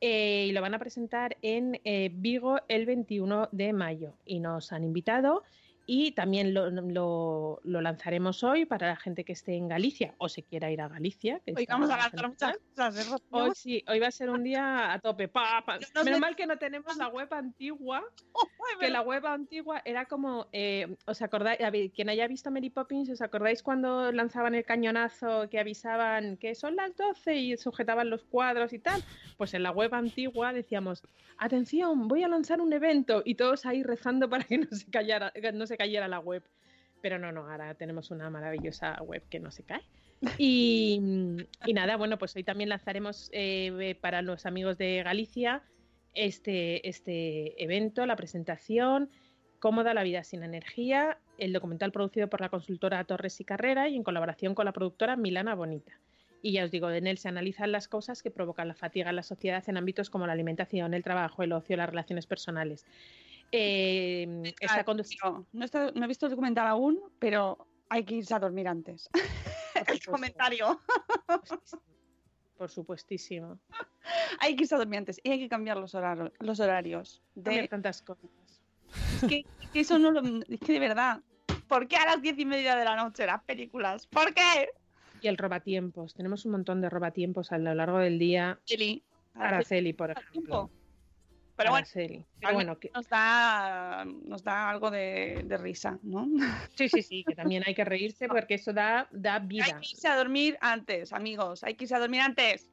eh, 0.00 0.46
y 0.48 0.52
lo 0.52 0.60
van 0.60 0.74
a 0.74 0.78
presentar 0.78 1.38
en 1.40 1.80
eh, 1.84 2.10
Vigo 2.12 2.60
el 2.68 2.84
21 2.84 3.48
de 3.50 3.72
mayo. 3.72 4.12
Y 4.26 4.40
nos 4.40 4.72
han 4.72 4.84
invitado 4.84 5.42
y 5.86 6.12
también 6.12 6.54
lo, 6.54 6.70
lo- 6.70 7.60
lo 7.64 7.80
lanzaremos 7.80 8.42
hoy 8.44 8.64
para 8.66 8.86
la 8.88 8.96
gente 8.96 9.24
que 9.24 9.32
esté 9.32 9.56
en 9.56 9.68
Galicia 9.68 10.14
o 10.18 10.28
se 10.28 10.42
quiera 10.42 10.70
ir 10.70 10.80
a 10.80 10.88
Galicia. 10.88 11.40
que 11.44 11.54
Hoy 11.56 11.66
vamos 11.68 11.90
a 11.90 11.96
lanzar 11.96 12.28
muchas 12.28 12.58
cosas. 12.76 13.08
¿eh? 13.08 13.16
Hoy 13.30 13.50
sí, 13.54 13.84
hoy 13.88 13.98
va 13.98 14.06
a 14.06 14.10
ser 14.12 14.30
un 14.30 14.44
día 14.44 14.92
a 14.92 14.98
tope. 15.00 15.28
Pa, 15.28 15.62
pa. 15.66 15.78
Yo 15.78 15.86
no 15.94 16.04
Menos 16.04 16.16
sé- 16.18 16.20
mal 16.20 16.36
que 16.36 16.46
no 16.46 16.56
tenemos 16.58 16.96
la 16.96 17.08
web 17.08 17.32
antigua, 17.34 18.02
Ay, 18.36 18.78
que 18.80 18.90
la 18.90 19.00
web 19.02 19.26
antigua 19.26 19.82
era 19.84 20.06
como, 20.06 20.46
eh, 20.52 20.96
¿os 21.06 21.20
acordáis? 21.22 21.60
A 21.60 21.70
ver, 21.70 21.90
quien 21.90 22.08
haya 22.08 22.26
visto 22.28 22.50
Mary 22.50 22.70
Poppins, 22.70 23.10
¿os 23.10 23.20
acordáis 23.20 23.62
cuando 23.62 24.12
lanzaban 24.12 24.54
el 24.54 24.64
cañonazo 24.64 25.48
que 25.50 25.58
avisaban 25.58 26.36
que 26.36 26.54
son 26.54 26.76
las 26.76 26.96
12 26.96 27.34
y 27.36 27.56
sujetaban 27.56 28.08
los 28.08 28.22
cuadros 28.24 28.72
y 28.72 28.78
tal? 28.78 29.02
Pues 29.36 29.52
en 29.54 29.62
la 29.64 29.72
web 29.72 29.92
antigua 29.94 30.52
decíamos, 30.52 31.02
atención, 31.38 32.06
voy 32.08 32.22
a 32.22 32.28
lanzar 32.28 32.60
un 32.60 32.72
evento 32.72 33.22
y 33.24 33.34
todos 33.34 33.66
ahí 33.66 33.82
rezando 33.82 34.28
para 34.28 34.44
que 34.44 34.58
no 34.58 34.66
se, 34.70 34.88
callara, 34.90 35.30
que 35.32 35.52
no 35.52 35.66
se 35.66 35.71
cayera 35.76 36.08
la 36.08 36.18
web. 36.18 36.42
Pero 37.00 37.18
no, 37.18 37.32
no, 37.32 37.50
ahora 37.50 37.74
tenemos 37.74 38.10
una 38.10 38.30
maravillosa 38.30 39.02
web 39.02 39.22
que 39.28 39.40
no 39.40 39.50
se 39.50 39.64
cae. 39.64 39.82
Y, 40.38 41.00
y 41.66 41.72
nada, 41.72 41.96
bueno, 41.96 42.16
pues 42.16 42.36
hoy 42.36 42.44
también 42.44 42.68
lanzaremos 42.68 43.28
eh, 43.32 43.96
para 44.00 44.22
los 44.22 44.46
amigos 44.46 44.78
de 44.78 45.02
Galicia 45.02 45.64
este, 46.14 46.88
este 46.88 47.60
evento, 47.62 48.06
la 48.06 48.14
presentación, 48.14 49.10
Cómoda 49.58 49.94
la 49.94 50.02
vida 50.02 50.24
sin 50.24 50.42
energía, 50.42 51.18
el 51.38 51.52
documental 51.52 51.92
producido 51.92 52.28
por 52.28 52.40
la 52.40 52.48
consultora 52.48 53.04
Torres 53.04 53.40
y 53.40 53.44
Carrera 53.44 53.88
y 53.88 53.94
en 53.94 54.02
colaboración 54.02 54.56
con 54.56 54.64
la 54.64 54.72
productora 54.72 55.14
Milana 55.14 55.54
Bonita. 55.54 56.00
Y 56.42 56.50
ya 56.50 56.64
os 56.64 56.72
digo, 56.72 56.90
en 56.90 57.06
él 57.06 57.16
se 57.16 57.28
analizan 57.28 57.70
las 57.70 57.86
cosas 57.86 58.24
que 58.24 58.32
provocan 58.32 58.66
la 58.66 58.74
fatiga 58.74 59.10
en 59.10 59.16
la 59.16 59.22
sociedad 59.22 59.62
en 59.68 59.76
ámbitos 59.76 60.10
como 60.10 60.26
la 60.26 60.32
alimentación, 60.32 60.94
el 60.94 61.04
trabajo, 61.04 61.44
el 61.44 61.52
ocio, 61.52 61.76
las 61.76 61.88
relaciones 61.88 62.26
personales. 62.26 62.84
Eh, 63.52 64.54
está 64.60 64.82
conducido. 64.82 65.30
No, 65.30 65.46
no, 65.52 65.64
está- 65.64 65.92
no 65.92 66.04
he 66.04 66.08
visto 66.08 66.26
el 66.26 66.30
documental 66.30 66.66
aún, 66.66 66.98
pero 67.18 67.68
hay 67.90 68.04
que 68.04 68.14
irse 68.14 68.34
a 68.34 68.38
dormir 68.38 68.66
antes. 68.66 69.10
el 69.86 70.04
comentario. 70.04 70.80
Por 72.56 72.70
supuestísimo. 72.70 73.58
Hay 74.40 74.56
que 74.56 74.62
irse 74.62 74.74
a 74.74 74.78
dormir 74.78 74.98
antes 74.98 75.20
y 75.22 75.30
hay 75.30 75.38
que 75.38 75.48
cambiar 75.48 75.76
los, 75.76 75.94
horarios 75.94 76.32
los 76.40 76.60
horarios. 76.60 77.22
De, 77.34 77.68
tantas 77.68 78.02
cosas. 78.02 78.30
es 79.22 79.28
que, 79.28 79.44
que 79.72 79.80
eso 79.80 79.98
no 79.98 80.10
lo. 80.10 80.22
Es 80.48 80.60
que 80.60 80.72
de 80.72 80.80
verdad. 80.80 81.20
¿Por 81.68 81.88
qué 81.88 81.96
a 81.96 82.04
las 82.06 82.20
diez 82.22 82.38
y 82.38 82.44
media 82.44 82.76
de 82.76 82.84
la 82.84 82.96
noche 82.96 83.26
las 83.26 83.42
películas? 83.44 84.06
¿Por 84.06 84.34
qué? 84.34 84.68
Y 85.22 85.28
el 85.28 85.38
robatiempos. 85.38 86.14
Tenemos 86.14 86.44
un 86.44 86.52
montón 86.52 86.80
de 86.80 86.90
robatiempos 86.90 87.52
a 87.52 87.58
lo 87.58 87.74
largo 87.74 87.98
del 87.98 88.18
día. 88.18 88.60
Eli. 88.68 89.02
Araceli, 89.34 89.92
por 89.92 90.12
Tiempo. 90.14 90.30
ejemplo. 90.30 90.70
Pero 91.62 91.70
bueno, 91.70 91.76
Araceli. 91.86 92.26
Pero 92.38 92.48
al 92.48 92.54
bueno, 92.54 92.78
que- 92.78 92.90
nos 92.94 93.08
da, 93.08 94.04
nos 94.04 94.42
da 94.42 94.70
algo 94.70 94.90
de, 94.90 95.42
de 95.44 95.56
risa, 95.58 95.98
¿no? 96.02 96.26
sí, 96.76 96.88
sí, 96.88 97.02
sí, 97.02 97.24
que 97.24 97.34
también 97.34 97.62
hay 97.66 97.74
que 97.74 97.84
reírse 97.84 98.28
porque 98.28 98.54
eso 98.54 98.72
da, 98.72 99.08
da 99.12 99.36
Hay 99.36 99.46
vida. 99.48 99.78
que 99.80 99.88
irse 99.92 100.08
a 100.08 100.16
dormir 100.16 100.58
antes, 100.60 101.12
amigos. 101.12 101.62
Hay 101.64 101.74
que 101.74 101.84
irse 101.84 101.94
a 101.94 101.98
dormir 102.00 102.20
antes. 102.20 102.68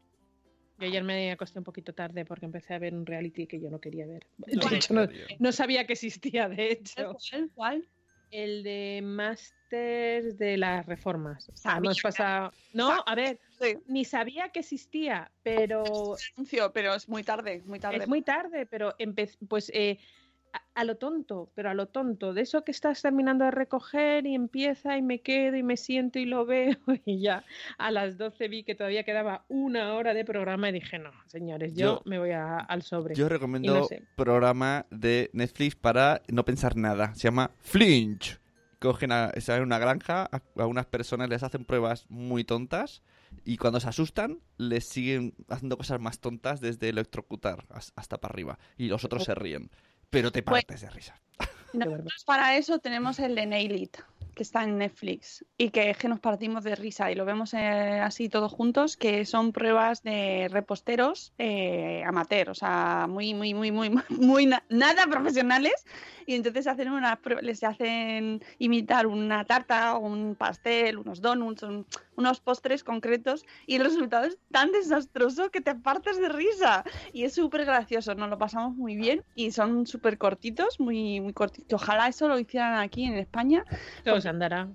Yo 0.78 0.88
ayer 0.88 1.04
me 1.04 1.32
acosté 1.32 1.60
un 1.60 1.66
poquito 1.66 1.94
tarde 1.94 2.24
porque 2.24 2.46
empecé 2.46 2.74
a 2.74 2.80
ver 2.80 2.94
un 2.96 3.06
reality 3.06 3.48
que 3.48 3.60
yo 3.60 3.70
no 3.70 3.80
quería 3.82 4.08
ver. 4.08 4.26
De 4.38 4.56
No, 4.56 4.70
hecho, 4.74 4.94
no, 4.94 5.08
no 5.40 5.52
sabía 5.52 5.86
que 5.86 5.94
existía, 5.94 6.48
de 6.48 6.72
hecho. 6.72 7.16
¿Cuál? 7.30 7.52
¿Cuál? 7.54 7.90
El 8.32 8.64
de 8.64 9.02
Masters 9.04 10.38
de 10.38 10.58
las 10.58 10.86
Reformas. 10.86 11.50
O 11.50 11.56
sea, 11.56 11.78
hemos 11.78 12.02
pasado... 12.02 12.52
No, 12.74 13.04
a 13.06 13.16
ver, 13.16 13.40
Sí. 13.60 13.78
ni 13.88 14.06
sabía 14.06 14.50
que 14.50 14.60
existía, 14.60 15.32
pero 15.44 16.16
Anuncio, 16.36 16.72
pero 16.72 16.94
es 16.96 17.10
muy 17.10 17.24
tarde, 17.24 17.62
muy 17.66 17.80
tarde. 17.80 17.98
Es 17.98 18.08
muy 18.08 18.22
tarde, 18.22 18.66
pero 18.66 18.96
empe- 18.98 19.38
pues 19.48 19.72
eh, 19.74 20.00
a, 20.54 20.62
a 20.82 20.84
lo 20.84 20.96
tonto, 20.98 21.52
pero 21.56 21.70
a 21.70 21.74
lo 21.74 21.88
tonto, 21.88 22.34
de 22.34 22.42
eso 22.42 22.64
que 22.64 22.72
estás 22.72 23.02
terminando 23.02 23.46
de 23.46 23.52
recoger 23.52 24.26
y 24.26 24.36
empieza 24.36 24.98
y 24.98 25.02
me 25.02 25.22
quedo 25.22 25.58
y 25.58 25.64
me 25.64 25.78
siento 25.78 26.20
y 26.20 26.26
lo 26.26 26.46
veo 26.46 26.76
y 27.06 27.22
ya 27.22 27.44
a 27.78 27.92
las 27.92 28.18
12 28.18 28.48
vi 28.48 28.64
que 28.64 28.76
todavía 28.76 29.04
quedaba 29.04 29.46
una 29.50 29.94
hora 29.96 30.14
de 30.14 30.26
programa 30.26 30.70
y 30.70 30.74
dije, 30.74 31.00
no, 31.00 31.12
señores, 31.28 31.74
yo, 31.74 31.96
Yo- 31.98 32.02
me 32.06 32.20
voy 32.20 32.32
a- 32.32 32.58
al 32.60 32.82
sobre. 32.82 33.16
Yo 33.16 33.30
recomiendo 33.30 33.74
no 33.74 33.84
sé. 33.86 34.04
programa 34.16 34.86
de 34.90 35.30
Netflix 35.34 35.76
para 35.76 36.22
no 36.30 36.46
pensar 36.46 36.76
nada. 36.76 37.14
Se 37.16 37.24
llama 37.28 37.52
Flinch. 37.60 38.40
Cogen 38.80 39.12
a, 39.12 39.32
en 39.36 39.62
una 39.64 39.78
granja, 39.78 40.30
a, 40.32 40.42
a 40.58 40.66
unas 40.66 40.86
personas 40.86 41.28
les 41.28 41.44
hacen 41.44 41.66
pruebas 41.66 42.06
muy 42.10 42.46
tontas 42.46 43.04
y 43.44 43.58
cuando 43.58 43.82
se 43.82 43.90
asustan 43.90 44.40
les 44.58 44.86
siguen 44.86 45.34
haciendo 45.50 45.76
cosas 45.78 46.00
más 46.00 46.20
tontas 46.22 46.62
desde 46.62 46.88
electrocutar 46.88 47.66
as- 47.72 47.92
hasta 47.98 48.20
para 48.22 48.32
arriba 48.32 48.58
y 48.78 48.88
los 48.88 49.04
otros 49.04 49.26
se 49.26 49.36
ríen. 49.36 49.70
Pero 50.10 50.32
te 50.32 50.42
Pues- 50.44 50.64
partes 50.66 50.82
de 50.82 50.90
risa. 50.90 51.20
Nosotros 51.74 52.24
para 52.26 52.58
eso 52.58 52.80
tenemos 52.80 53.20
el 53.20 53.36
de 53.36 53.46
Nail 53.46 53.76
It, 53.76 53.98
que 54.40 54.44
está 54.44 54.64
en 54.64 54.78
Netflix 54.78 55.44
y 55.58 55.70
que 55.70 55.90
es 55.90 55.98
que 55.98 56.08
nos 56.08 56.22
partimos 56.22 56.64
de 56.64 56.74
risa 56.74 57.12
y 57.12 57.16
lo 57.16 57.26
vemos 57.26 57.54
eh, 57.54 58.00
así 58.02 58.30
todos 58.30 58.54
juntos, 58.54 58.96
que 58.96 59.26
son 59.26 59.52
pruebas 59.52 60.02
de 60.02 60.48
reposteros 60.50 61.34
eh, 61.38 62.02
amateur, 62.06 62.50
o 62.52 62.56
sea, 62.56 63.06
muy, 63.10 63.34
muy, 63.34 63.54
muy, 63.54 63.70
muy, 63.70 63.92
muy 64.10 64.46
na- 64.46 64.64
nada 64.70 65.08
profesionales 65.08 65.74
y 66.26 66.36
entonces 66.36 66.68
hacen 66.68 66.90
unas 66.90 67.18
pruebas, 67.20 67.44
les 67.44 67.62
hacen 67.66 68.42
imitar 68.60 69.08
una 69.08 69.44
tarta, 69.44 69.98
un 69.98 70.36
pastel, 70.36 70.98
unos 71.00 71.20
donuts, 71.22 71.64
un- 71.64 71.86
unos 72.16 72.40
postres 72.40 72.84
concretos 72.86 73.46
y 73.68 73.76
el 73.76 73.84
resultado 73.84 74.26
es 74.26 74.38
tan 74.52 74.72
desastroso 74.72 75.50
que 75.52 75.60
te 75.60 75.76
partes 75.76 76.18
de 76.18 76.30
risa 76.30 76.86
y 77.12 77.24
es 77.26 77.34
súper 77.34 77.66
gracioso, 77.66 78.16
nos 78.16 78.30
lo 78.30 78.38
pasamos 78.38 78.74
muy 78.76 78.96
bien 78.96 79.22
y 79.36 79.52
son 79.52 79.86
súper 79.86 80.18
cortitos, 80.18 80.80
muy, 80.80 81.20
muy 81.20 81.34
cortitos. 81.34 81.82
Ojalá 81.82 82.08
eso 82.08 82.30
lo 82.30 82.40
hicieran 82.40 82.76
aquí 82.76 83.04
en 83.04 83.16
España. 83.16 83.66
Se 84.04 84.10
andará. 84.30 84.70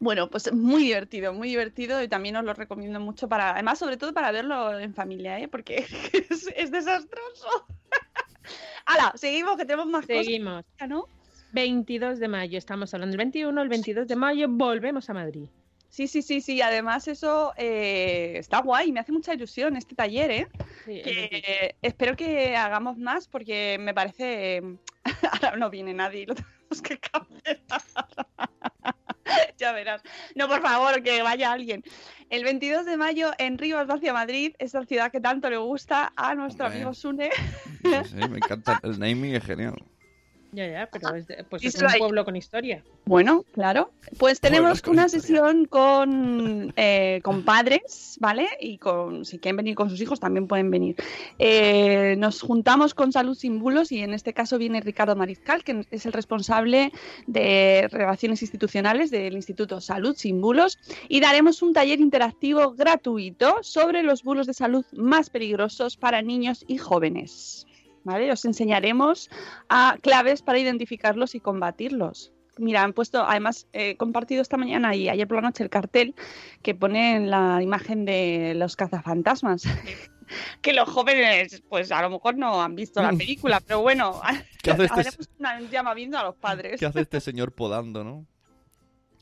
Bueno, 0.00 0.30
pues 0.30 0.52
muy 0.52 0.84
divertido, 0.84 1.32
muy 1.32 1.48
divertido 1.48 2.02
y 2.02 2.08
también 2.08 2.36
os 2.36 2.44
lo 2.44 2.54
recomiendo 2.54 3.00
mucho 3.00 3.28
para, 3.28 3.50
además 3.54 3.78
sobre 3.78 3.96
todo 3.96 4.14
para 4.14 4.30
verlo 4.30 4.78
en 4.78 4.94
familia, 4.94 5.40
¿eh? 5.40 5.48
porque 5.48 5.84
es, 6.30 6.48
es 6.54 6.70
desastroso. 6.70 7.66
¡Hala! 8.86 9.12
Seguimos 9.16 9.56
que 9.56 9.64
tenemos 9.64 9.86
más 9.86 10.06
Seguimos. 10.06 10.64
cosas, 10.64 10.88
¿no? 10.88 11.06
22 11.52 12.20
de 12.20 12.28
mayo, 12.28 12.58
estamos 12.58 12.92
hablando 12.94 13.12
del 13.12 13.18
21, 13.18 13.62
el 13.62 13.68
22 13.68 14.06
de 14.06 14.16
mayo 14.16 14.46
volvemos 14.48 15.08
a 15.10 15.14
Madrid. 15.14 15.48
Sí, 15.88 16.06
sí, 16.06 16.22
sí, 16.22 16.40
sí. 16.40 16.60
Además 16.60 17.08
eso 17.08 17.52
eh, 17.56 18.34
está 18.36 18.60
guay, 18.60 18.92
me 18.92 19.00
hace 19.00 19.12
mucha 19.12 19.34
ilusión 19.34 19.76
este 19.76 19.94
taller, 19.94 20.30
¿eh? 20.30 20.48
Sí, 20.84 20.98
el 20.98 21.02
que 21.02 21.28
22. 21.30 21.52
espero 21.82 22.16
que 22.16 22.56
hagamos 22.56 22.98
más 22.98 23.26
porque 23.26 23.78
me 23.80 23.94
parece 23.94 24.62
ahora 25.42 25.56
no 25.56 25.70
viene 25.70 25.94
nadie 25.94 26.26
tenemos 26.68 26.82
que 26.82 26.98
cambiar 26.98 27.58
ya 29.58 29.72
verás. 29.72 30.02
No, 30.34 30.48
por 30.48 30.62
favor, 30.62 31.02
que 31.02 31.22
vaya 31.22 31.52
alguien. 31.52 31.82
El 32.30 32.44
22 32.44 32.86
de 32.86 32.96
mayo 32.96 33.30
en 33.38 33.58
Rivas 33.58 33.88
hacia 33.90 34.12
Madrid, 34.12 34.54
esa 34.58 34.84
ciudad 34.84 35.10
que 35.10 35.20
tanto 35.20 35.50
le 35.50 35.58
gusta 35.58 36.12
a 36.16 36.34
nuestro 36.34 36.66
Hombre. 36.66 36.78
amigo 36.78 36.94
Sune. 36.94 37.30
Sí, 37.82 38.16
me 38.16 38.38
encanta. 38.38 38.80
El 38.82 38.98
naming 38.98 39.34
es 39.34 39.44
genial. 39.44 39.74
Ya, 40.50 40.66
ya, 40.66 40.88
pero 40.90 41.14
es, 41.14 41.26
de- 41.26 41.44
pues 41.44 41.62
es 41.62 41.80
un 41.80 41.88
pueblo 41.98 42.24
con 42.24 42.34
historia. 42.34 42.82
Bueno, 43.04 43.44
claro. 43.52 43.90
Pues 44.18 44.40
tenemos 44.40 44.80
con 44.80 44.94
una 44.94 45.04
historia. 45.04 45.20
sesión 45.20 45.64
con, 45.66 46.72
eh, 46.76 47.20
con 47.22 47.44
padres, 47.44 48.16
¿vale? 48.18 48.48
Y 48.58 48.78
con 48.78 49.26
si 49.26 49.38
quieren 49.38 49.58
venir 49.58 49.74
con 49.74 49.90
sus 49.90 50.00
hijos 50.00 50.20
también 50.20 50.46
pueden 50.48 50.70
venir. 50.70 50.96
Eh, 51.38 52.16
nos 52.18 52.40
juntamos 52.40 52.94
con 52.94 53.12
Salud 53.12 53.34
Sin 53.36 53.58
Bulos 53.58 53.92
y 53.92 54.00
en 54.00 54.14
este 54.14 54.32
caso 54.32 54.56
viene 54.56 54.80
Ricardo 54.80 55.14
Marizcal, 55.16 55.62
que 55.64 55.86
es 55.90 56.06
el 56.06 56.14
responsable 56.14 56.92
de 57.26 57.86
relaciones 57.90 58.40
institucionales 58.40 59.10
del 59.10 59.34
Instituto 59.34 59.82
Salud 59.82 60.16
Sin 60.16 60.40
Bulos 60.40 60.78
y 61.08 61.20
daremos 61.20 61.60
un 61.60 61.74
taller 61.74 62.00
interactivo 62.00 62.72
gratuito 62.72 63.58
sobre 63.62 64.02
los 64.02 64.22
bulos 64.22 64.46
de 64.46 64.54
salud 64.54 64.84
más 64.92 65.28
peligrosos 65.28 65.98
para 65.98 66.22
niños 66.22 66.64
y 66.66 66.78
jóvenes. 66.78 67.66
¿Vale? 68.08 68.32
Os 68.32 68.42
enseñaremos 68.46 69.28
a 69.68 69.98
claves 70.00 70.40
para 70.40 70.58
identificarlos 70.58 71.34
y 71.34 71.40
combatirlos. 71.40 72.32
Mira, 72.56 72.82
han 72.82 72.94
puesto, 72.94 73.22
además 73.22 73.66
he 73.74 73.98
compartido 73.98 74.40
esta 74.40 74.56
mañana 74.56 74.94
y 74.94 75.10
ayer 75.10 75.28
por 75.28 75.36
la 75.36 75.42
noche 75.42 75.62
el 75.62 75.68
cartel 75.68 76.14
que 76.62 76.74
pone 76.74 77.20
la 77.20 77.62
imagen 77.62 78.06
de 78.06 78.54
los 78.56 78.76
cazafantasmas. 78.76 79.64
que 80.62 80.72
los 80.72 80.88
jóvenes, 80.88 81.62
pues 81.68 81.92
a 81.92 82.00
lo 82.00 82.08
mejor 82.08 82.38
no 82.38 82.62
han 82.62 82.74
visto 82.74 83.02
la 83.02 83.12
película, 83.12 83.60
pero 83.60 83.82
bueno, 83.82 84.22
¿Qué 84.62 84.70
hace 84.70 84.84
este, 84.84 85.00
haremos 85.00 85.28
un 85.38 85.68
llamamiento 85.68 86.16
a 86.16 86.24
los 86.24 86.36
padres. 86.36 86.80
¿Qué 86.80 86.86
hace 86.86 87.02
este 87.02 87.20
señor 87.20 87.52
podando, 87.52 88.04
no? 88.04 88.26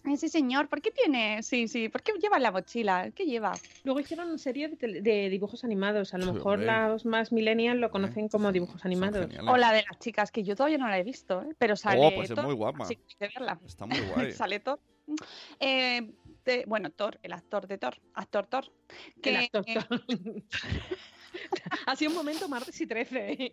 Ese 0.06 0.28
señor, 0.28 0.68
¿por 0.68 0.80
qué 0.80 0.90
tiene? 0.92 1.42
Sí, 1.42 1.66
sí, 1.68 1.88
¿por 1.88 2.02
qué 2.02 2.12
lleva 2.20 2.38
la 2.38 2.52
mochila? 2.52 3.10
¿Qué 3.10 3.24
lleva? 3.26 3.58
Luego 3.82 4.00
hicieron 4.00 4.28
una 4.28 4.38
serie 4.38 4.68
de, 4.68 5.28
dibujos 5.28 5.64
animados. 5.64 6.14
A 6.14 6.18
lo 6.18 6.26
Sí, 6.26 6.32
mejor 6.32 6.58
hombre. 6.60 6.88
los 6.88 7.04
más 7.06 7.32
millennials 7.32 7.80
lo 7.80 7.90
conocen 7.90 8.28
como 8.28 8.52
dibujos 8.52 8.84
animados. 8.84 9.28
O 9.48 9.56
la 9.56 9.72
de 9.72 9.84
las 9.88 9.98
chicas, 9.98 10.30
que 10.30 10.44
yo 10.44 10.54
todavía 10.54 10.78
no 10.78 10.88
la 10.88 10.98
he 10.98 11.02
visto, 11.02 11.42
¿eh? 11.42 11.54
pero 11.58 11.76
sale. 11.76 12.00
Oh, 12.04 12.10
pues 12.14 12.30
es 12.30 12.36
Thor, 12.36 12.44
muy 12.44 12.54
guapa. 12.54 12.84
así 12.84 12.96
que 12.96 13.02
hay 13.24 13.28
que 13.30 13.38
verla. 13.38 13.58
Está 13.66 13.86
muy 13.86 13.98
guay. 14.00 14.32
Sale 14.32 14.60
Thor. 14.60 14.80
Eh, 15.60 16.12
de- 16.44 16.64
bueno, 16.66 16.90
Thor, 16.90 17.18
el 17.22 17.32
actor 17.32 17.66
de 17.66 17.78
Thor, 17.78 17.96
actor 18.14 18.46
Thor. 18.46 18.64
El 19.16 19.22
Que, 19.22 19.36
actor 19.36 19.64
eh, 19.66 19.74
Thor. 19.74 20.02
ha 21.86 21.96
sido 21.96 22.10
un 22.10 22.16
momento 22.16 22.48
martes 22.48 22.80
y 22.80 22.86
13. 22.86 23.52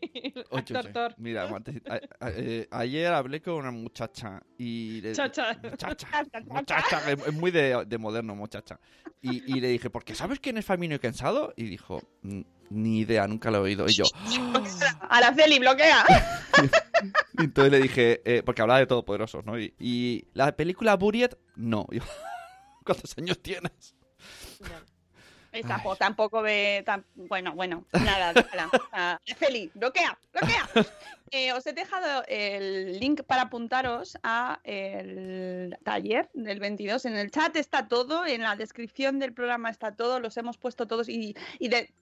Oye, 0.49 0.77
actor. 0.77 1.13
Mira, 1.17 1.43
a- 1.43 2.25
a- 2.25 2.29
eh, 2.35 2.67
ayer 2.71 3.07
hablé 3.13 3.41
con 3.41 3.55
una 3.55 3.71
muchacha 3.71 4.41
y 4.57 5.01
le, 5.01 5.13
Chacha. 5.13 5.57
muchacha, 5.63 6.07
muchacha, 6.45 7.11
es 7.11 7.33
muy 7.33 7.51
de, 7.51 7.83
de 7.85 7.97
moderno, 7.97 8.35
muchacha. 8.35 8.79
Y, 9.21 9.55
y 9.55 9.59
le 9.61 9.69
dije, 9.69 9.89
¿por 9.89 10.03
qué 10.03 10.15
sabes 10.15 10.39
quién 10.39 10.57
es 10.57 10.65
Faminio 10.65 10.99
Cansado? 10.99 11.53
Y 11.55 11.63
dijo, 11.63 12.01
"Mm, 12.23 12.41
ni 12.69 12.99
idea, 12.99 13.27
nunca 13.27 13.51
lo 13.51 13.57
he 13.59 13.61
oído. 13.61 13.85
Y 13.87 13.93
yo, 13.93 14.05
Araceli, 15.09 15.59
bloquea. 15.59 16.03
y 17.39 17.43
entonces 17.43 17.71
le 17.71 17.79
dije, 17.79 18.21
eh, 18.25 18.43
porque 18.43 18.61
hablaba 18.61 18.79
de 18.79 18.87
Todopoderosos, 18.87 19.45
¿no? 19.45 19.59
Y, 19.59 19.73
y 19.79 20.27
la 20.33 20.55
película 20.55 20.95
Buriet, 20.95 21.37
no. 21.55 21.87
Y 21.91 21.97
yo, 21.99 22.03
¿Cuántos 22.85 23.17
años 23.17 23.39
tienes? 23.41 23.95
Ay. 25.53 25.63
pues, 25.83 25.99
tampoco 25.99 26.41
ve 26.41 26.83
tan... 26.85 27.05
Bueno, 27.15 27.53
bueno, 27.53 27.85
nada, 27.93 28.33
déjala. 28.33 28.69
Ah, 28.91 29.19
Araceli, 29.27 29.71
bloquea, 29.73 30.17
bloquea. 30.33 30.67
Eh, 31.35 31.51
os 31.51 31.65
he 31.65 31.73
dejado 31.73 32.23
el 32.27 32.99
link 32.99 33.23
para 33.23 33.43
apuntaros 33.43 34.19
a 34.21 34.59
el 34.63 35.75
taller 35.83 36.29
del 36.35 36.59
22. 36.59 37.05
En 37.05 37.15
el 37.15 37.31
chat 37.31 37.55
está 37.55 37.87
todo, 37.87 38.27
en 38.27 38.43
la 38.43 38.55
descripción 38.55 39.17
del 39.17 39.33
programa 39.33 39.71
está 39.71 39.95
todo, 39.95 40.19
los 40.19 40.37
hemos 40.37 40.59
puesto 40.59 40.85
todos 40.85 41.09
y, 41.09 41.35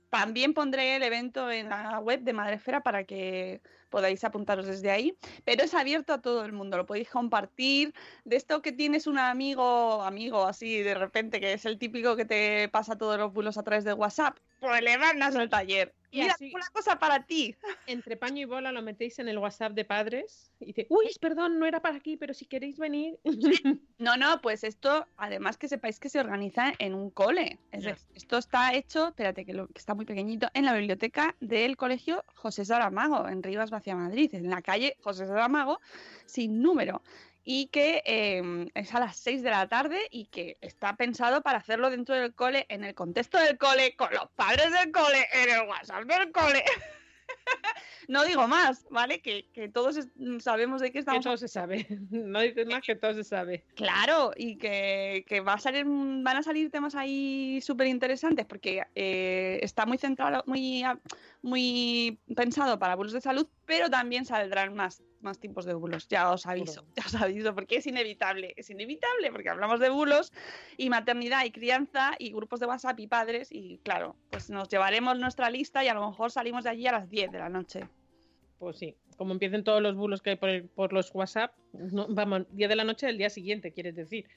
también 0.09 0.53
pondré 0.53 0.97
el 0.97 1.03
evento 1.03 1.49
en 1.49 1.69
la 1.69 1.99
web 1.99 2.19
de 2.23 2.33
Madrefera 2.33 2.83
para 2.83 3.05
que 3.05 3.61
podáis 3.89 4.21
apuntaros 4.25 4.67
desde 4.67 4.91
ahí. 4.91 5.17
Pero 5.45 5.63
es 5.63 5.73
abierto 5.73 6.11
a 6.11 6.21
todo 6.21 6.43
el 6.43 6.51
mundo, 6.51 6.75
lo 6.75 6.85
podéis 6.85 7.09
compartir. 7.09 7.93
De 8.25 8.35
esto 8.35 8.61
que 8.61 8.73
tienes 8.73 9.07
un 9.07 9.17
amigo, 9.17 10.03
amigo 10.03 10.45
así 10.45 10.81
de 10.81 10.95
repente, 10.95 11.39
que 11.39 11.53
es 11.53 11.63
el 11.63 11.77
típico 11.77 12.17
que 12.17 12.25
te 12.25 12.67
pasa 12.67 12.97
todos 12.97 13.17
los 13.17 13.31
bulos 13.31 13.57
a 13.57 13.63
través 13.63 13.85
de 13.85 13.93
WhatsApp, 13.93 14.37
pues 14.59 14.81
le 14.81 14.97
mandas 14.97 15.37
al 15.37 15.49
taller. 15.49 15.95
Y 16.11 16.21
Mira, 16.21 16.33
así- 16.33 16.51
una 16.53 16.67
cosa 16.73 16.99
para 16.99 17.25
ti. 17.25 17.55
Entre 17.87 18.17
paño 18.17 18.41
y 18.41 18.45
bola 18.45 18.71
lo 18.73 18.81
metéis 18.81 19.17
en 19.19 19.29
el 19.29 19.37
WhatsApp 19.37 19.71
de 19.73 19.85
padres 19.85 20.51
y 20.59 20.65
dice, 20.65 20.85
uy, 20.89 21.05
perdón, 21.21 21.57
no 21.57 21.65
era 21.65 21.81
para 21.81 21.95
aquí, 21.95 22.17
pero 22.17 22.33
si 22.33 22.45
queréis 22.45 22.77
venir. 22.77 23.17
No, 23.97 24.17
no, 24.17 24.41
pues 24.41 24.63
esto, 24.63 25.05
además 25.15 25.57
que 25.57 25.67
sepáis 25.67 25.99
que 25.99 26.09
se 26.09 26.19
organiza 26.19 26.73
en 26.79 26.95
un 26.95 27.11
cole. 27.11 27.59
Es 27.71 27.83
decir, 27.83 28.07
esto 28.15 28.39
está 28.39 28.73
hecho, 28.73 29.09
espérate 29.09 29.45
que, 29.45 29.53
lo, 29.53 29.67
que 29.67 29.77
está 29.77 29.93
muy 29.93 30.05
pequeñito, 30.05 30.47
en 30.55 30.65
la 30.65 30.73
biblioteca 30.73 31.35
del 31.39 31.77
colegio 31.77 32.25
José 32.33 32.65
Saramago, 32.65 33.27
en 33.27 33.43
Rivas 33.43 33.69
Vacia 33.69 33.95
Madrid, 33.95 34.33
en 34.33 34.49
la 34.49 34.63
calle 34.63 34.97
José 35.01 35.27
Saramago, 35.27 35.79
sin 36.25 36.63
número. 36.63 37.03
Y 37.43 37.67
que 37.67 38.03
eh, 38.05 38.69
es 38.75 38.93
a 38.93 38.99
las 38.99 39.17
6 39.17 39.41
de 39.41 39.49
la 39.49 39.67
tarde 39.67 39.99
y 40.11 40.25
que 40.25 40.57
está 40.61 40.95
pensado 40.95 41.41
para 41.41 41.57
hacerlo 41.57 41.89
dentro 41.89 42.15
del 42.15 42.33
cole, 42.35 42.65
en 42.69 42.83
el 42.83 42.93
contexto 42.93 43.37
del 43.39 43.57
cole, 43.57 43.95
con 43.95 44.11
los 44.13 44.29
padres 44.35 44.71
del 44.71 44.91
cole, 44.91 45.27
en 45.33 45.49
el 45.49 45.67
WhatsApp 45.67 46.03
del 46.03 46.31
cole. 46.31 46.63
no 48.07 48.25
digo 48.25 48.47
más, 48.47 48.85
¿vale? 48.89 49.21
Que, 49.21 49.47
que 49.53 49.69
todos 49.69 50.07
sabemos 50.39 50.81
de 50.81 50.87
qué 50.87 50.93
Que 50.93 50.99
estamos 50.99 51.23
todo 51.23 51.37
se 51.37 51.47
sabe. 51.47 51.87
No 52.11 52.41
dices 52.41 52.67
más 52.67 52.81
que 52.81 52.95
todo 52.95 53.13
se 53.13 53.23
sabe. 53.23 53.63
Claro, 53.75 54.31
y 54.35 54.57
que, 54.57 55.25
que 55.27 55.39
va 55.39 55.53
a 55.53 55.59
salir, 55.59 55.85
van 55.85 56.37
a 56.37 56.43
salir 56.43 56.69
temas 56.69 56.95
ahí 56.95 57.59
súper 57.61 57.87
interesantes 57.87 58.45
porque 58.45 58.83
eh, 58.95 59.59
está 59.61 59.85
muy 59.85 59.97
centrado, 59.97 60.43
muy, 60.45 60.83
muy 61.41 62.19
pensado 62.35 62.77
para 62.79 62.95
bulos 62.95 63.13
de 63.13 63.21
salud, 63.21 63.47
pero 63.65 63.89
también 63.89 64.25
saldrán 64.25 64.75
más, 64.75 65.01
más 65.21 65.39
tipos 65.39 65.65
de 65.65 65.73
bulos. 65.73 66.07
Ya 66.07 66.31
os 66.31 66.45
aviso, 66.45 66.85
ya 66.95 67.03
os 67.05 67.15
aviso, 67.15 67.53
porque 67.55 67.77
es 67.77 67.87
inevitable, 67.87 68.53
es 68.57 68.69
inevitable, 68.69 69.31
porque 69.31 69.49
hablamos 69.49 69.79
de 69.79 69.89
bulos 69.89 70.31
y 70.77 70.89
maternidad 70.89 71.45
y 71.45 71.51
crianza 71.51 72.13
y 72.19 72.31
grupos 72.33 72.59
de 72.59 72.65
WhatsApp 72.65 72.99
y 72.99 73.07
padres, 73.07 73.49
y 73.51 73.79
claro, 73.83 74.15
pues 74.29 74.49
nos 74.49 74.69
llevaremos 74.69 75.17
nuestra 75.19 75.49
lista 75.49 75.83
y 75.83 75.87
a 75.87 75.93
lo 75.93 76.07
mejor 76.09 76.31
salimos 76.31 76.63
de 76.63 76.69
allí 76.71 76.87
a 76.87 76.91
las 76.93 77.09
10 77.09 77.31
de 77.31 77.39
la 77.39 77.49
noche. 77.49 77.87
Pues 78.59 78.77
sí, 78.77 78.95
como 79.17 79.33
empiecen 79.33 79.63
todos 79.63 79.81
los 79.81 79.95
bulos 79.95 80.21
que 80.21 80.31
hay 80.31 80.35
por, 80.35 80.49
el- 80.49 80.67
por 80.69 80.93
los 80.93 81.13
WhatsApp, 81.15 81.53
no, 81.73 82.07
vamos, 82.09 82.45
10 82.51 82.69
de 82.69 82.75
la 82.75 82.83
noche 82.83 83.07
del 83.07 83.17
día 83.17 83.29
siguiente, 83.29 83.71
quieres 83.73 83.95
decir. 83.95 84.27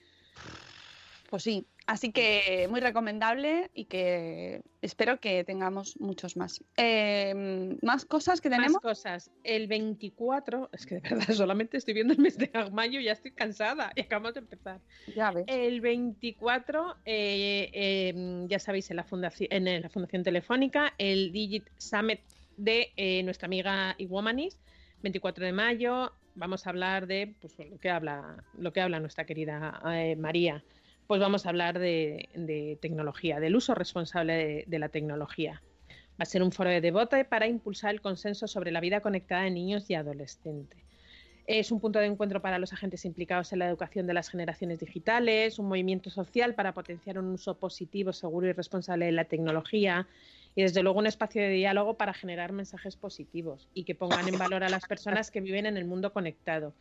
Pues 1.30 1.42
sí, 1.42 1.66
así 1.86 2.12
que 2.12 2.66
muy 2.70 2.80
recomendable 2.80 3.70
y 3.74 3.86
que 3.86 4.62
espero 4.82 5.20
que 5.20 5.44
tengamos 5.44 5.98
muchos 6.00 6.36
más. 6.36 6.62
Eh, 6.76 7.76
más 7.82 8.04
cosas 8.04 8.40
que 8.40 8.50
tenemos. 8.50 8.72
Más 8.72 8.82
cosas. 8.82 9.30
El 9.42 9.66
24, 9.66 10.70
es 10.72 10.86
que 10.86 10.96
de 10.96 11.00
verdad 11.00 11.26
solamente 11.34 11.76
estoy 11.76 11.94
viendo 11.94 12.14
el 12.14 12.20
mes 12.20 12.38
de 12.38 12.50
mayo 12.72 13.00
y 13.00 13.04
ya 13.04 13.12
estoy 13.12 13.32
cansada 13.32 13.92
y 13.94 14.02
acabamos 14.02 14.34
de 14.34 14.40
empezar. 14.40 14.80
Ya 15.14 15.30
ves. 15.30 15.44
El 15.46 15.80
24, 15.80 16.96
eh, 17.04 17.70
eh, 17.72 18.44
ya 18.48 18.58
sabéis, 18.58 18.90
en 18.90 18.96
la, 18.96 19.04
fundación, 19.04 19.48
en 19.50 19.82
la 19.82 19.88
Fundación 19.88 20.22
Telefónica, 20.22 20.94
el 20.98 21.32
Digit 21.32 21.64
Summit 21.78 22.20
de 22.56 22.92
eh, 22.96 23.22
nuestra 23.22 23.46
amiga 23.46 23.94
Iwomanis, 23.98 24.58
24 25.02 25.44
de 25.44 25.52
mayo, 25.52 26.12
vamos 26.34 26.66
a 26.66 26.70
hablar 26.70 27.06
de 27.06 27.34
pues, 27.40 27.58
lo, 27.58 27.78
que 27.78 27.90
habla, 27.90 28.44
lo 28.58 28.72
que 28.72 28.80
habla 28.80 29.00
nuestra 29.00 29.24
querida 29.24 29.80
eh, 29.86 30.16
María. 30.16 30.62
Pues 31.06 31.20
vamos 31.20 31.44
a 31.44 31.50
hablar 31.50 31.78
de, 31.78 32.78
tecnología, 32.80 33.40
del 33.40 33.56
uso 33.56 33.74
responsable 33.74 34.32
de, 34.34 34.64
de 34.66 34.78
la 34.78 34.88
tecnología. 34.88 35.62
Va 36.12 36.22
a 36.22 36.24
ser 36.24 36.42
un 36.42 36.52
foro 36.52 36.70
de 36.70 36.80
debate 36.80 37.24
para 37.24 37.46
impulsar 37.46 37.92
el 37.92 38.00
consenso 38.00 38.46
sobre 38.46 38.70
la 38.70 38.80
vida 38.80 39.00
conectada 39.00 39.42
de 39.42 39.50
niños 39.50 39.90
y 39.90 39.94
adolescentes. 39.94 40.84
Es 41.46 41.70
un 41.70 41.78
punto 41.78 41.98
de 41.98 42.06
encuentro 42.06 42.40
para 42.40 42.58
los 42.58 42.72
agentes 42.72 43.04
implicados 43.04 43.52
en 43.52 43.58
la 43.58 43.68
educación 43.68 44.06
de 44.06 44.14
las 44.14 44.30
generaciones 44.30 44.80
digitales, 44.80 45.58
un 45.58 45.68
movimiento 45.68 46.08
social 46.08 46.54
para 46.54 46.72
potenciar 46.72 47.18
un 47.18 47.26
uso 47.26 47.58
positivo, 47.58 48.14
seguro 48.14 48.46
y 48.46 48.52
responsable 48.52 49.04
de 49.04 49.12
la 49.12 49.26
tecnología 49.26 50.08
y 50.54 50.62
desde 50.62 50.82
luego 50.82 51.00
un 51.00 51.06
espacio 51.06 51.42
de 51.42 51.50
diálogo 51.50 51.98
para 51.98 52.14
generar 52.14 52.52
mensajes 52.52 52.96
positivos 52.96 53.68
y 53.74 53.84
que 53.84 53.94
pongan 53.94 54.26
en 54.26 54.38
valor 54.38 54.64
a 54.64 54.70
las 54.70 54.86
personas 54.86 55.30
que 55.30 55.42
viven 55.42 55.66
en 55.66 55.76
el 55.76 55.84
mundo 55.84 56.14
conectado. 56.14 56.72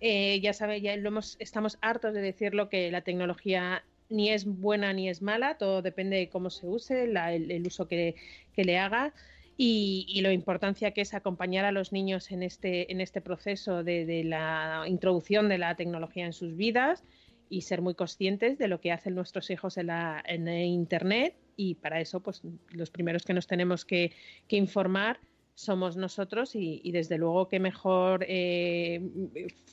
Eh, 0.00 0.40
ya 0.40 0.52
sabéis, 0.52 0.82
ya 0.82 0.96
lo 0.96 1.08
hemos, 1.08 1.36
estamos 1.40 1.78
hartos 1.80 2.12
de 2.14 2.20
decirlo 2.20 2.68
que 2.68 2.90
la 2.90 3.00
tecnología 3.02 3.84
ni 4.10 4.30
es 4.30 4.44
buena 4.44 4.92
ni 4.92 5.08
es 5.08 5.22
mala, 5.22 5.56
todo 5.56 5.80
depende 5.82 6.16
de 6.16 6.28
cómo 6.28 6.50
se 6.50 6.66
use, 6.66 7.06
la- 7.06 7.32
el, 7.32 7.50
el 7.50 7.66
uso 7.66 7.88
que, 7.88 8.14
que 8.52 8.64
le 8.64 8.78
haga 8.78 9.14
y, 9.56 10.04
y 10.08 10.20
la 10.20 10.32
importancia 10.32 10.90
que 10.90 11.00
es 11.00 11.14
acompañar 11.14 11.64
a 11.64 11.72
los 11.72 11.92
niños 11.92 12.30
en 12.32 12.42
este, 12.42 12.90
en 12.92 13.00
este 13.00 13.20
proceso 13.20 13.82
de, 13.84 14.04
de 14.04 14.24
la 14.24 14.84
introducción 14.86 15.48
de 15.48 15.58
la 15.58 15.74
tecnología 15.76 16.26
en 16.26 16.32
sus 16.32 16.54
vidas 16.56 17.02
y 17.48 17.62
ser 17.62 17.80
muy 17.80 17.94
conscientes 17.94 18.58
de 18.58 18.68
lo 18.68 18.80
que 18.80 18.92
hacen 18.92 19.14
nuestros 19.14 19.48
hijos 19.50 19.76
en, 19.78 19.86
la, 19.86 20.22
en 20.26 20.48
Internet 20.48 21.34
y 21.56 21.76
para 21.76 22.00
eso 22.00 22.20
pues 22.20 22.42
los 22.72 22.90
primeros 22.90 23.24
que 23.24 23.32
nos 23.32 23.46
tenemos 23.46 23.84
que, 23.84 24.12
que 24.48 24.56
informar 24.56 25.18
somos 25.54 25.96
nosotros 25.96 26.54
y, 26.54 26.80
y 26.82 26.92
desde 26.92 27.16
luego 27.18 27.48
qué 27.48 27.60
mejor 27.60 28.24
eh, 28.28 29.00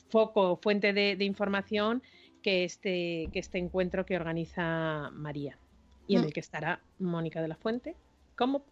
foco, 0.08 0.56
fuente 0.56 0.92
de, 0.92 1.16
de 1.16 1.24
información 1.24 2.02
que 2.42 2.64
este, 2.64 3.28
que 3.32 3.38
este 3.38 3.58
encuentro 3.58 4.04
que 4.06 4.16
organiza 4.16 5.10
María 5.12 5.58
y 6.06 6.16
en 6.16 6.22
Mm. 6.22 6.24
el 6.24 6.32
que 6.32 6.40
estará 6.40 6.80
Mónica 6.98 7.40
de 7.40 7.48
la 7.48 7.56
Fuente 7.56 7.94
como 8.36 8.64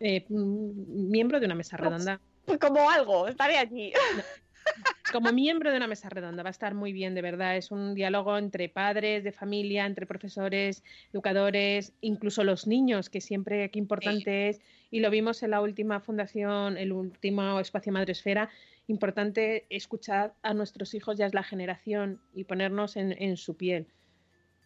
eh, 0.00 0.24
miembro 0.28 1.38
de 1.40 1.46
una 1.46 1.54
mesa 1.54 1.76
redonda. 1.76 2.20
Pues 2.44 2.58
como 2.58 2.90
algo, 2.90 3.28
estaré 3.28 3.56
allí. 3.58 3.92
Como 5.14 5.32
miembro 5.32 5.70
de 5.70 5.76
una 5.76 5.86
mesa 5.86 6.08
redonda, 6.08 6.42
va 6.42 6.48
a 6.48 6.50
estar 6.50 6.74
muy 6.74 6.92
bien, 6.92 7.14
de 7.14 7.22
verdad. 7.22 7.56
Es 7.56 7.70
un 7.70 7.94
diálogo 7.94 8.36
entre 8.36 8.68
padres, 8.68 9.22
de 9.22 9.30
familia, 9.30 9.86
entre 9.86 10.06
profesores, 10.06 10.82
educadores, 11.12 11.92
incluso 12.00 12.42
los 12.42 12.66
niños, 12.66 13.10
que 13.10 13.20
siempre 13.20 13.70
qué 13.70 13.78
importante 13.78 14.48
es. 14.48 14.60
Y 14.90 14.98
lo 14.98 15.10
vimos 15.10 15.44
en 15.44 15.52
la 15.52 15.60
última 15.60 16.00
fundación, 16.00 16.76
el 16.76 16.90
último 16.90 17.60
espacio 17.60 17.92
Madresfera. 17.92 18.50
Importante 18.88 19.66
escuchar 19.70 20.34
a 20.42 20.52
nuestros 20.52 20.94
hijos, 20.94 21.16
ya 21.16 21.26
es 21.26 21.32
la 21.32 21.44
generación, 21.44 22.20
y 22.34 22.42
ponernos 22.42 22.96
en, 22.96 23.12
en 23.12 23.36
su 23.36 23.56
piel. 23.56 23.86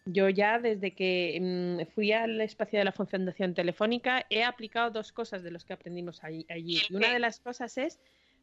Yo 0.05 0.29
ya 0.29 0.57
desde 0.57 0.95
que 0.95 1.37
mm, 1.39 1.93
fui 1.93 2.11
al 2.11 2.41
espacio 2.41 2.79
de 2.79 2.85
la 2.85 2.91
Fundación 2.91 3.53
Telefónica 3.53 4.25
he 4.31 4.43
aplicado 4.43 4.89
dos 4.89 5.11
cosas 5.11 5.43
de 5.43 5.51
los 5.51 5.63
que 5.63 5.73
aprendimos 5.73 6.23
allí. 6.23 6.47
allí. 6.49 6.81
Y 6.89 6.95
una 6.95 7.13
de 7.13 7.19
las 7.19 7.39
cosas 7.39 7.77
es 7.77 7.99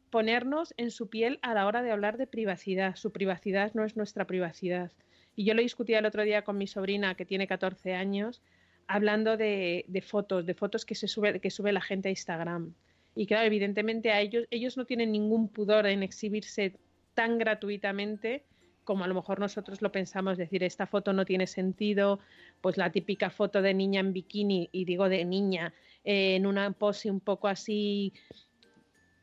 ponernos 0.09 0.73
en 0.77 0.91
su 0.91 1.09
piel 1.09 1.39
a 1.41 1.53
la 1.53 1.65
hora 1.65 1.81
de 1.81 1.91
hablar 1.91 2.17
de 2.17 2.27
privacidad. 2.27 2.95
Su 2.95 3.11
privacidad 3.11 3.73
no 3.73 3.83
es 3.83 3.95
nuestra 3.95 4.25
privacidad. 4.25 4.91
Y 5.35 5.45
yo 5.45 5.53
lo 5.53 5.61
discutí 5.61 5.93
el 5.93 6.05
otro 6.05 6.23
día 6.23 6.43
con 6.43 6.57
mi 6.57 6.67
sobrina, 6.67 7.15
que 7.15 7.25
tiene 7.25 7.47
14 7.47 7.93
años, 7.93 8.41
hablando 8.87 9.37
de, 9.37 9.85
fotos, 10.05 10.45
de 10.45 10.53
fotos 10.53 10.85
que, 10.85 10.95
se 10.95 11.07
sube, 11.07 11.39
que 11.39 11.51
sube 11.51 11.71
la 11.71 11.81
gente 11.81 12.09
a 12.09 12.11
Instagram. 12.11 12.73
Y 13.15 13.27
claro, 13.27 13.45
evidentemente 13.45 14.11
a 14.11 14.21
ellos, 14.21 14.45
ellos 14.51 14.77
no 14.77 14.85
tienen 14.85 15.11
ningún 15.11 15.49
pudor 15.49 15.85
en 15.87 16.03
exhibirse 16.03 16.79
tan 17.13 17.37
gratuitamente 17.37 18.45
como 18.87 19.03
a 19.03 19.07
lo 19.07 19.15
mejor 19.15 19.39
nosotros 19.39 19.81
lo 19.81 19.91
pensamos, 19.91 20.37
decir, 20.37 20.63
esta 20.63 20.87
foto 20.87 21.11
no 21.11 21.25
tiene 21.25 21.45
sentido, 21.45 22.19
pues 22.61 22.77
la 22.77 22.89
típica 22.89 23.29
foto 23.29 23.61
de 23.61 23.73
niña 23.73 23.99
en 23.99 24.13
bikini, 24.13 24.69
y 24.71 24.85
digo 24.85 25.09
de 25.09 25.25
niña, 25.25 25.73
eh, 26.05 26.37
en 26.37 26.45
una 26.45 26.71
pose 26.71 27.11
un 27.11 27.19
poco 27.19 27.49
así, 27.49 28.13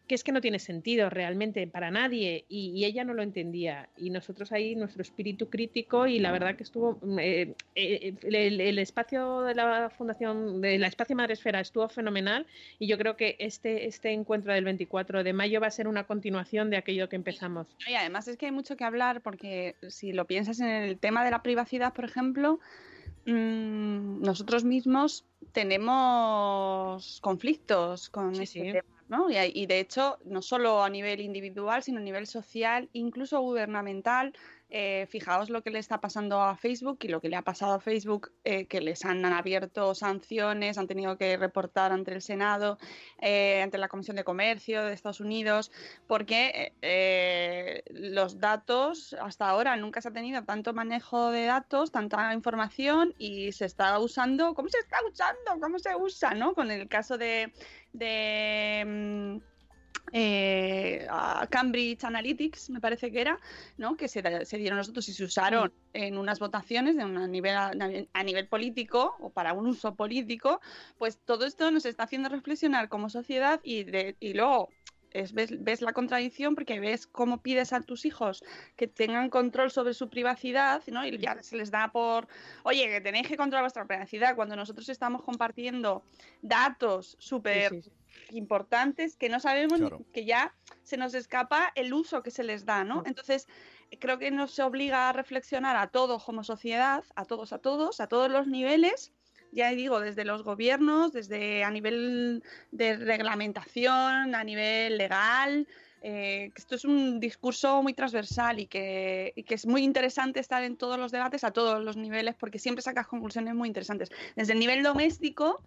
que 0.07 0.15
es 0.15 0.23
que 0.23 0.33
no 0.33 0.41
tiene 0.43 0.59
sentido 0.59 1.09
realmente 1.09 1.67
para 1.67 1.91
nadie, 1.91 2.45
y, 2.49 2.73
y 2.75 2.85
ella 2.85 3.05
no 3.05 3.15
lo 3.15 3.23
entendía. 3.23 3.89
Y 3.97 4.11
nosotros 4.11 4.53
ahí, 4.53 4.77
nuestro 4.77 5.01
espíritu 5.03 5.49
crítico, 5.49 6.07
y 6.07 6.19
la 6.19 6.31
verdad 6.31 6.57
que 6.57 6.63
estuvo, 6.63 6.99
eh, 7.19 7.55
eh, 7.75 8.15
el, 8.23 8.61
el 8.61 8.79
espacio 8.79 9.41
de 9.43 9.55
la 9.55 9.91
Fundación, 9.91 10.61
de 10.61 10.79
la 10.79 10.89
Espacio 10.89 11.17
Madresfera 11.17 11.61
estuvo 11.61 11.89
fenomenal, 11.89 12.47
y 12.79 12.87
yo 12.87 12.99
creo 12.99 13.17
que 13.17 13.37
este, 13.39 13.87
este 13.87 14.13
encuentro 14.13 14.53
del 14.53 14.65
24 14.65 15.25
de 15.25 15.33
mayo 15.33 15.61
va 15.61 15.69
a 15.69 15.71
ser 15.71 15.89
una 15.89 16.05
continuación 16.05 16.69
de 16.69 16.77
aquello 16.77 17.09
que 17.09 17.17
empezamos. 17.17 17.67
Y 17.89 17.95
además 17.95 18.29
es 18.29 18.37
que 18.37 18.47
hay 18.47 18.53
mucho 18.53 18.77
que 18.77 18.85
hablar 18.85 19.23
porque 19.23 19.77
si 19.89 20.13
lo 20.13 20.27
piensas 20.27 20.61
en 20.61 20.69
el 20.69 20.99
tema 20.99 21.25
de 21.25 21.31
la 21.31 21.43
privacidad, 21.43 21.95
por 21.95 22.05
ejemplo, 22.05 22.61
mm, 23.27 24.21
nosotros 24.23 24.65
mismos 24.65 25.25
tenemos 25.53 27.21
conflictos 27.23 28.11
con 28.11 28.35
Sí, 28.35 28.43
este 28.43 28.61
sí. 28.61 28.73
tema. 28.73 28.94
¿No? 29.09 29.31
Y, 29.31 29.37
y 29.55 29.67
de 29.67 29.81
hecho, 29.81 30.19
no 30.25 30.43
solo 30.43 30.83
a 30.83 30.91
nivel 30.91 31.21
individual, 31.21 31.83
sino 31.83 31.99
a 31.99 32.03
nivel 32.03 32.27
social, 32.27 32.89
incluso 32.93 33.41
gubernamental. 33.41 34.33
Eh, 34.71 35.07
fijaos 35.09 35.51
lo 35.51 35.63
que 35.63 35.71
le 35.71 35.79
está 35.79 36.01
pasando 36.01 36.43
a 36.43 36.57
Facebook 36.57 36.99
y 37.03 37.09
lo 37.09 37.21
que 37.21 37.29
le 37.29 37.37
ha 37.37 37.43
pasado 37.43 37.75
a 37.75 37.81
Facebook, 37.81 38.33
eh, 38.45 38.67
que 38.67 38.81
les 38.81 39.05
han, 39.05 39.25
abierto 39.25 39.95
sanciones, 39.95 40.79
han 40.79 40.87
tenido 40.87 41.17
que 41.17 41.37
reportar 41.37 41.93
ante 41.93 42.13
el 42.13 42.23
Senado, 42.23 42.79
eh, 43.21 43.63
ante 43.63 43.79
la 43.79 43.89
Comisión 43.89 44.17
de 44.17 44.25
Comercio 44.25 44.85
de 44.85 44.95
Estados 44.95 45.21
Unidos, 45.21 45.71
porque 46.07 46.73
los 47.91 48.41
datos, 48.41 49.15
hasta 49.21 49.49
ahora 49.49 49.77
nunca 49.77 50.01
se 50.01 50.09
ha 50.09 50.13
tenido 50.13 50.43
tanto 50.45 50.73
manejo 50.73 51.31
de 51.31 51.45
datos, 51.47 51.93
tanta 51.93 52.33
información 52.35 53.15
y 53.19 53.53
se 53.53 53.67
está 53.67 53.99
usando, 53.99 54.55
¿cómo 54.55 54.69
se 54.69 54.79
está 54.79 54.97
usando? 55.11 55.61
¿Cómo 55.61 55.79
se 55.79 55.95
usa? 55.95 56.35
¿no? 56.35 56.55
Con 56.55 56.71
el 56.71 56.89
caso 56.89 57.19
de... 57.19 57.53
de 57.93 59.41
mm, 59.41 59.54
eh, 60.13 61.07
a 61.11 61.47
Cambridge 61.51 62.05
Analytics, 62.05 62.71
me 62.71 62.81
parece 62.81 63.11
que 63.11 63.21
era, 63.21 63.39
¿no? 63.79 63.97
que 63.97 64.09
se, 64.09 64.23
dieron 64.57 64.79
los 64.79 64.89
datos 64.89 65.09
y 65.09 65.13
se 65.13 65.25
usaron 65.25 65.73
en 65.93 66.19
unas 66.19 66.39
votaciones 66.39 66.97
de 66.97 67.05
una 67.05 67.27
nivel, 67.27 67.57
a, 67.57 67.73
a 68.13 68.23
nivel 68.23 68.49
político 68.49 69.17
o 69.19 69.31
para 69.31 69.53
un 69.55 69.67
uso 69.67 69.95
político, 69.95 70.61
pues 70.99 71.19
todo 71.19 71.47
esto 71.47 71.71
nos 71.71 71.85
está 71.87 72.05
haciendo 72.05 72.29
reflexionar 72.29 72.89
como 72.89 73.11
sociedad 73.11 73.61
y, 73.65 73.85
de, 73.85 74.17
y 74.21 74.35
luego 74.35 74.69
es, 75.15 75.33
ves, 75.33 75.51
ves 75.63 75.81
la 75.81 75.93
contradicción 75.93 76.55
porque 76.55 76.81
ves 76.81 77.07
cómo 77.07 77.41
pides 77.41 77.73
a 77.73 77.81
tus 77.81 78.05
hijos 78.05 78.45
que 78.77 78.89
tengan 78.89 79.31
control 79.31 79.71
sobre 79.71 79.95
su 79.95 80.11
privacidad, 80.11 80.83
¿no? 80.89 81.07
Y 81.07 81.17
ya 81.19 81.41
se 81.43 81.57
les 81.57 81.71
da 81.71 81.91
por, 81.93 82.29
oye, 82.65 82.89
que 82.89 83.01
tenéis 83.01 83.29
que 83.29 83.37
controlar 83.37 83.63
vuestra 83.63 83.87
privacidad 83.87 84.35
cuando 84.35 84.57
nosotros 84.57 84.89
estamos 84.89 85.23
compartiendo 85.23 86.03
datos 86.43 87.17
súper 87.19 87.71
Sí, 87.71 87.83
sí, 87.83 87.91
sí. 87.91 88.04
Importantes 88.31 89.17
que 89.17 89.29
no 89.29 89.41
sabemos 89.41 89.81
ni- 89.81 89.87
que 90.13 90.25
ya 90.25 90.55
se 90.83 90.97
nos 90.97 91.15
escapa 91.15 91.73
el 91.75 91.93
uso 91.93 92.23
que 92.23 92.31
se 92.31 92.45
les 92.45 92.65
da, 92.65 92.85
¿no? 92.85 93.03
Entonces, 93.07 93.47
creo 94.01 94.19
que 94.19 94.31
nos 94.31 94.59
obliga 94.59 95.09
a 95.09 95.13
reflexionar 95.13 95.77
a 95.77 95.87
todos 95.89 96.25
como 96.25 96.43
sociedad, 96.45 97.05
a 97.15 97.25
todos, 97.25 97.53
a 97.53 97.59
todos, 97.59 98.01
a 98.01 98.07
todos 98.07 98.31
los 98.31 98.47
niveles, 98.47 99.13
ya 99.53 99.71
digo, 99.71 100.01
desde 100.01 100.25
los 100.25 100.43
gobiernos, 100.43 101.13
desde 101.13 101.63
a 101.63 101.71
nivel 101.71 102.43
de 102.73 102.97
reglamentación, 102.97 104.35
a 104.35 104.43
nivel 104.45 104.99
legal, 104.99 105.69
eh, 106.03 106.51
esto 106.57 106.75
es 106.75 106.85
un 106.85 107.19
discurso 107.21 107.83
muy 107.83 107.95
transversal 107.95 108.59
y 108.61 108.67
que, 108.67 109.33
y 109.37 109.45
que 109.45 109.55
es 109.55 109.65
muy 109.65 109.83
interesante 109.85 110.41
estar 110.41 110.63
en 110.65 110.77
todos 110.77 110.99
los 110.99 111.13
debates 111.13 111.45
a 111.45 111.51
todos 111.53 111.83
los 111.83 111.97
niveles 111.97 112.35
porque 112.35 112.59
siempre 112.59 112.83
sacas 112.83 113.07
conclusiones 113.07 113.55
muy 113.55 113.69
interesantes. 113.69 114.11
Desde 114.37 114.53
el 114.53 114.59
nivel 114.59 114.83
doméstico, 114.83 115.63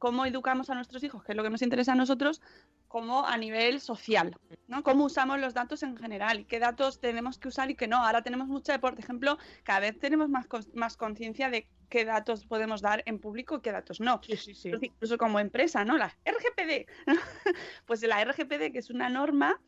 cómo 0.00 0.24
educamos 0.24 0.70
a 0.70 0.74
nuestros 0.74 1.04
hijos, 1.04 1.22
que 1.22 1.32
es 1.32 1.36
lo 1.36 1.42
que 1.42 1.50
nos 1.50 1.60
interesa 1.60 1.92
a 1.92 1.94
nosotros, 1.94 2.40
como 2.88 3.26
a 3.26 3.36
nivel 3.36 3.80
social, 3.80 4.34
¿no? 4.66 4.82
Cómo 4.82 5.04
usamos 5.04 5.38
los 5.38 5.52
datos 5.52 5.82
en 5.82 5.94
general 5.96 6.40
y 6.40 6.44
qué 6.46 6.58
datos 6.58 7.00
tenemos 7.00 7.38
que 7.38 7.48
usar 7.48 7.70
y 7.70 7.74
qué 7.76 7.86
no. 7.86 7.98
Ahora 7.98 8.22
tenemos 8.22 8.48
mucha, 8.48 8.80
por 8.80 8.98
ejemplo, 8.98 9.36
cada 9.62 9.80
vez 9.80 9.98
tenemos 9.98 10.30
más, 10.30 10.46
más 10.74 10.96
conciencia 10.96 11.50
de 11.50 11.68
qué 11.90 12.06
datos 12.06 12.46
podemos 12.46 12.80
dar 12.80 13.02
en 13.04 13.18
público 13.18 13.56
y 13.56 13.60
qué 13.60 13.72
datos 13.72 14.00
no. 14.00 14.20
Sí, 14.22 14.36
sí, 14.38 14.54
sí. 14.54 14.68
Incluso- 14.68 14.86
Incluso 14.86 15.18
como 15.18 15.38
empresa, 15.38 15.84
¿no? 15.84 15.98
La 15.98 16.16
RGPD. 16.24 16.86
pues 17.86 18.02
la 18.02 18.22
RGPD, 18.24 18.72
que 18.72 18.78
es 18.78 18.88
una 18.88 19.10
norma, 19.10 19.60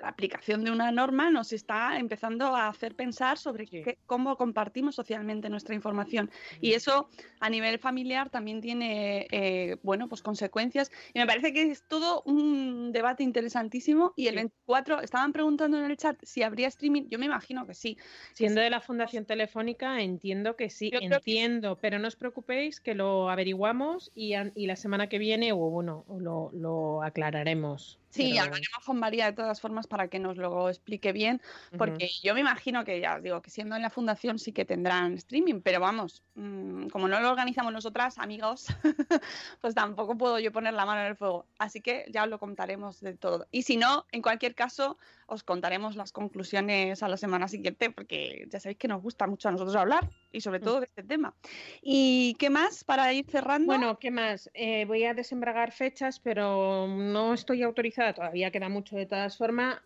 la 0.00 0.08
aplicación 0.08 0.64
de 0.64 0.70
una 0.70 0.90
norma 0.92 1.30
nos 1.30 1.52
está 1.52 1.98
empezando 1.98 2.54
a 2.56 2.68
hacer 2.68 2.94
pensar 2.94 3.38
sobre 3.38 3.66
Sí. 3.66 3.82
qué- 3.82 3.98
cómo 4.06 4.36
compartimos 4.36 4.94
socialmente 4.94 5.48
nuestra 5.48 5.74
información. 5.74 6.30
Y 6.60 6.72
eso 6.72 7.08
a 7.40 7.50
nivel 7.50 7.78
familiar 7.78 8.30
también 8.30 8.60
tiene, 8.60 9.26
eh, 9.30 9.76
bueno, 9.82 10.08
pues 10.08 10.22
consecuencias. 10.22 10.90
Y 11.14 11.18
me 11.18 11.26
parece 11.26 11.52
que 11.52 11.62
es 11.70 11.84
todo 11.88 12.22
un 12.24 12.92
debate 12.92 13.22
interesantísimo. 13.22 14.12
Y 14.16 14.26
el 14.26 14.34
Sí. 14.34 14.36
24, 14.36 15.00
estaban 15.00 15.32
preguntando 15.32 15.78
en 15.78 15.84
el 15.90 15.96
chat 15.96 16.16
si 16.22 16.42
habría 16.42 16.68
streaming. 16.68 17.04
Yo 17.10 17.18
me 17.18 17.26
imagino 17.26 17.66
que 17.66 17.74
sí. 17.74 17.96
Siendo 18.34 18.60
de 18.60 18.70
la 18.70 18.80
Fundación 18.80 19.24
Telefónica, 19.24 20.00
entiendo 20.00 20.56
que 20.56 20.70
sí, 20.70 20.90
Yo 20.90 20.98
creo 20.98 21.10
que 21.10 21.16
entiendo, 21.16 21.78
pero 21.80 21.98
no 21.98 22.08
os 22.08 22.16
preocupéis 22.16 22.80
que 22.80 22.94
lo 22.94 23.30
averiguamos 23.30 24.10
y, 24.14 24.34
la 24.66 24.76
semana 24.76 25.08
que 25.08 25.18
viene, 25.18 25.52
o 25.52 25.56
bueno, 25.56 26.04
lo, 26.18 26.50
lo 26.52 27.02
aclararemos. 27.02 27.98
Sí, 28.10 28.30
Pero- 28.30 28.44
hablaremos 28.44 28.84
con 28.86 28.98
María 28.98 29.26
de 29.26 29.32
todas 29.32 29.60
formas 29.60 29.86
para 29.86 30.08
que 30.08 30.18
nos 30.18 30.36
lo 30.36 30.68
explique 30.68 31.12
bien, 31.12 31.42
porque 31.76 32.08
yo 32.22 32.34
me 32.34 32.40
imagino 32.40 32.84
que 32.84 33.00
ya 33.00 33.16
os 33.16 33.22
digo 33.22 33.42
que 33.42 33.50
siendo 33.50 33.76
en 33.76 33.82
la 33.82 33.90
fundación 33.90 34.38
sí 34.38 34.52
que 34.52 34.64
tendrán 34.64 35.14
streaming, 35.14 35.60
pero 35.60 35.78
vamos, 35.80 36.22
mm, 36.34 36.88
como 36.88 37.06
no 37.08 37.20
lo 37.20 37.30
organizamos 37.30 37.72
nosotras, 37.72 38.18
amigos, 38.18 38.66
pues 39.60 39.74
tampoco 39.74 40.16
puedo 40.16 40.38
yo 40.38 40.52
poner 40.52 40.72
la 40.74 40.86
mano 40.86 41.02
en 41.02 41.08
el 41.08 41.16
fuego. 41.16 41.46
Así 41.58 41.80
que 41.80 42.06
ya 42.10 42.24
os 42.24 42.30
lo 42.30 42.38
contaremos 42.38 43.00
de 43.00 43.14
todo. 43.14 43.46
Y 43.50 43.62
si 43.62 43.76
no, 43.76 44.06
en 44.10 44.22
cualquier 44.22 44.54
caso, 44.54 44.98
os 45.28 45.42
contaremos 45.44 45.94
las 45.94 46.10
conclusiones 46.10 47.02
a 47.02 47.08
la 47.08 47.16
semana 47.16 47.48
siguiente, 47.48 47.90
porque 47.90 48.46
ya 48.50 48.58
sabéis 48.58 48.78
que 48.78 48.88
nos 48.88 49.02
gusta 49.02 49.26
mucho 49.26 49.48
a 49.48 49.52
nosotros 49.52 49.76
hablar 49.76 50.08
y 50.32 50.40
sobre 50.40 50.58
todo 50.60 50.80
de 50.80 50.86
este 50.86 51.02
tema. 51.02 51.34
¿Y 51.82 52.34
qué 52.38 52.48
más 52.50 52.82
para 52.82 53.12
ir 53.12 53.26
cerrando? 53.30 53.66
Bueno, 53.66 53.98
¿qué 53.98 54.10
más? 54.10 54.50
Eh, 54.54 54.86
voy 54.86 55.04
a 55.04 55.12
desembragar 55.14 55.72
fechas, 55.72 56.18
pero 56.18 56.86
no 56.88 57.34
estoy 57.34 57.62
autorizada, 57.62 58.14
todavía 58.14 58.50
queda 58.50 58.68
mucho 58.68 58.96
de 58.96 59.06
todas 59.06 59.36
formas. 59.36 59.80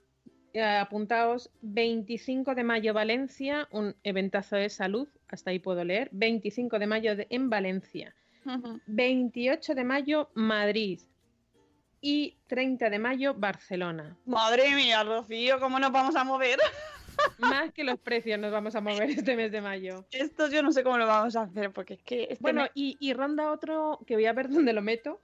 Eh, 0.55 0.63
apuntaos, 0.63 1.51
25 1.63 2.55
de 2.55 2.63
mayo 2.63 2.95
Valencia, 2.95 3.67
un 3.73 3.97
eventazo 4.05 4.57
de 4.57 4.69
salud, 4.69 5.09
hasta 5.29 5.51
ahí 5.51 5.59
puedo 5.59 5.83
leer, 5.83 6.09
25 6.13 6.79
de 6.79 6.87
mayo 6.87 7.17
de- 7.17 7.27
en 7.31 7.49
Valencia, 7.51 8.15
Ujú. 8.45 8.79
28 8.87 9.75
de 9.75 9.85
mayo 9.85 10.31
Madrid 10.35 11.01
y 12.03 12.37
30 12.49 12.91
de 12.91 12.99
mayo 12.99 13.33
Barcelona. 13.35 14.17
Madre 14.27 14.75
mía, 14.75 15.03
Rocío, 15.05 15.59
¿cómo 15.61 15.79
nos 15.79 15.91
vamos 15.93 16.15
a 16.17 16.25
mover? 16.25 16.59
Más 17.39 17.73
que 17.73 17.85
los 17.85 17.99
precios 17.99 18.39
nos 18.39 18.51
vamos 18.53 18.75
a 18.75 18.81
mover 18.81 19.09
este 19.11 19.37
mes 19.37 19.53
de 19.53 19.61
mayo. 19.61 20.05
Esto 20.11 20.49
yo 20.49 20.63
no 20.63 20.73
sé 20.73 20.83
cómo 20.83 20.99
lo 20.99 21.07
vamos 21.07 21.37
a 21.37 21.43
hacer, 21.43 21.71
porque 21.71 21.95
es 21.95 22.03
que... 22.03 22.23
este 22.25 22.37
Bueno, 22.41 22.63
mes- 22.63 22.71
y, 22.75 22.97
y 23.01 23.13
ronda 23.15 23.51
otro, 23.53 24.01
que 24.07 24.15
voy 24.17 24.27
a 24.27 24.33
ver 24.33 24.49
dónde 24.51 24.73
lo 24.73 24.83
meto. 24.83 25.21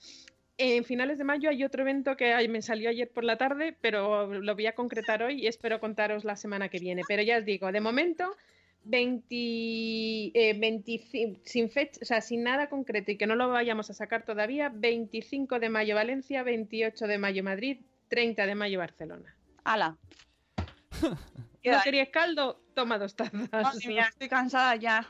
En 0.57 0.85
finales 0.85 1.19
de 1.19 1.25
mayo 1.25 1.51
hay 1.51 1.63
otro 1.65 1.83
evento 1.83 2.17
que 2.17 2.49
me 2.49 2.63
salió 2.63 2.91
ayer 2.91 3.09
por 3.11 3.23
la 3.25 3.37
tarde, 3.37 3.77
pero 3.81 4.27
lo 4.27 4.55
voy 4.55 4.67
a 4.67 4.75
concretar 4.75 5.23
hoy 5.23 5.43
y 5.43 5.47
espero 5.47 5.79
contaros 5.81 6.25
la 6.25 6.35
semana 6.37 6.69
que 6.69 6.79
viene. 6.81 7.03
Pero 7.07 7.23
ya 7.23 7.39
os 7.39 7.45
digo, 7.45 7.71
de 7.71 7.81
momento, 7.81 8.37
20, 8.89 9.27
eh, 10.35 10.55
20 10.59 11.41
sin 11.45 11.71
fecha, 11.71 12.01
o 12.03 12.05
sea, 12.05 12.21
sin 12.21 12.43
nada 12.43 12.69
concreto 12.69 13.11
y 13.11 13.19
que 13.19 13.27
no 13.27 13.37
lo 13.37 13.49
vayamos 13.49 13.91
a 13.91 13.95
sacar 13.95 14.25
todavía, 14.25 14.71
25 14.73 15.59
de 15.59 15.69
mayo 15.69 15.95
Valencia, 15.95 16.43
28 16.43 17.07
de 17.07 17.19
mayo 17.19 17.45
Madrid, 17.45 17.81
30 18.09 18.47
de 18.47 18.55
mayo 18.55 18.79
Barcelona. 18.79 19.35
¡Hala! 19.65 19.97
¿No 21.03 21.83
querías 21.85 22.09
caldo? 22.09 22.63
Toma 22.75 22.99
dos 22.99 23.15
tazas. 23.15 23.53
Madre 23.53 23.87
mía, 23.87 24.07
estoy 24.09 24.29
cansada 24.29 24.75
ya. 24.77 25.07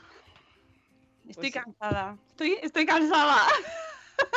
Estoy 1.29 1.35
Pues 1.35 1.47
sí. 1.47 1.53
cansada. 1.53 2.19
Estoy, 2.31 2.59
estoy 2.63 2.87
cansada. 2.87 3.37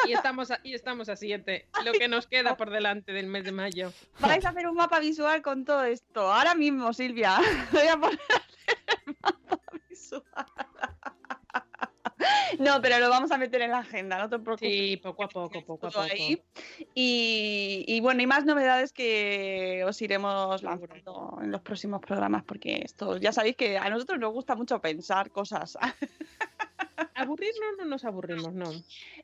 Y 0.07 0.13
estamos, 0.13 0.51
a, 0.51 0.59
y 0.61 0.75
estamos 0.75 1.09
a 1.09 1.15
7, 1.15 1.67
lo 1.83 1.93
que 1.93 2.07
nos 2.07 2.27
queda 2.27 2.55
por 2.55 2.69
delante 2.69 3.13
del 3.13 3.25
mes 3.25 3.43
de 3.45 3.51
mayo. 3.51 3.91
Vais 4.19 4.45
a 4.45 4.49
hacer 4.49 4.67
un 4.67 4.75
mapa 4.75 4.99
visual 4.99 5.41
con 5.41 5.65
todo 5.65 5.83
esto. 5.85 6.31
Ahora 6.31 6.53
mismo, 6.53 6.93
Silvia. 6.93 7.39
Voy 7.71 7.87
a 7.87 7.97
poner. 7.97 8.19
No, 12.61 12.81
pero 12.81 12.99
lo 12.99 13.09
vamos 13.09 13.31
a 13.31 13.37
meter 13.37 13.61
en 13.63 13.71
la 13.71 13.79
agenda, 13.79 14.17
no 14.19 14.29
te 14.29 14.37
preocupes. 14.37 14.69
Sí, 14.69 14.97
poco 14.97 15.23
a 15.23 15.27
poco, 15.27 15.65
poco 15.65 15.87
a 15.87 15.89
poco. 15.89 16.01
ahí. 16.01 16.41
Y, 16.93 17.85
y 17.87 17.99
bueno, 18.01 18.21
y 18.21 18.27
más 18.27 18.45
novedades 18.45 18.93
que 18.93 19.83
os 19.85 19.99
iremos 20.01 20.61
lanzando 20.61 21.39
en 21.41 21.51
los 21.51 21.61
próximos 21.61 22.01
programas, 22.01 22.43
porque 22.43 22.81
esto 22.83 23.17
ya 23.17 23.31
sabéis 23.31 23.55
que 23.55 23.77
a 23.77 23.89
nosotros 23.89 24.19
nos 24.19 24.31
gusta 24.31 24.55
mucho 24.55 24.79
pensar 24.79 25.31
cosas. 25.31 25.77
Aburrirnos 27.15 27.77
no 27.79 27.85
nos 27.85 28.05
aburrimos, 28.05 28.53
no. 28.53 28.71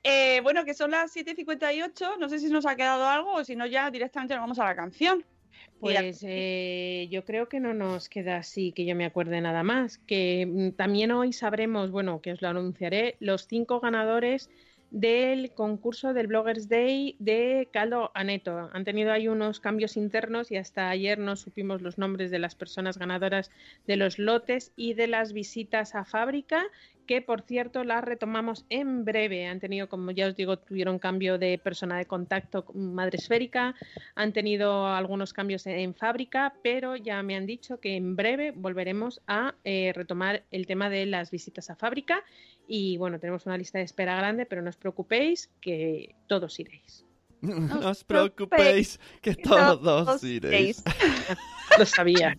Eh, 0.04 0.39
bueno, 0.41 0.66
que 0.66 0.74
son 0.74 0.91
las 0.91 1.16
7.58, 1.16 2.18
no 2.18 2.30
sé 2.30 2.39
si 2.39 2.50
nos 2.50 2.66
ha 2.66 2.76
quedado 2.76 3.08
algo 3.08 3.34
o 3.34 3.43
si 3.43 3.56
no 3.56 3.66
ya 3.66 3.91
directamente 3.91 4.34
nos 4.34 4.41
vamos 4.41 4.60
a 4.60 4.66
la 4.66 4.76
canción. 4.76 5.24
Pues 5.80 6.24
eh, 6.28 7.08
yo 7.12 7.24
creo 7.24 7.47
que 7.49 7.60
no 7.60 7.74
nos 7.74 8.10
queda 8.10 8.38
así 8.38 8.72
que 8.72 8.86
yo 8.86 8.95
me 8.95 9.05
acuerde 9.05 9.41
nada 9.41 9.64
más. 9.64 9.99
Que 9.99 10.45
mm, 10.45 10.72
también 10.72 11.12
hoy 11.12 11.34
sabremos, 11.34 11.91
bueno, 11.91 12.22
que 12.22 12.32
os 12.32 12.41
lo 12.41 12.49
anunciaré, 12.49 13.16
los 13.20 13.47
cinco 13.47 13.80
ganadores 13.80 14.49
del 14.91 15.51
concurso 15.51 16.13
del 16.13 16.27
Bloggers 16.27 16.69
Day 16.69 17.15
de 17.19 17.67
Caldo 17.71 18.11
Aneto. 18.13 18.69
Han 18.73 18.85
tenido 18.85 19.11
ahí 19.11 19.27
unos 19.27 19.59
cambios 19.59 19.97
internos 19.97 20.51
y 20.51 20.57
hasta 20.57 20.89
ayer 20.89 21.19
no 21.19 21.35
supimos 21.35 21.81
los 21.81 21.97
nombres 21.97 22.31
de 22.31 22.39
las 22.39 22.55
personas 22.55 22.97
ganadoras 22.97 23.51
de 23.85 23.97
los 23.97 24.19
lotes 24.19 24.71
y 24.75 24.93
de 24.93 25.07
las 25.07 25.33
visitas 25.33 25.95
a 25.95 26.05
fábrica, 26.05 26.63
que 27.05 27.21
por 27.21 27.41
cierto 27.41 27.83
las 27.83 28.03
retomamos 28.03 28.65
en 28.69 29.05
breve. 29.05 29.47
Han 29.47 29.59
tenido, 29.59 29.88
como 29.89 30.11
ya 30.11 30.27
os 30.27 30.35
digo, 30.35 30.57
tuvieron 30.59 30.99
cambio 30.99 31.38
de 31.38 31.57
persona 31.57 31.97
de 31.97 32.05
contacto 32.05 32.65
con 32.65 32.93
Madre 32.93 33.17
Esférica, 33.17 33.75
han 34.15 34.33
tenido 34.33 34.88
algunos 34.88 35.33
cambios 35.33 35.65
en, 35.67 35.79
en 35.79 35.95
fábrica, 35.95 36.53
pero 36.63 36.95
ya 36.95 37.23
me 37.23 37.35
han 37.35 37.45
dicho 37.45 37.79
que 37.79 37.95
en 37.95 38.15
breve 38.15 38.51
volveremos 38.51 39.21
a 39.27 39.55
eh, 39.63 39.91
retomar 39.95 40.43
el 40.51 40.67
tema 40.67 40.89
de 40.89 41.05
las 41.05 41.31
visitas 41.31 41.69
a 41.69 41.75
fábrica. 41.75 42.23
Y 42.68 42.97
bueno, 42.97 43.20
tenemos 43.20 43.45
una 43.45 43.57
lista 43.57 43.78
de 43.78 43.86
espera 43.86 44.15
grande, 44.18 44.45
pero 44.45 44.61
no 44.61 44.70
os 44.70 44.78
preocupéis 44.78 45.49
que 45.61 46.15
todos 46.28 46.59
iréis. 46.59 47.03
No 47.41 47.89
os 47.89 48.03
preocupéis, 48.03 48.99
que 49.22 49.36
todos 49.36 50.24
iréis. 50.24 50.84
Lo 51.78 51.86
sabía. 51.86 52.36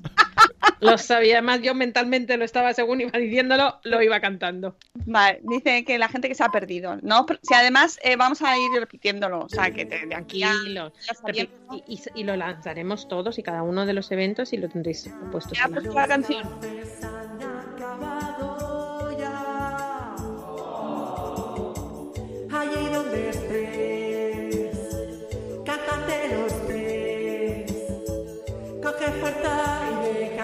Lo 0.81 0.99
sabía. 0.99 1.35
Además, 1.39 1.61
yo 1.63 1.73
mentalmente 1.75 2.37
lo 2.37 2.45
estaba, 2.45 2.75
según 2.75 3.01
iba 3.03 3.17
diciéndolo, 3.19 3.79
lo 3.85 4.03
iba 4.03 4.21
cantando. 4.21 4.77
Vale, 5.07 5.41
dice 5.45 5.85
que 5.85 5.99
la 5.99 6.09
gente 6.09 6.29
que 6.29 6.35
se 6.35 6.43
ha 6.43 6.49
perdido, 6.51 6.97
¿no? 7.03 7.27
Si 7.43 7.55
además 7.55 7.99
eh, 8.03 8.17
vamos 8.17 8.43
a 8.43 8.57
ir 8.59 8.71
repitiéndolo, 8.79 9.41
o 9.41 9.49
sea, 9.49 9.71
que 9.71 9.85
de, 9.85 10.07
de 10.07 10.15
aquí 10.17 10.43
a... 10.43 10.49
Tranquilo. 10.51 10.93
sabiendo- 11.23 11.53
Y, 11.87 11.95
y- 11.95 12.21
y 12.21 12.25
lo 12.25 12.37
lanzaremos 12.37 13.07
todos 13.09 13.39
y 13.39 13.43
cada 13.45 13.63
uno 13.63 13.87
de 13.87 13.93
los 13.93 14.11
eventos 14.11 14.53
y 14.53 14.57
lo 14.57 14.69
tendréis 14.69 15.09
puesto. 15.31 15.55
Ya, 15.55 15.69
pues 15.69 15.85
la 15.87 16.09
canción. 16.09 16.43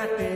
Y 0.06 0.33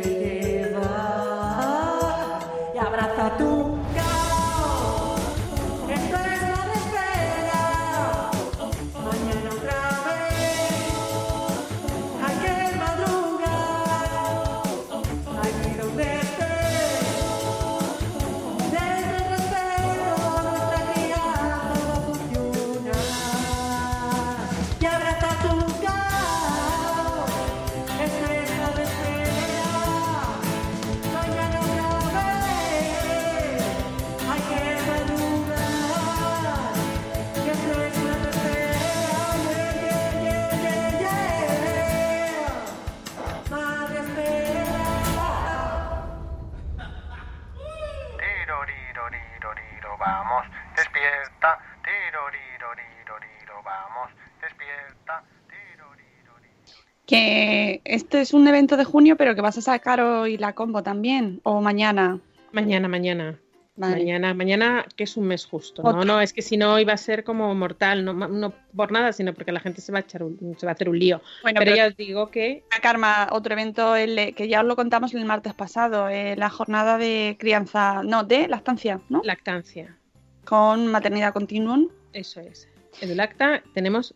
Es 58.21 58.35
un 58.35 58.47
evento 58.49 58.77
de 58.77 58.85
junio, 58.85 59.17
pero 59.17 59.35
que 59.35 59.41
vas 59.41 59.59
a 59.59 59.63
sacar 59.63 60.01
hoy 60.01 60.37
la 60.39 60.55
combo 60.55 60.83
también, 60.83 61.41
o 61.45 61.61
mañana. 61.61 62.19
Mañana, 62.53 62.89
mañana. 62.89 63.39
Vale. 63.77 63.95
Mañana, 63.99 64.35
mañana, 64.35 64.85
que 64.97 65.05
es 65.05 65.17
un 65.17 65.29
mes 65.29 65.47
justo. 65.47 65.85
No, 65.85 66.05
no, 66.05 66.21
es 66.21 66.33
que 66.33 66.43
si 66.43 66.57
no 66.57 66.81
iba 66.81 66.93
a 66.95 66.97
ser 66.97 67.23
como 67.23 67.55
mortal, 67.55 68.05
no, 68.05 68.53
por 68.75 68.91
nada, 68.91 69.13
sino 69.13 69.33
porque 69.35 69.53
la 69.53 69.61
gente 69.61 69.81
se 69.81 69.93
va 69.93 69.99
a 69.99 70.01
echar 70.01 70.25
un, 70.25 70.57
se 70.59 70.67
va 70.67 70.73
a 70.73 70.75
hacer 70.75 70.89
un 70.89 70.99
lío. 70.99 71.21
Bueno, 71.43 71.61
pero, 71.61 71.71
pero- 71.71 71.77
ya 71.77 71.87
os 71.87 71.97
digo 71.97 72.29
que 72.29 72.65
Karma, 72.83 73.29
otro 73.31 73.53
evento 73.53 73.95
el, 73.95 74.35
que 74.35 74.49
ya 74.49 74.63
os 74.63 74.67
lo 74.67 74.75
contamos 74.75 75.15
el 75.15 75.25
martes 75.25 75.55
pasado, 75.55 76.09
eh, 76.09 76.35
la 76.37 76.51
jornada 76.51 76.99
de 76.99 77.37
crianza, 77.39 78.03
no, 78.03 78.25
de 78.25 78.49
lactancia, 78.49 79.01
¿no? 79.09 79.21
lactancia, 79.23 79.97
Con 80.45 80.89
maternidad 80.89 81.33
continuum. 81.33 81.89
eso 82.13 82.41
es. 82.41 82.69
En 83.01 83.11
el 83.13 83.21
acta 83.21 83.63
tenemos, 83.75 84.13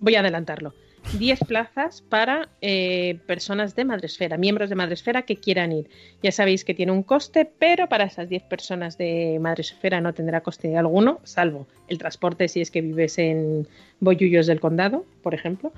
voy 0.00 0.16
a 0.16 0.20
adelantarlo, 0.20 0.74
10 1.18 1.40
plazas 1.46 2.02
para 2.02 2.48
eh, 2.60 3.18
personas 3.26 3.74
de 3.74 3.84
Madresfera, 3.84 4.36
miembros 4.36 4.68
de 4.68 4.76
Madresfera 4.76 5.22
que 5.22 5.36
quieran 5.36 5.72
ir. 5.72 5.88
Ya 6.22 6.32
sabéis 6.32 6.64
que 6.64 6.74
tiene 6.74 6.92
un 6.92 7.02
coste, 7.02 7.50
pero 7.58 7.88
para 7.88 8.04
esas 8.04 8.28
10 8.28 8.42
personas 8.44 8.98
de 8.98 9.38
Madresfera 9.40 10.00
no 10.00 10.12
tendrá 10.12 10.42
coste 10.42 10.76
alguno, 10.76 11.20
salvo 11.24 11.66
el 11.88 11.98
transporte 11.98 12.48
si 12.48 12.60
es 12.60 12.70
que 12.70 12.82
vives 12.82 13.18
en 13.18 13.66
Bollullos 14.00 14.46
del 14.46 14.60
Condado, 14.60 15.06
por 15.22 15.34
ejemplo. 15.34 15.72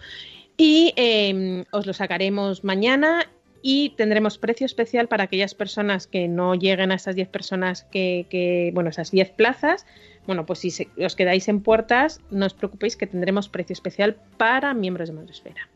Y 0.57 0.93
eh, 0.97 1.65
os 1.71 1.87
lo 1.87 1.95
sacaremos 1.95 2.65
mañana 2.65 3.27
y 3.63 3.91
tendremos 3.91 4.39
precio 4.39 4.65
especial 4.65 5.09
para 5.09 5.25
aquellas 5.25 5.55
personas 5.55 6.07
que 6.07 6.29
no 6.29 6.55
lleguen 6.55 6.93
a 6.93 6.95
esas 6.95 7.15
10 7.15 7.29
personas 7.29 7.85
que, 7.85 8.27
que, 8.31 8.71
bueno, 8.75 8.91
esas 8.91 9.11
10 9.11 9.31
plazas. 9.31 9.87
Bueno, 10.27 10.47
pues 10.47 10.61
si 10.61 10.71
se- 10.71 10.89
os 11.05 11.17
quedáis 11.17 11.49
en 11.49 11.61
puertas, 11.63 12.21
no 12.31 12.47
os 12.47 12.55
preocupéis 12.55 12.97
que 12.97 13.07
tendremos 13.07 13.49
precio 13.49 13.73
especial 13.75 14.17
para 14.37 14.73
miembros 14.75 15.09
de 15.09 15.15
Madresfera. 15.15 15.69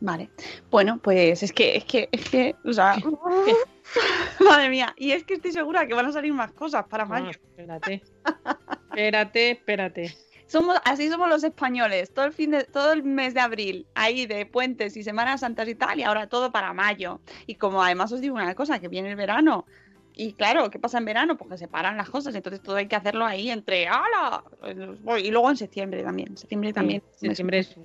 Vale. 0.00 0.30
Bueno, 0.70 0.98
pues 1.02 1.42
es 1.42 1.52
que, 1.52 1.76
es 1.76 1.84
que, 1.84 2.08
es 2.10 2.28
que, 2.30 2.54
o 2.64 2.72
sea. 2.72 2.96
Madre 4.40 4.68
mía. 4.70 4.94
Y 4.96 5.12
es 5.12 5.24
que 5.24 5.34
estoy 5.34 5.52
segura 5.52 5.86
que 5.86 5.94
van 5.94 6.06
a 6.06 6.12
salir 6.12 6.32
más 6.32 6.52
cosas 6.52 6.86
para 6.88 7.04
mayo. 7.04 7.30
Espérate. 7.30 8.02
Espérate, 8.90 9.50
espérate. 9.50 10.16
Somos, 10.50 10.78
así 10.84 11.08
somos 11.08 11.28
los 11.28 11.44
españoles, 11.44 12.12
todo 12.12 12.24
el 12.24 12.32
fin 12.32 12.50
de, 12.50 12.64
todo 12.64 12.92
el 12.92 13.04
mes 13.04 13.34
de 13.34 13.40
abril, 13.40 13.86
ahí 13.94 14.26
de 14.26 14.46
puentes 14.46 14.96
y 14.96 15.04
semanas 15.04 15.42
santas 15.42 15.68
y 15.68 15.76
tal, 15.76 16.00
y 16.00 16.02
ahora 16.02 16.26
todo 16.26 16.50
para 16.50 16.72
mayo. 16.72 17.20
Y 17.46 17.54
como 17.54 17.84
además 17.84 18.10
os 18.10 18.20
digo 18.20 18.34
una 18.34 18.52
cosa, 18.56 18.80
que 18.80 18.88
viene 18.88 19.10
el 19.10 19.14
verano. 19.14 19.64
Y 20.12 20.32
claro, 20.32 20.68
¿qué 20.68 20.80
pasa 20.80 20.98
en 20.98 21.04
verano? 21.04 21.36
Pues 21.36 21.50
que 21.50 21.56
se 21.56 21.68
paran 21.68 21.96
las 21.96 22.10
cosas, 22.10 22.34
entonces 22.34 22.60
todo 22.60 22.74
hay 22.74 22.88
que 22.88 22.96
hacerlo 22.96 23.24
ahí 23.24 23.48
entre 23.48 23.86
¡Hala! 23.86 24.42
Y 25.22 25.30
luego 25.30 25.50
en 25.50 25.56
septiembre 25.56 26.02
también. 26.02 26.36
Septiembre 26.36 26.72
también. 26.72 27.00
Sí, 27.12 27.28
septiembre, 27.28 27.58
es, 27.60 27.76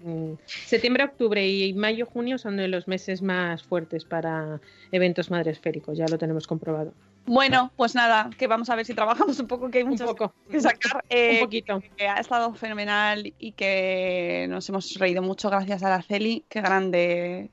septiembre, 0.48 1.04
octubre 1.04 1.48
y 1.48 1.72
mayo, 1.76 2.08
junio 2.08 2.40
son 2.40 2.58
de 2.58 2.68
los 2.68 2.88
meses 2.88 3.22
más 3.22 3.62
fuertes 3.62 4.06
para 4.06 4.60
eventos 4.92 5.30
madresféricos, 5.30 6.00
ya 6.00 6.08
lo 6.08 6.18
tenemos 6.18 6.48
comprobado. 6.48 6.94
Bueno, 7.26 7.72
pues 7.76 7.96
nada, 7.96 8.30
que 8.38 8.48
vamos 8.48 8.70
a 8.70 8.76
ver 8.76 8.86
si 8.86 8.94
trabajamos 8.94 9.40
un 9.40 9.48
poco, 9.48 9.70
que 9.72 9.80
hay 9.80 9.86
cosas 9.86 10.10
que 10.50 10.62
sacar. 10.62 11.04
Eh, 11.10 11.40
Un 11.40 11.46
poquito. 11.46 11.82
Que 11.98 12.08
ha 12.08 12.20
estado 12.20 12.54
fenomenal 12.54 13.34
y 13.40 13.52
que 13.54 14.46
nos 14.50 14.68
hemos 14.70 14.94
reído 14.96 15.22
mucho 15.22 15.50
gracias 15.50 15.82
a 15.84 15.88
Araceli. 15.88 16.46
Qué 16.50 16.62
grande 16.62 17.50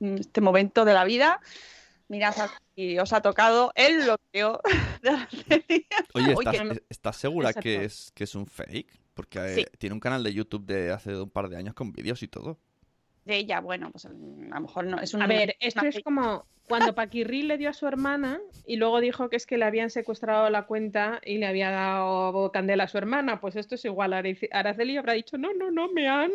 mm, 0.00 0.16
este 0.16 0.40
momento 0.40 0.84
de 0.84 0.92
la 0.94 1.04
vida. 1.04 1.40
Mirad 2.08 2.34
si 2.76 2.98
os 2.98 3.12
ha 3.14 3.22
tocado 3.22 3.72
el 3.76 4.02
bloqueo 4.04 4.60
de 5.02 5.08
Araceli. 5.10 5.86
Oye, 6.12 6.34
Uy, 6.34 6.44
¿estás, 6.46 6.68
que- 6.68 6.82
¿estás 6.90 7.16
segura 7.16 7.48
Exacto. 7.48 7.62
que 7.64 7.84
es, 7.84 8.12
que 8.14 8.24
es 8.24 8.34
un 8.34 8.46
fake? 8.46 9.00
Porque 9.14 9.38
eh, 9.38 9.54
Sí. 9.54 9.64
tiene 9.78 9.94
un 9.94 10.00
canal 10.00 10.22
de 10.22 10.34
YouTube 10.34 10.66
de 10.66 10.92
hace 10.92 11.16
un 11.16 11.30
par 11.30 11.48
de 11.48 11.56
años 11.56 11.72
con 11.74 11.92
vídeos 11.92 12.22
y 12.22 12.28
todo. 12.28 12.58
de 13.24 13.36
ella, 13.36 13.60
bueno, 13.60 13.90
pues 13.90 14.04
a 14.04 14.10
lo 14.10 14.60
mejor 14.60 14.84
no 14.84 15.00
es 15.00 15.14
un 15.14 15.22
A 15.22 15.26
ver, 15.26 15.56
esto 15.60 15.80
una 15.80 15.88
es 15.88 16.00
como 16.04 16.44
cuando 16.66 16.94
Paquirri 16.94 17.42
le 17.42 17.58
dio 17.58 17.68
a 17.68 17.72
su 17.74 17.86
hermana 17.86 18.40
y 18.66 18.76
luego 18.76 19.00
dijo 19.00 19.28
que 19.28 19.36
es 19.36 19.44
que 19.46 19.58
le 19.58 19.66
habían 19.66 19.90
secuestrado 19.90 20.48
la 20.48 20.66
cuenta 20.66 21.20
y 21.24 21.36
le 21.38 21.46
había 21.46 21.70
dado 21.70 22.50
candela 22.52 22.84
a 22.84 22.88
su 22.88 22.96
hermana. 22.96 23.40
Pues 23.40 23.56
esto 23.56 23.74
es 23.74 23.84
igual. 23.84 24.12
Araceli- 24.14 24.48
Araceli 24.50 24.96
habrá 24.96 25.12
dicho, 25.12 25.36
no, 25.36 25.52
no, 25.52 25.70
no, 25.70 25.92
me 25.92 26.08
han 26.08 26.30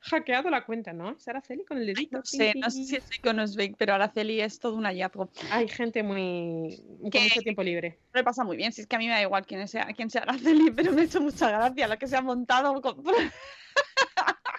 hackeado 0.00 0.48
la 0.48 0.64
cuenta, 0.64 0.92
¿no? 0.94 1.10
Es 1.10 1.28
Araceli 1.28 1.64
con 1.64 1.76
el 1.78 1.86
dedito. 1.86 2.18
No 2.18 2.24
sé, 2.24 2.54
no 2.56 2.70
sé 2.70 2.84
si 2.84 2.96
es 2.96 3.04
fake 3.04 3.26
o 3.26 3.32
no 3.34 3.42
es 3.42 3.54
fake, 3.54 3.76
pero 3.76 3.92
Araceli 3.94 4.40
es 4.40 4.58
todo 4.58 4.74
un 4.76 4.84
hallazgo. 4.86 5.28
Hay 5.50 5.68
gente 5.68 6.02
muy 6.02 6.82
con 7.02 7.10
Que- 7.10 7.20
mucho 7.20 7.40
tiempo 7.42 7.62
libre. 7.62 7.98
No 8.14 8.20
le 8.20 8.24
pasa 8.24 8.44
muy 8.44 8.56
bien, 8.56 8.72
si 8.72 8.80
es 8.80 8.86
que 8.86 8.96
a 8.96 8.98
mí 8.98 9.06
me 9.06 9.12
da 9.12 9.22
igual 9.22 9.44
quién 9.44 9.68
sea, 9.68 9.86
quién 9.94 10.08
sea 10.08 10.22
Araceli, 10.22 10.70
pero 10.76 10.92
me 10.92 11.02
ha 11.02 11.04
hecho 11.04 11.20
mucha 11.20 11.50
gracia 11.50 11.86
la 11.86 11.98
que 11.98 12.06
se 12.06 12.16
ha 12.16 12.22
montado 12.22 12.80
con... 12.80 13.04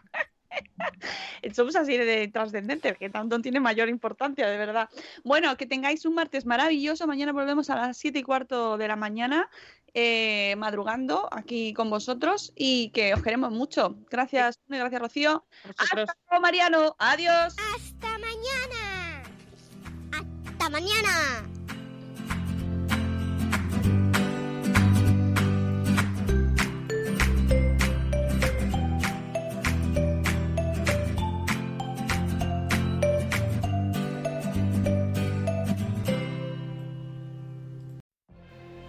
Somos 1.53 1.76
así 1.76 1.97
de 1.97 2.28
trascendentes, 2.28 2.97
que 2.97 3.10
tanto 3.10 3.39
tiene 3.41 3.60
mayor 3.60 3.89
importancia, 3.89 4.47
de 4.47 4.58
verdad. 4.58 4.89
Bueno, 5.24 5.55
que 5.58 5.66
tengáis 5.66 6.05
un 6.05 6.16
martes 6.16 6.45
maravilloso. 6.45 7.08
Mañana 7.08 7.32
volvemos 7.32 7.70
a 7.70 7.76
las 7.76 7.97
7 7.97 8.20
y 8.20 8.24
cuarto 8.24 8.78
de 8.78 8.88
la 8.88 8.95
mañana, 8.95 9.49
eh, 9.93 10.55
madrugando 10.58 11.28
aquí 11.32 11.74
con 11.74 11.89
vosotros 11.89 12.53
y 12.55 12.89
que 12.89 13.14
os 13.14 13.24
queremos 13.24 13.51
mucho. 13.51 13.95
Gracias, 14.10 14.60
gracias, 14.68 15.01
Rocío. 15.01 15.45
Hasta 15.78 15.95
luego, 16.30 16.41
Mariano. 16.41 16.95
Adiós. 16.99 17.55
Hasta 17.76 18.18
mañana. 18.20 19.24
Hasta 20.12 20.70
mañana. 20.70 21.57